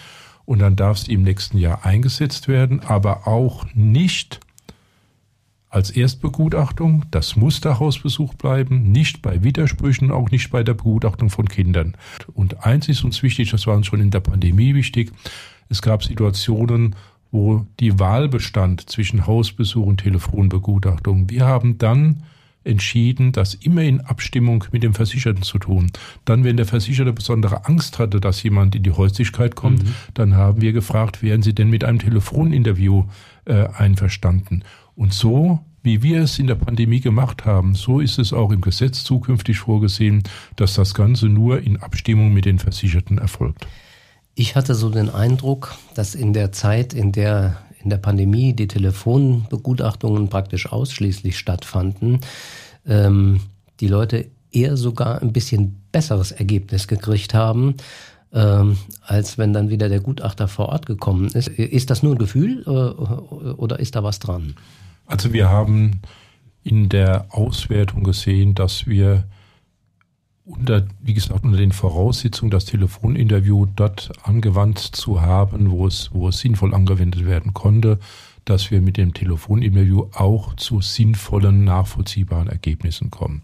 Und 0.44 0.60
dann 0.60 0.76
darf 0.76 0.98
es 0.98 1.08
im 1.08 1.22
nächsten 1.22 1.58
Jahr 1.58 1.84
eingesetzt 1.84 2.46
werden, 2.46 2.80
aber 2.80 3.26
auch 3.26 3.66
nicht 3.74 4.40
als 5.68 5.90
Erstbegutachtung, 5.90 7.04
das 7.10 7.36
muss 7.36 7.60
der 7.60 7.80
Hausbesuch 7.80 8.34
bleiben, 8.34 8.92
nicht 8.92 9.20
bei 9.20 9.42
Widersprüchen, 9.42 10.10
auch 10.10 10.30
nicht 10.30 10.50
bei 10.50 10.62
der 10.62 10.74
Begutachtung 10.74 11.28
von 11.28 11.48
Kindern. 11.48 11.96
Und 12.32 12.64
eins 12.64 12.88
ist 12.88 13.04
uns 13.04 13.22
wichtig, 13.22 13.50
das 13.50 13.66
war 13.66 13.76
uns 13.76 13.86
schon 13.86 14.00
in 14.00 14.10
der 14.10 14.20
Pandemie 14.20 14.74
wichtig, 14.74 15.12
es 15.68 15.82
gab 15.82 16.04
Situationen, 16.04 16.94
wo 17.32 17.66
die 17.80 17.98
Wahl 17.98 18.28
bestand 18.28 18.88
zwischen 18.88 19.26
Hausbesuch 19.26 19.84
und 19.84 19.98
Telefonbegutachtung. 19.98 21.28
Wir 21.28 21.44
haben 21.44 21.76
dann 21.76 22.22
entschieden, 22.66 23.32
das 23.32 23.54
immer 23.54 23.82
in 23.82 24.00
Abstimmung 24.00 24.64
mit 24.72 24.82
dem 24.82 24.94
Versicherten 24.94 25.42
zu 25.42 25.58
tun. 25.58 25.90
Dann, 26.24 26.44
wenn 26.44 26.56
der 26.56 26.66
Versicherte 26.66 27.12
besondere 27.12 27.66
Angst 27.66 27.98
hatte, 27.98 28.20
dass 28.20 28.42
jemand 28.42 28.74
in 28.74 28.82
die 28.82 28.90
Häuslichkeit 28.90 29.54
kommt, 29.54 29.84
mhm. 29.84 29.94
dann 30.14 30.34
haben 30.34 30.60
wir 30.60 30.72
gefragt, 30.72 31.22
wären 31.22 31.42
Sie 31.42 31.54
denn 31.54 31.70
mit 31.70 31.84
einem 31.84 31.98
Telefoninterview 31.98 33.04
äh, 33.44 33.68
einverstanden? 33.68 34.64
Und 34.94 35.12
so, 35.12 35.60
wie 35.82 36.02
wir 36.02 36.22
es 36.22 36.38
in 36.38 36.48
der 36.48 36.56
Pandemie 36.56 37.00
gemacht 37.00 37.44
haben, 37.44 37.74
so 37.74 38.00
ist 38.00 38.18
es 38.18 38.32
auch 38.32 38.50
im 38.50 38.60
Gesetz 38.60 39.04
zukünftig 39.04 39.58
vorgesehen, 39.58 40.24
dass 40.56 40.74
das 40.74 40.94
Ganze 40.94 41.26
nur 41.26 41.62
in 41.62 41.76
Abstimmung 41.76 42.34
mit 42.34 42.44
den 42.44 42.58
Versicherten 42.58 43.18
erfolgt. 43.18 43.66
Ich 44.34 44.56
hatte 44.56 44.74
so 44.74 44.90
den 44.90 45.08
Eindruck, 45.08 45.76
dass 45.94 46.14
in 46.14 46.32
der 46.32 46.52
Zeit, 46.52 46.92
in 46.92 47.12
der 47.12 47.56
in 47.86 47.90
der 47.90 47.98
Pandemie 47.98 48.52
die 48.52 48.66
Telefonbegutachtungen 48.66 50.28
praktisch 50.28 50.72
ausschließlich 50.72 51.38
stattfanden, 51.38 52.18
ähm, 52.84 53.42
die 53.78 53.86
Leute 53.86 54.26
eher 54.50 54.76
sogar 54.76 55.22
ein 55.22 55.32
bisschen 55.32 55.80
besseres 55.92 56.32
Ergebnis 56.32 56.88
gekriegt 56.88 57.32
haben, 57.32 57.76
ähm, 58.32 58.76
als 59.02 59.38
wenn 59.38 59.52
dann 59.52 59.70
wieder 59.70 59.88
der 59.88 60.00
Gutachter 60.00 60.48
vor 60.48 60.70
Ort 60.70 60.86
gekommen 60.86 61.28
ist. 61.28 61.46
Ist 61.46 61.90
das 61.90 62.02
nur 62.02 62.16
ein 62.16 62.18
Gefühl 62.18 62.64
äh, 62.66 62.70
oder 62.70 63.78
ist 63.78 63.94
da 63.94 64.02
was 64.02 64.18
dran? 64.18 64.56
Also 65.06 65.32
wir 65.32 65.48
haben 65.48 66.00
in 66.64 66.88
der 66.88 67.26
Auswertung 67.30 68.02
gesehen, 68.02 68.56
dass 68.56 68.88
wir 68.88 69.28
unter, 70.46 70.86
wie 71.02 71.12
gesagt, 71.12 71.44
unter 71.44 71.58
den 71.58 71.72
Voraussetzungen, 71.72 72.50
das 72.50 72.64
Telefoninterview 72.64 73.66
dort 73.66 74.12
angewandt 74.22 74.78
zu 74.78 75.20
haben, 75.20 75.70
wo 75.70 75.86
es, 75.86 76.10
wo 76.12 76.28
es 76.28 76.38
sinnvoll 76.38 76.72
angewendet 76.72 77.26
werden 77.26 77.52
konnte, 77.52 77.98
dass 78.44 78.70
wir 78.70 78.80
mit 78.80 78.96
dem 78.96 79.12
Telefoninterview 79.12 80.06
auch 80.12 80.54
zu 80.54 80.80
sinnvollen, 80.80 81.64
nachvollziehbaren 81.64 82.48
Ergebnissen 82.48 83.10
kommen. 83.10 83.42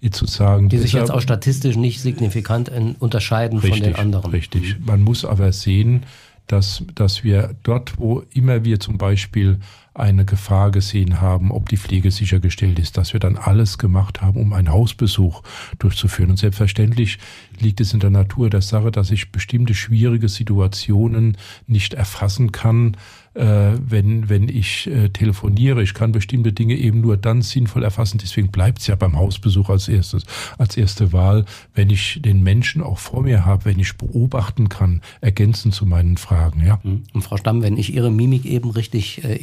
Jetzt 0.00 0.18
zu 0.18 0.26
sagen, 0.26 0.68
die 0.68 0.78
sich 0.78 0.92
jetzt 0.92 1.10
auch 1.10 1.20
statistisch 1.20 1.74
nicht 1.74 2.00
signifikant 2.00 2.70
unterscheiden 3.00 3.58
richtig, 3.58 3.82
von 3.82 3.92
den 3.92 3.96
anderen. 3.96 4.30
Richtig. 4.30 4.76
Man 4.78 5.02
muss 5.02 5.24
aber 5.24 5.52
sehen, 5.52 6.04
dass, 6.46 6.84
dass 6.94 7.24
wir 7.24 7.56
dort, 7.64 7.98
wo 7.98 8.22
immer 8.32 8.64
wir 8.64 8.78
zum 8.78 8.96
Beispiel 8.96 9.58
eine 9.94 10.24
Gefahr 10.24 10.70
gesehen 10.70 11.20
haben, 11.20 11.50
ob 11.50 11.68
die 11.68 11.76
Pflege 11.76 12.10
sichergestellt 12.10 12.78
ist, 12.78 12.96
dass 12.96 13.12
wir 13.12 13.20
dann 13.20 13.36
alles 13.36 13.78
gemacht 13.78 14.22
haben, 14.22 14.40
um 14.40 14.52
einen 14.52 14.70
Hausbesuch 14.70 15.42
durchzuführen. 15.78 16.30
Und 16.30 16.36
selbstverständlich 16.36 17.18
liegt 17.58 17.80
es 17.80 17.92
in 17.92 18.00
der 18.00 18.10
Natur 18.10 18.50
der 18.50 18.62
Sache, 18.62 18.90
dass 18.90 19.10
ich 19.10 19.32
bestimmte 19.32 19.74
schwierige 19.74 20.28
Situationen 20.28 21.36
nicht 21.66 21.94
erfassen 21.94 22.52
kann, 22.52 22.96
äh, 23.38 23.78
wenn, 23.80 24.28
wenn 24.28 24.48
ich 24.48 24.88
äh, 24.88 25.10
telefoniere. 25.10 25.82
Ich 25.82 25.94
kann 25.94 26.12
bestimmte 26.12 26.52
Dinge 26.52 26.74
eben 26.74 27.00
nur 27.00 27.16
dann 27.16 27.42
sinnvoll 27.42 27.84
erfassen. 27.84 28.18
Deswegen 28.18 28.48
bleibt 28.48 28.80
es 28.80 28.86
ja 28.86 28.96
beim 28.96 29.16
Hausbesuch 29.16 29.68
als 29.70 29.88
erstes, 29.88 30.24
als 30.58 30.76
erste 30.76 31.12
Wahl, 31.12 31.44
wenn 31.74 31.90
ich 31.90 32.20
den 32.22 32.42
Menschen 32.42 32.82
auch 32.82 32.98
vor 32.98 33.22
mir 33.22 33.44
habe, 33.44 33.66
wenn 33.66 33.78
ich 33.78 33.96
beobachten 33.96 34.68
kann, 34.68 35.02
ergänzend 35.20 35.74
zu 35.74 35.86
meinen 35.86 36.16
Fragen. 36.16 36.66
Ja. 36.66 36.80
Mhm. 36.82 37.04
Und 37.12 37.22
Frau 37.22 37.36
Stamm, 37.36 37.62
wenn 37.62 37.76
ich 37.76 37.94
Ihre 37.94 38.10
Mimik 38.10 38.44
eben 38.44 38.70
richtig 38.70 39.22
äh, 39.24 39.34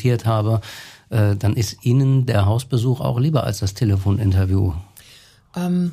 interpretiert 0.00 0.26
habe, 0.26 0.60
äh, 1.10 1.36
dann 1.36 1.54
ist 1.54 1.84
Ihnen 1.84 2.26
der 2.26 2.46
Hausbesuch 2.46 3.00
auch 3.00 3.18
lieber 3.18 3.44
als 3.44 3.58
das 3.58 3.74
Telefoninterview. 3.74 4.72
Ähm 5.56 5.92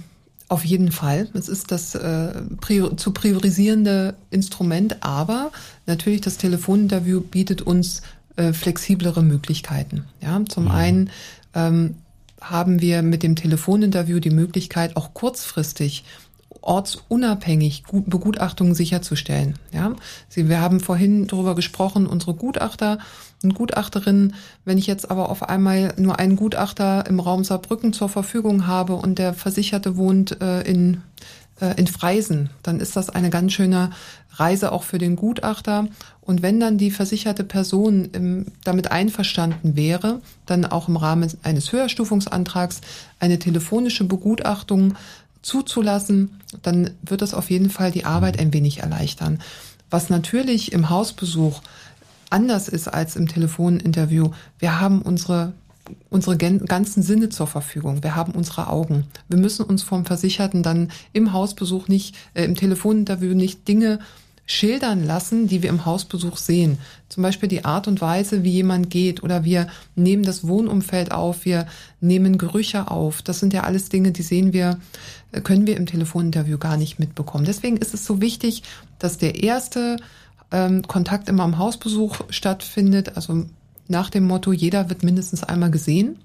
auf 0.49 0.63
jeden 0.63 0.93
Fall. 0.93 1.27
Es 1.33 1.49
ist 1.49 1.73
das 1.73 1.93
äh, 1.93 2.31
prior 2.61 2.95
zu 2.95 3.11
priorisierende 3.11 4.15
Instrument, 4.29 5.03
aber 5.03 5.51
natürlich 5.87 6.21
das 6.21 6.37
Telefoninterview 6.37 7.19
bietet 7.19 7.61
uns 7.63 8.01
äh, 8.37 8.53
flexiblere 8.53 9.23
Möglichkeiten. 9.23 10.05
Ja, 10.21 10.41
zum 10.47 10.65
mhm. 10.65 10.71
einen 10.71 11.09
ähm, 11.53 11.95
haben 12.39 12.79
wir 12.79 13.01
mit 13.01 13.23
dem 13.23 13.35
Telefoninterview 13.35 14.21
die 14.21 14.29
Möglichkeit, 14.29 14.95
auch 14.95 15.13
kurzfristig 15.13 16.05
ortsunabhängig 16.61 17.83
Begutachtungen 18.05 18.73
sicherzustellen. 18.73 19.55
Ja, 19.73 19.95
Sie, 20.29 20.47
wir 20.47 20.61
haben 20.61 20.79
vorhin 20.79 21.27
darüber 21.27 21.55
gesprochen, 21.55 22.07
unsere 22.07 22.35
Gutachter 22.35 22.99
und 23.43 23.53
Gutachterinnen. 23.53 24.35
Wenn 24.65 24.77
ich 24.77 24.87
jetzt 24.87 25.11
aber 25.11 25.29
auf 25.29 25.47
einmal 25.47 25.93
nur 25.97 26.19
einen 26.19 26.35
Gutachter 26.35 27.05
im 27.07 27.19
Raum 27.19 27.43
Saarbrücken 27.43 27.93
zur 27.93 28.09
Verfügung 28.09 28.67
habe 28.67 28.95
und 28.95 29.19
der 29.19 29.33
Versicherte 29.33 29.97
wohnt 29.97 30.41
äh, 30.41 30.61
in 30.61 31.01
äh, 31.59 31.73
in 31.77 31.87
Freisen, 31.87 32.49
dann 32.63 32.79
ist 32.79 32.95
das 32.95 33.09
eine 33.09 33.29
ganz 33.29 33.53
schöne 33.53 33.91
Reise 34.33 34.71
auch 34.71 34.83
für 34.83 34.97
den 34.97 35.15
Gutachter. 35.15 35.87
Und 36.21 36.41
wenn 36.41 36.59
dann 36.59 36.77
die 36.77 36.91
versicherte 36.91 37.43
Person 37.43 38.09
im, 38.13 38.45
damit 38.63 38.91
einverstanden 38.91 39.75
wäre, 39.75 40.21
dann 40.45 40.65
auch 40.65 40.87
im 40.87 40.97
Rahmen 40.97 41.31
eines 41.43 41.71
Höherstufungsantrags 41.71 42.81
eine 43.19 43.39
telefonische 43.39 44.03
Begutachtung 44.03 44.95
zuzulassen, 45.41 46.41
dann 46.61 46.91
wird 47.01 47.21
das 47.21 47.33
auf 47.33 47.49
jeden 47.49 47.69
Fall 47.69 47.91
die 47.91 48.05
Arbeit 48.05 48.39
ein 48.39 48.53
wenig 48.53 48.79
erleichtern. 48.79 49.39
Was 49.89 50.09
natürlich 50.09 50.73
im 50.73 50.89
Hausbesuch 50.89 51.61
anders 52.29 52.67
ist 52.67 52.87
als 52.87 53.15
im 53.15 53.27
Telefoninterview. 53.27 54.31
Wir 54.59 54.79
haben 54.79 55.01
unsere 55.01 55.53
unsere 56.09 56.37
ganzen 56.37 57.01
Sinne 57.01 57.29
zur 57.29 57.47
Verfügung. 57.47 58.03
Wir 58.03 58.15
haben 58.15 58.33
unsere 58.33 58.67
Augen. 58.67 59.05
Wir 59.29 59.37
müssen 59.37 59.63
uns 59.63 59.83
vom 59.83 60.05
Versicherten 60.05 60.63
dann 60.63 60.91
im 61.13 61.33
Hausbesuch 61.33 61.87
nicht, 61.87 62.15
äh, 62.33 62.43
im 62.43 62.55
Telefoninterview 62.55 63.33
nicht 63.33 63.67
Dinge 63.67 63.99
schildern 64.49 65.05
lassen, 65.05 65.47
die 65.47 65.61
wir 65.61 65.69
im 65.69 65.85
Hausbesuch 65.85 66.37
sehen. 66.37 66.77
Zum 67.09 67.21
Beispiel 67.21 67.49
die 67.49 67.65
Art 67.65 67.87
und 67.87 67.99
Weise, 67.99 68.43
wie 68.43 68.51
jemand 68.51 68.89
geht 68.89 69.21
oder 69.21 69.43
wir 69.43 69.67
nehmen 69.95 70.23
das 70.23 70.47
Wohnumfeld 70.47 71.11
auf, 71.11 71.43
wir 71.43 71.67
nehmen 71.99 72.37
Gerüche 72.37 72.89
auf. 72.89 73.21
Das 73.21 73.41
sind 73.41 73.53
ja 73.53 73.63
alles 73.63 73.89
Dinge, 73.89 74.13
die 74.13 74.21
sehen 74.21 74.53
wir, 74.53 74.79
äh, 75.33 75.41
können 75.41 75.67
wir 75.67 75.75
im 75.75 75.85
Telefoninterview 75.85 76.57
gar 76.57 76.77
nicht 76.77 76.97
mitbekommen. 76.97 77.45
Deswegen 77.45 77.77
ist 77.77 77.93
es 77.93 78.05
so 78.05 78.21
wichtig, 78.21 78.63
dass 78.99 79.17
der 79.17 79.43
erste 79.43 79.97
ähm, 80.51 80.83
Kontakt 80.87 81.29
immer 81.29 81.43
am 81.43 81.57
Hausbesuch 81.57 82.21
stattfindet, 82.29 83.15
also 83.15 83.45
nach 83.87 84.09
dem 84.09 84.25
Motto, 84.25 84.51
jeder 84.51 84.89
wird 84.89 85.03
mindestens 85.03 85.43
einmal 85.43 85.71
gesehen, 85.71 86.17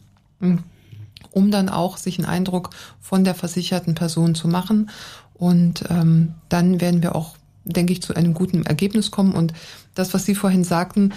um 1.30 1.50
dann 1.50 1.68
auch 1.68 1.96
sich 1.96 2.18
einen 2.18 2.28
Eindruck 2.28 2.70
von 3.00 3.22
der 3.22 3.36
versicherten 3.36 3.94
Person 3.94 4.34
zu 4.34 4.48
machen. 4.48 4.90
Und 5.34 5.84
ähm, 5.88 6.34
dann 6.48 6.80
werden 6.80 7.02
wir 7.02 7.14
auch 7.14 7.36
denke 7.64 7.92
ich, 7.92 8.02
zu 8.02 8.14
einem 8.14 8.34
guten 8.34 8.64
Ergebnis 8.64 9.10
kommen. 9.10 9.32
Und 9.32 9.52
das, 9.94 10.14
was 10.14 10.24
Sie 10.24 10.34
vorhin 10.34 10.64
sagten, 10.64 11.12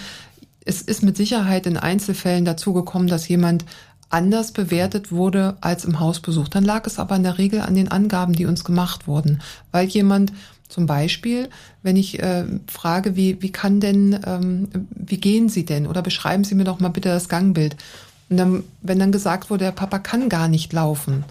es 0.66 0.82
ist 0.82 1.03
mit 1.03 1.18
Sicherheit 1.18 1.66
in 1.66 1.78
Einzelfällen 1.78 2.45
dazu 2.45 2.74
gekommen, 2.74 3.08
dass 3.08 3.28
jemand 3.28 3.66
anders 4.10 4.51
bewertet 4.51 5.12
wurde 5.12 5.58
als 5.62 5.86
im 5.86 5.99
Hausbesuch. 5.99 6.47
Dann 6.47 6.64
lag 6.64 6.86
es 6.86 6.99
aber 6.99 7.16
in 7.16 7.24
der 7.24 7.38
Regel 7.38 7.62
an 7.62 7.76
den 7.76 7.89
Angaben, 7.91 8.34
die 8.34 8.45
uns 8.45 8.64
gemacht 8.64 9.08
wurden, 9.08 9.41
weil 9.72 9.88
jemand 9.88 10.32
Zum 10.68 10.88
Beispiel, 10.88 11.49
wenn 11.84 11.95
ich 11.95 12.20
äh, 12.20 12.45
frage, 12.68 13.16
wie, 13.16 13.41
wie 13.41 13.51
kann 13.51 13.80
denn, 13.80 14.20
ähm, 14.26 14.68
wie 14.89 15.20
gehen 15.20 15.47
Sie 15.47 15.66
denn? 15.66 15.86
Oder 15.86 16.01
beschreiben 16.01 16.43
Sie 16.43 16.55
mir 16.55 16.63
doch 16.63 16.80
mal 16.80 16.89
bitte 16.89 17.09
das 17.09 17.30
Gangbild. 17.30 17.76
Und 18.30 18.38
dann, 18.38 18.63
wenn 18.82 18.99
dann 18.99 19.11
gesagt 19.11 19.49
wurde, 19.49 19.66
der 19.66 19.72
Papa 19.72 19.99
kann 19.99 20.30
gar 20.30 20.47
nicht 20.47 20.74
laufen, 20.74 21.24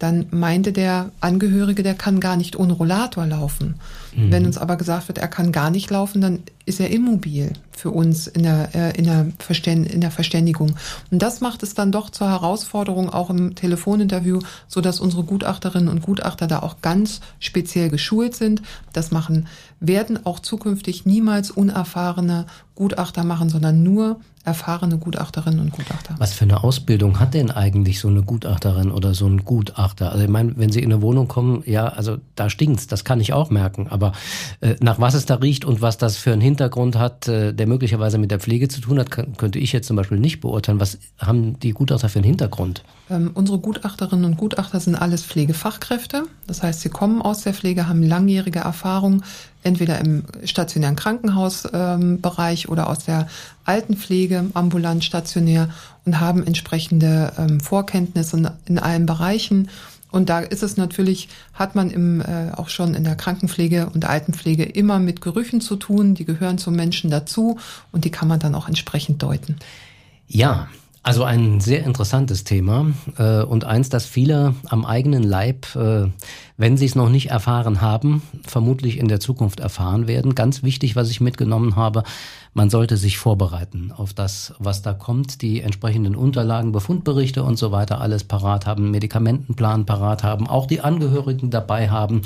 dann 0.00 0.26
meinte 0.30 0.72
der 0.72 1.12
Angehörige, 1.20 1.82
der 1.82 1.94
kann 1.94 2.20
gar 2.20 2.36
nicht 2.36 2.56
ohne 2.56 2.72
Rollator 2.72 3.26
laufen. 3.26 3.74
Mhm. 4.14 4.32
Wenn 4.32 4.46
uns 4.46 4.58
aber 4.58 4.76
gesagt 4.76 5.08
wird, 5.08 5.18
er 5.18 5.28
kann 5.28 5.52
gar 5.52 5.70
nicht 5.70 5.90
laufen, 5.90 6.20
dann 6.20 6.40
ist 6.66 6.80
er 6.80 6.90
immobil 6.90 7.52
für 7.72 7.90
uns 7.90 8.26
in 8.26 8.42
der, 8.42 8.74
äh, 8.74 8.96
in, 8.96 9.04
der 9.04 9.26
in 9.64 10.00
der 10.00 10.10
Verständigung. 10.10 10.76
Und 11.10 11.22
das 11.22 11.40
macht 11.40 11.62
es 11.62 11.74
dann 11.74 11.92
doch 11.92 12.10
zur 12.10 12.28
Herausforderung 12.28 13.10
auch 13.10 13.30
im 13.30 13.54
Telefoninterview, 13.54 14.40
so 14.68 14.80
dass 14.80 15.00
unsere 15.00 15.24
Gutachterinnen 15.24 15.88
und 15.88 16.02
Gutachter 16.02 16.46
da 16.46 16.60
auch 16.60 16.82
ganz 16.82 17.20
speziell 17.38 17.88
geschult 17.88 18.34
sind. 18.34 18.62
Das 18.92 19.10
machen, 19.10 19.46
werden 19.80 20.24
auch 20.26 20.40
zukünftig 20.40 21.06
niemals 21.06 21.50
unerfahrene 21.50 22.46
Gutachter 22.74 23.24
machen, 23.24 23.48
sondern 23.48 23.82
nur 23.82 24.20
erfahrene 24.44 24.96
Gutachterinnen 24.96 25.60
und 25.60 25.72
Gutachter. 25.72 26.14
Was 26.18 26.32
für 26.32 26.44
eine 26.44 26.64
Ausbildung 26.64 27.20
hat 27.20 27.34
denn 27.34 27.50
eigentlich 27.50 28.00
so 28.00 28.08
eine 28.08 28.22
Gutachterin 28.22 28.90
oder 28.90 29.12
so 29.12 29.26
ein 29.26 29.44
Gutachter? 29.44 30.12
Also 30.12 30.24
ich 30.24 30.30
meine, 30.30 30.56
wenn 30.56 30.72
Sie 30.72 30.80
in 30.80 30.92
eine 30.92 31.02
Wohnung 31.02 31.28
kommen, 31.28 31.62
ja, 31.66 31.88
also 31.88 32.16
da 32.36 32.48
stinkt's, 32.48 32.86
das 32.86 33.04
kann 33.04 33.20
ich 33.20 33.34
auch 33.34 33.50
merken. 33.50 33.88
Aber 33.88 33.99
äh, 34.60 34.74
nach 34.80 34.98
was 34.98 35.14
es 35.14 35.26
da 35.26 35.36
riecht 35.36 35.64
und 35.64 35.80
was 35.80 35.98
das 35.98 36.16
für 36.16 36.32
einen 36.32 36.40
Hintergrund 36.40 36.96
hat, 36.96 37.28
äh, 37.28 37.52
der 37.52 37.66
möglicherweise 37.66 38.18
mit 38.18 38.30
der 38.30 38.40
Pflege 38.40 38.68
zu 38.68 38.80
tun 38.80 38.98
hat, 38.98 39.10
kann, 39.10 39.36
könnte 39.36 39.58
ich 39.58 39.72
jetzt 39.72 39.86
zum 39.86 39.96
Beispiel 39.96 40.18
nicht 40.18 40.40
beurteilen. 40.40 40.80
Was 40.80 40.98
haben 41.18 41.58
die 41.60 41.70
Gutachter 41.70 42.08
für 42.08 42.18
einen 42.18 42.26
Hintergrund? 42.26 42.82
Ähm, 43.10 43.30
unsere 43.34 43.58
Gutachterinnen 43.58 44.24
und 44.24 44.36
Gutachter 44.36 44.80
sind 44.80 44.94
alles 44.94 45.24
Pflegefachkräfte. 45.24 46.24
Das 46.46 46.62
heißt, 46.62 46.80
sie 46.80 46.90
kommen 46.90 47.22
aus 47.22 47.42
der 47.42 47.54
Pflege, 47.54 47.88
haben 47.88 48.02
langjährige 48.02 48.60
Erfahrung, 48.60 49.22
entweder 49.62 49.98
im 49.98 50.24
stationären 50.44 50.96
Krankenhausbereich 50.96 52.64
ähm, 52.64 52.70
oder 52.70 52.88
aus 52.88 53.04
der 53.04 53.26
Altenpflege, 53.64 54.46
ambulant, 54.54 55.04
stationär 55.04 55.70
und 56.04 56.20
haben 56.20 56.46
entsprechende 56.46 57.32
ähm, 57.38 57.60
Vorkenntnisse 57.60 58.36
in, 58.36 58.50
in 58.66 58.78
allen 58.78 59.06
Bereichen. 59.06 59.68
Und 60.10 60.28
da 60.28 60.40
ist 60.40 60.62
es 60.62 60.76
natürlich, 60.76 61.28
hat 61.54 61.74
man 61.74 61.90
im, 61.90 62.20
äh, 62.20 62.52
auch 62.56 62.68
schon 62.68 62.94
in 62.94 63.04
der 63.04 63.16
Krankenpflege 63.16 63.90
und 63.92 64.04
Altenpflege 64.04 64.64
immer 64.64 64.98
mit 64.98 65.20
Gerüchen 65.20 65.60
zu 65.60 65.76
tun. 65.76 66.14
Die 66.14 66.24
gehören 66.24 66.58
zum 66.58 66.74
Menschen 66.74 67.10
dazu 67.10 67.58
und 67.92 68.04
die 68.04 68.10
kann 68.10 68.28
man 68.28 68.40
dann 68.40 68.54
auch 68.54 68.68
entsprechend 68.68 69.22
deuten. 69.22 69.56
Ja, 70.26 70.68
also 71.02 71.24
ein 71.24 71.60
sehr 71.60 71.84
interessantes 71.84 72.44
Thema 72.44 72.92
äh, 73.16 73.42
und 73.42 73.64
eins, 73.64 73.88
das 73.88 74.04
viele 74.04 74.54
am 74.68 74.84
eigenen 74.84 75.22
Leib, 75.22 75.74
äh, 75.74 76.08
wenn 76.58 76.76
sie 76.76 76.84
es 76.84 76.94
noch 76.94 77.08
nicht 77.08 77.30
erfahren 77.30 77.80
haben, 77.80 78.22
vermutlich 78.46 78.98
in 78.98 79.08
der 79.08 79.18
Zukunft 79.18 79.60
erfahren 79.60 80.06
werden. 80.06 80.34
Ganz 80.34 80.62
wichtig, 80.62 80.96
was 80.96 81.10
ich 81.10 81.22
mitgenommen 81.22 81.74
habe, 81.74 82.02
man 82.52 82.68
sollte 82.68 82.98
sich 82.98 83.16
vorbereiten 83.16 83.92
auf 83.96 84.12
das, 84.12 84.52
was 84.58 84.82
da 84.82 84.92
kommt, 84.92 85.40
die 85.40 85.62
entsprechenden 85.62 86.16
Unterlagen, 86.16 86.72
Befundberichte 86.72 87.44
und 87.44 87.56
so 87.56 87.72
weiter 87.72 88.00
alles 88.00 88.24
parat 88.24 88.66
haben, 88.66 88.90
Medikamentenplan 88.90 89.86
parat 89.86 90.22
haben, 90.22 90.48
auch 90.48 90.66
die 90.66 90.82
Angehörigen 90.82 91.50
dabei 91.50 91.88
haben 91.88 92.22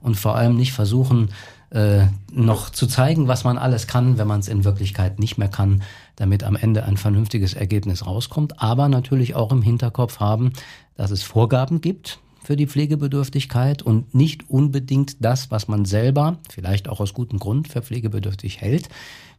und 0.00 0.16
vor 0.16 0.36
allem 0.36 0.56
nicht 0.56 0.72
versuchen, 0.72 1.30
äh, 1.70 2.06
noch 2.30 2.70
zu 2.70 2.86
zeigen, 2.86 3.28
was 3.28 3.44
man 3.44 3.58
alles 3.58 3.86
kann, 3.86 4.18
wenn 4.18 4.28
man 4.28 4.40
es 4.40 4.48
in 4.48 4.64
Wirklichkeit 4.64 5.18
nicht 5.18 5.38
mehr 5.38 5.48
kann, 5.48 5.82
damit 6.16 6.44
am 6.44 6.56
Ende 6.56 6.84
ein 6.84 6.96
vernünftiges 6.96 7.54
Ergebnis 7.54 8.06
rauskommt. 8.06 8.60
Aber 8.60 8.88
natürlich 8.88 9.34
auch 9.34 9.52
im 9.52 9.62
Hinterkopf 9.62 10.20
haben, 10.20 10.52
dass 10.96 11.10
es 11.10 11.22
Vorgaben 11.22 11.80
gibt 11.80 12.20
für 12.42 12.56
die 12.56 12.66
Pflegebedürftigkeit 12.66 13.82
und 13.82 14.14
nicht 14.14 14.50
unbedingt 14.50 15.24
das, 15.24 15.50
was 15.50 15.68
man 15.68 15.84
selber, 15.84 16.38
vielleicht 16.50 16.88
auch 16.88 17.00
aus 17.00 17.14
gutem 17.14 17.38
Grund, 17.38 17.68
für 17.68 17.82
pflegebedürftig 17.82 18.60
hält, 18.60 18.88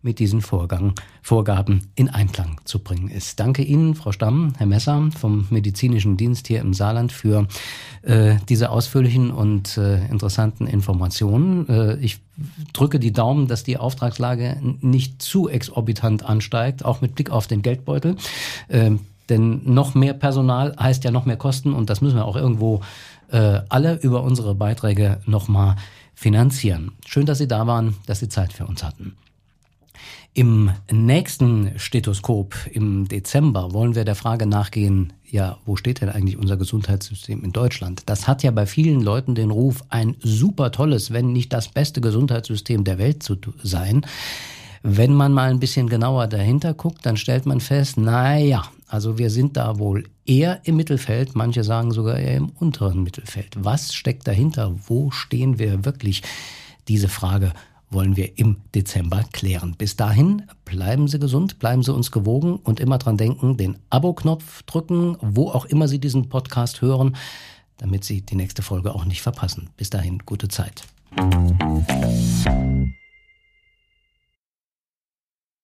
mit 0.04 0.20
diesen 0.20 0.41
Vorgang, 0.41 0.93
Vorgaben 1.22 1.88
in 1.95 2.10
Einklang 2.10 2.60
zu 2.66 2.80
bringen 2.80 3.10
ist. 3.10 3.39
Danke 3.39 3.64
Ihnen, 3.64 3.95
Frau 3.95 4.12
Stamm, 4.12 4.54
Herr 4.58 4.68
Messer 4.68 5.10
vom 5.18 5.47
Medizinischen 5.49 6.18
Dienst 6.18 6.47
hier 6.47 6.60
im 6.60 6.74
Saarland 6.74 7.12
für 7.12 7.47
äh, 8.01 8.36
diese 8.49 8.70
ausführlichen 8.70 9.32
und 9.32 9.78
äh, 9.78 10.06
interessanten 10.08 10.68
Informationen. 10.68 11.68
Äh, 11.70 11.95
ich 11.97 12.20
drücke 12.74 12.99
die 12.99 13.14
Daumen, 13.14 13.47
dass 13.47 13.64
die 13.64 13.78
Auftragslage 13.78 14.58
nicht 14.82 15.22
zu 15.22 15.47
exorbitant 15.47 16.24
ansteigt, 16.24 16.84
auch 16.84 16.99
mit 16.99 17.16
Blick 17.16 17.30
auf 17.30 17.47
den 17.47 17.62
Geldbeutel. 17.62 18.18
Äh, 18.68 18.91
denn 19.30 19.61
noch 19.65 19.95
mehr 19.95 20.13
Personal 20.13 20.76
heißt 20.78 21.03
ja 21.03 21.11
noch 21.11 21.26
mehr 21.26 21.38
Kosten 21.38 21.74
und 21.74 21.89
das 21.89 22.01
müssen 22.01 22.15
wir 22.15 22.26
auch 22.26 22.36
irgendwo 22.36 22.82
äh, 23.32 23.61
alle 23.69 23.95
über 24.01 24.24
unsere 24.24 24.55
Beiträge 24.55 25.19
nochmal 25.26 25.76
finanzieren. 26.13 26.91
Schön, 27.05 27.26
dass 27.26 27.38
Sie 27.38 27.47
da 27.47 27.67
waren, 27.67 27.95
dass 28.05 28.19
Sie 28.19 28.30
Zeit 28.30 28.53
für 28.53 28.65
uns 28.65 28.84
hatten. 28.84 29.15
Im 30.36 30.71
nächsten 30.91 31.78
Stethoskop 31.78 32.55
im 32.71 33.07
Dezember 33.07 33.71
wollen 33.71 33.93
wir 33.93 34.03
der 34.03 34.15
Frage 34.15 34.47
nachgehen, 34.47 35.13
ja, 35.30 35.57
wo 35.65 35.76
steht 35.76 36.01
denn 36.01 36.09
eigentlich 36.09 36.38
unser 36.38 36.57
Gesundheitssystem 36.57 37.43
in 37.43 37.51
Deutschland? 37.51 38.03
Das 38.07 38.28
hat 38.28 38.41
ja 38.41 38.49
bei 38.49 38.65
vielen 38.65 39.01
Leuten 39.01 39.36
den 39.36 39.51
Ruf, 39.51 39.84
ein 39.89 40.15
super 40.21 40.71
tolles, 40.71 41.11
wenn 41.11 41.34
nicht 41.34 41.53
das 41.53 41.67
beste 41.67 42.01
Gesundheitssystem 42.01 42.84
der 42.84 42.97
Welt 42.97 43.21
zu 43.21 43.38
sein. 43.61 44.05
Wenn 44.86 45.13
man 45.13 45.31
mal 45.31 45.49
ein 45.49 45.61
bisschen 45.61 45.88
genauer 45.88 46.27
dahinter 46.27 46.73
guckt, 46.73 47.05
dann 47.05 47.15
stellt 47.15 47.45
man 47.45 47.61
fest, 47.61 47.95
na 47.95 48.38
ja, 48.38 48.65
also 48.88 49.17
wir 49.17 49.29
sind 49.29 49.55
da 49.55 49.79
wohl 49.79 50.03
eher 50.25 50.59
im 50.65 50.75
Mittelfeld, 50.75 51.36
manche 51.36 51.63
sagen 51.63 51.93
sogar 51.93 52.19
eher 52.19 52.36
im 52.36 52.49
unteren 52.49 53.01
Mittelfeld. 53.01 53.55
Was 53.57 53.93
steckt 53.93 54.27
dahinter? 54.27 54.75
Wo 54.88 55.09
stehen 55.09 55.57
wir 55.57 55.86
wirklich? 55.86 56.21
Diese 56.89 57.07
Frage 57.07 57.53
wollen 57.89 58.17
wir 58.17 58.38
im 58.38 58.57
Dezember 58.75 59.23
klären. 59.31 59.75
Bis 59.77 59.95
dahin 59.95 60.43
bleiben 60.65 61.07
Sie 61.07 61.17
gesund, 61.17 61.59
bleiben 61.59 61.81
Sie 61.81 61.93
uns 61.93 62.11
gewogen 62.11 62.57
und 62.57 62.81
immer 62.81 62.97
dran 62.97 63.15
denken, 63.15 63.55
den 63.55 63.77
Abo-Knopf 63.89 64.63
drücken, 64.63 65.15
wo 65.21 65.49
auch 65.49 65.63
immer 65.63 65.88
Sie 65.88 65.99
diesen 65.99 66.27
Podcast 66.27 66.81
hören, 66.81 67.15
damit 67.77 68.03
Sie 68.03 68.21
die 68.21 68.36
nächste 68.36 68.61
Folge 68.61 68.93
auch 68.93 69.05
nicht 69.05 69.21
verpassen. 69.21 69.69
Bis 69.77 69.89
dahin, 69.89 70.19
gute 70.25 70.49
Zeit. 70.49 70.84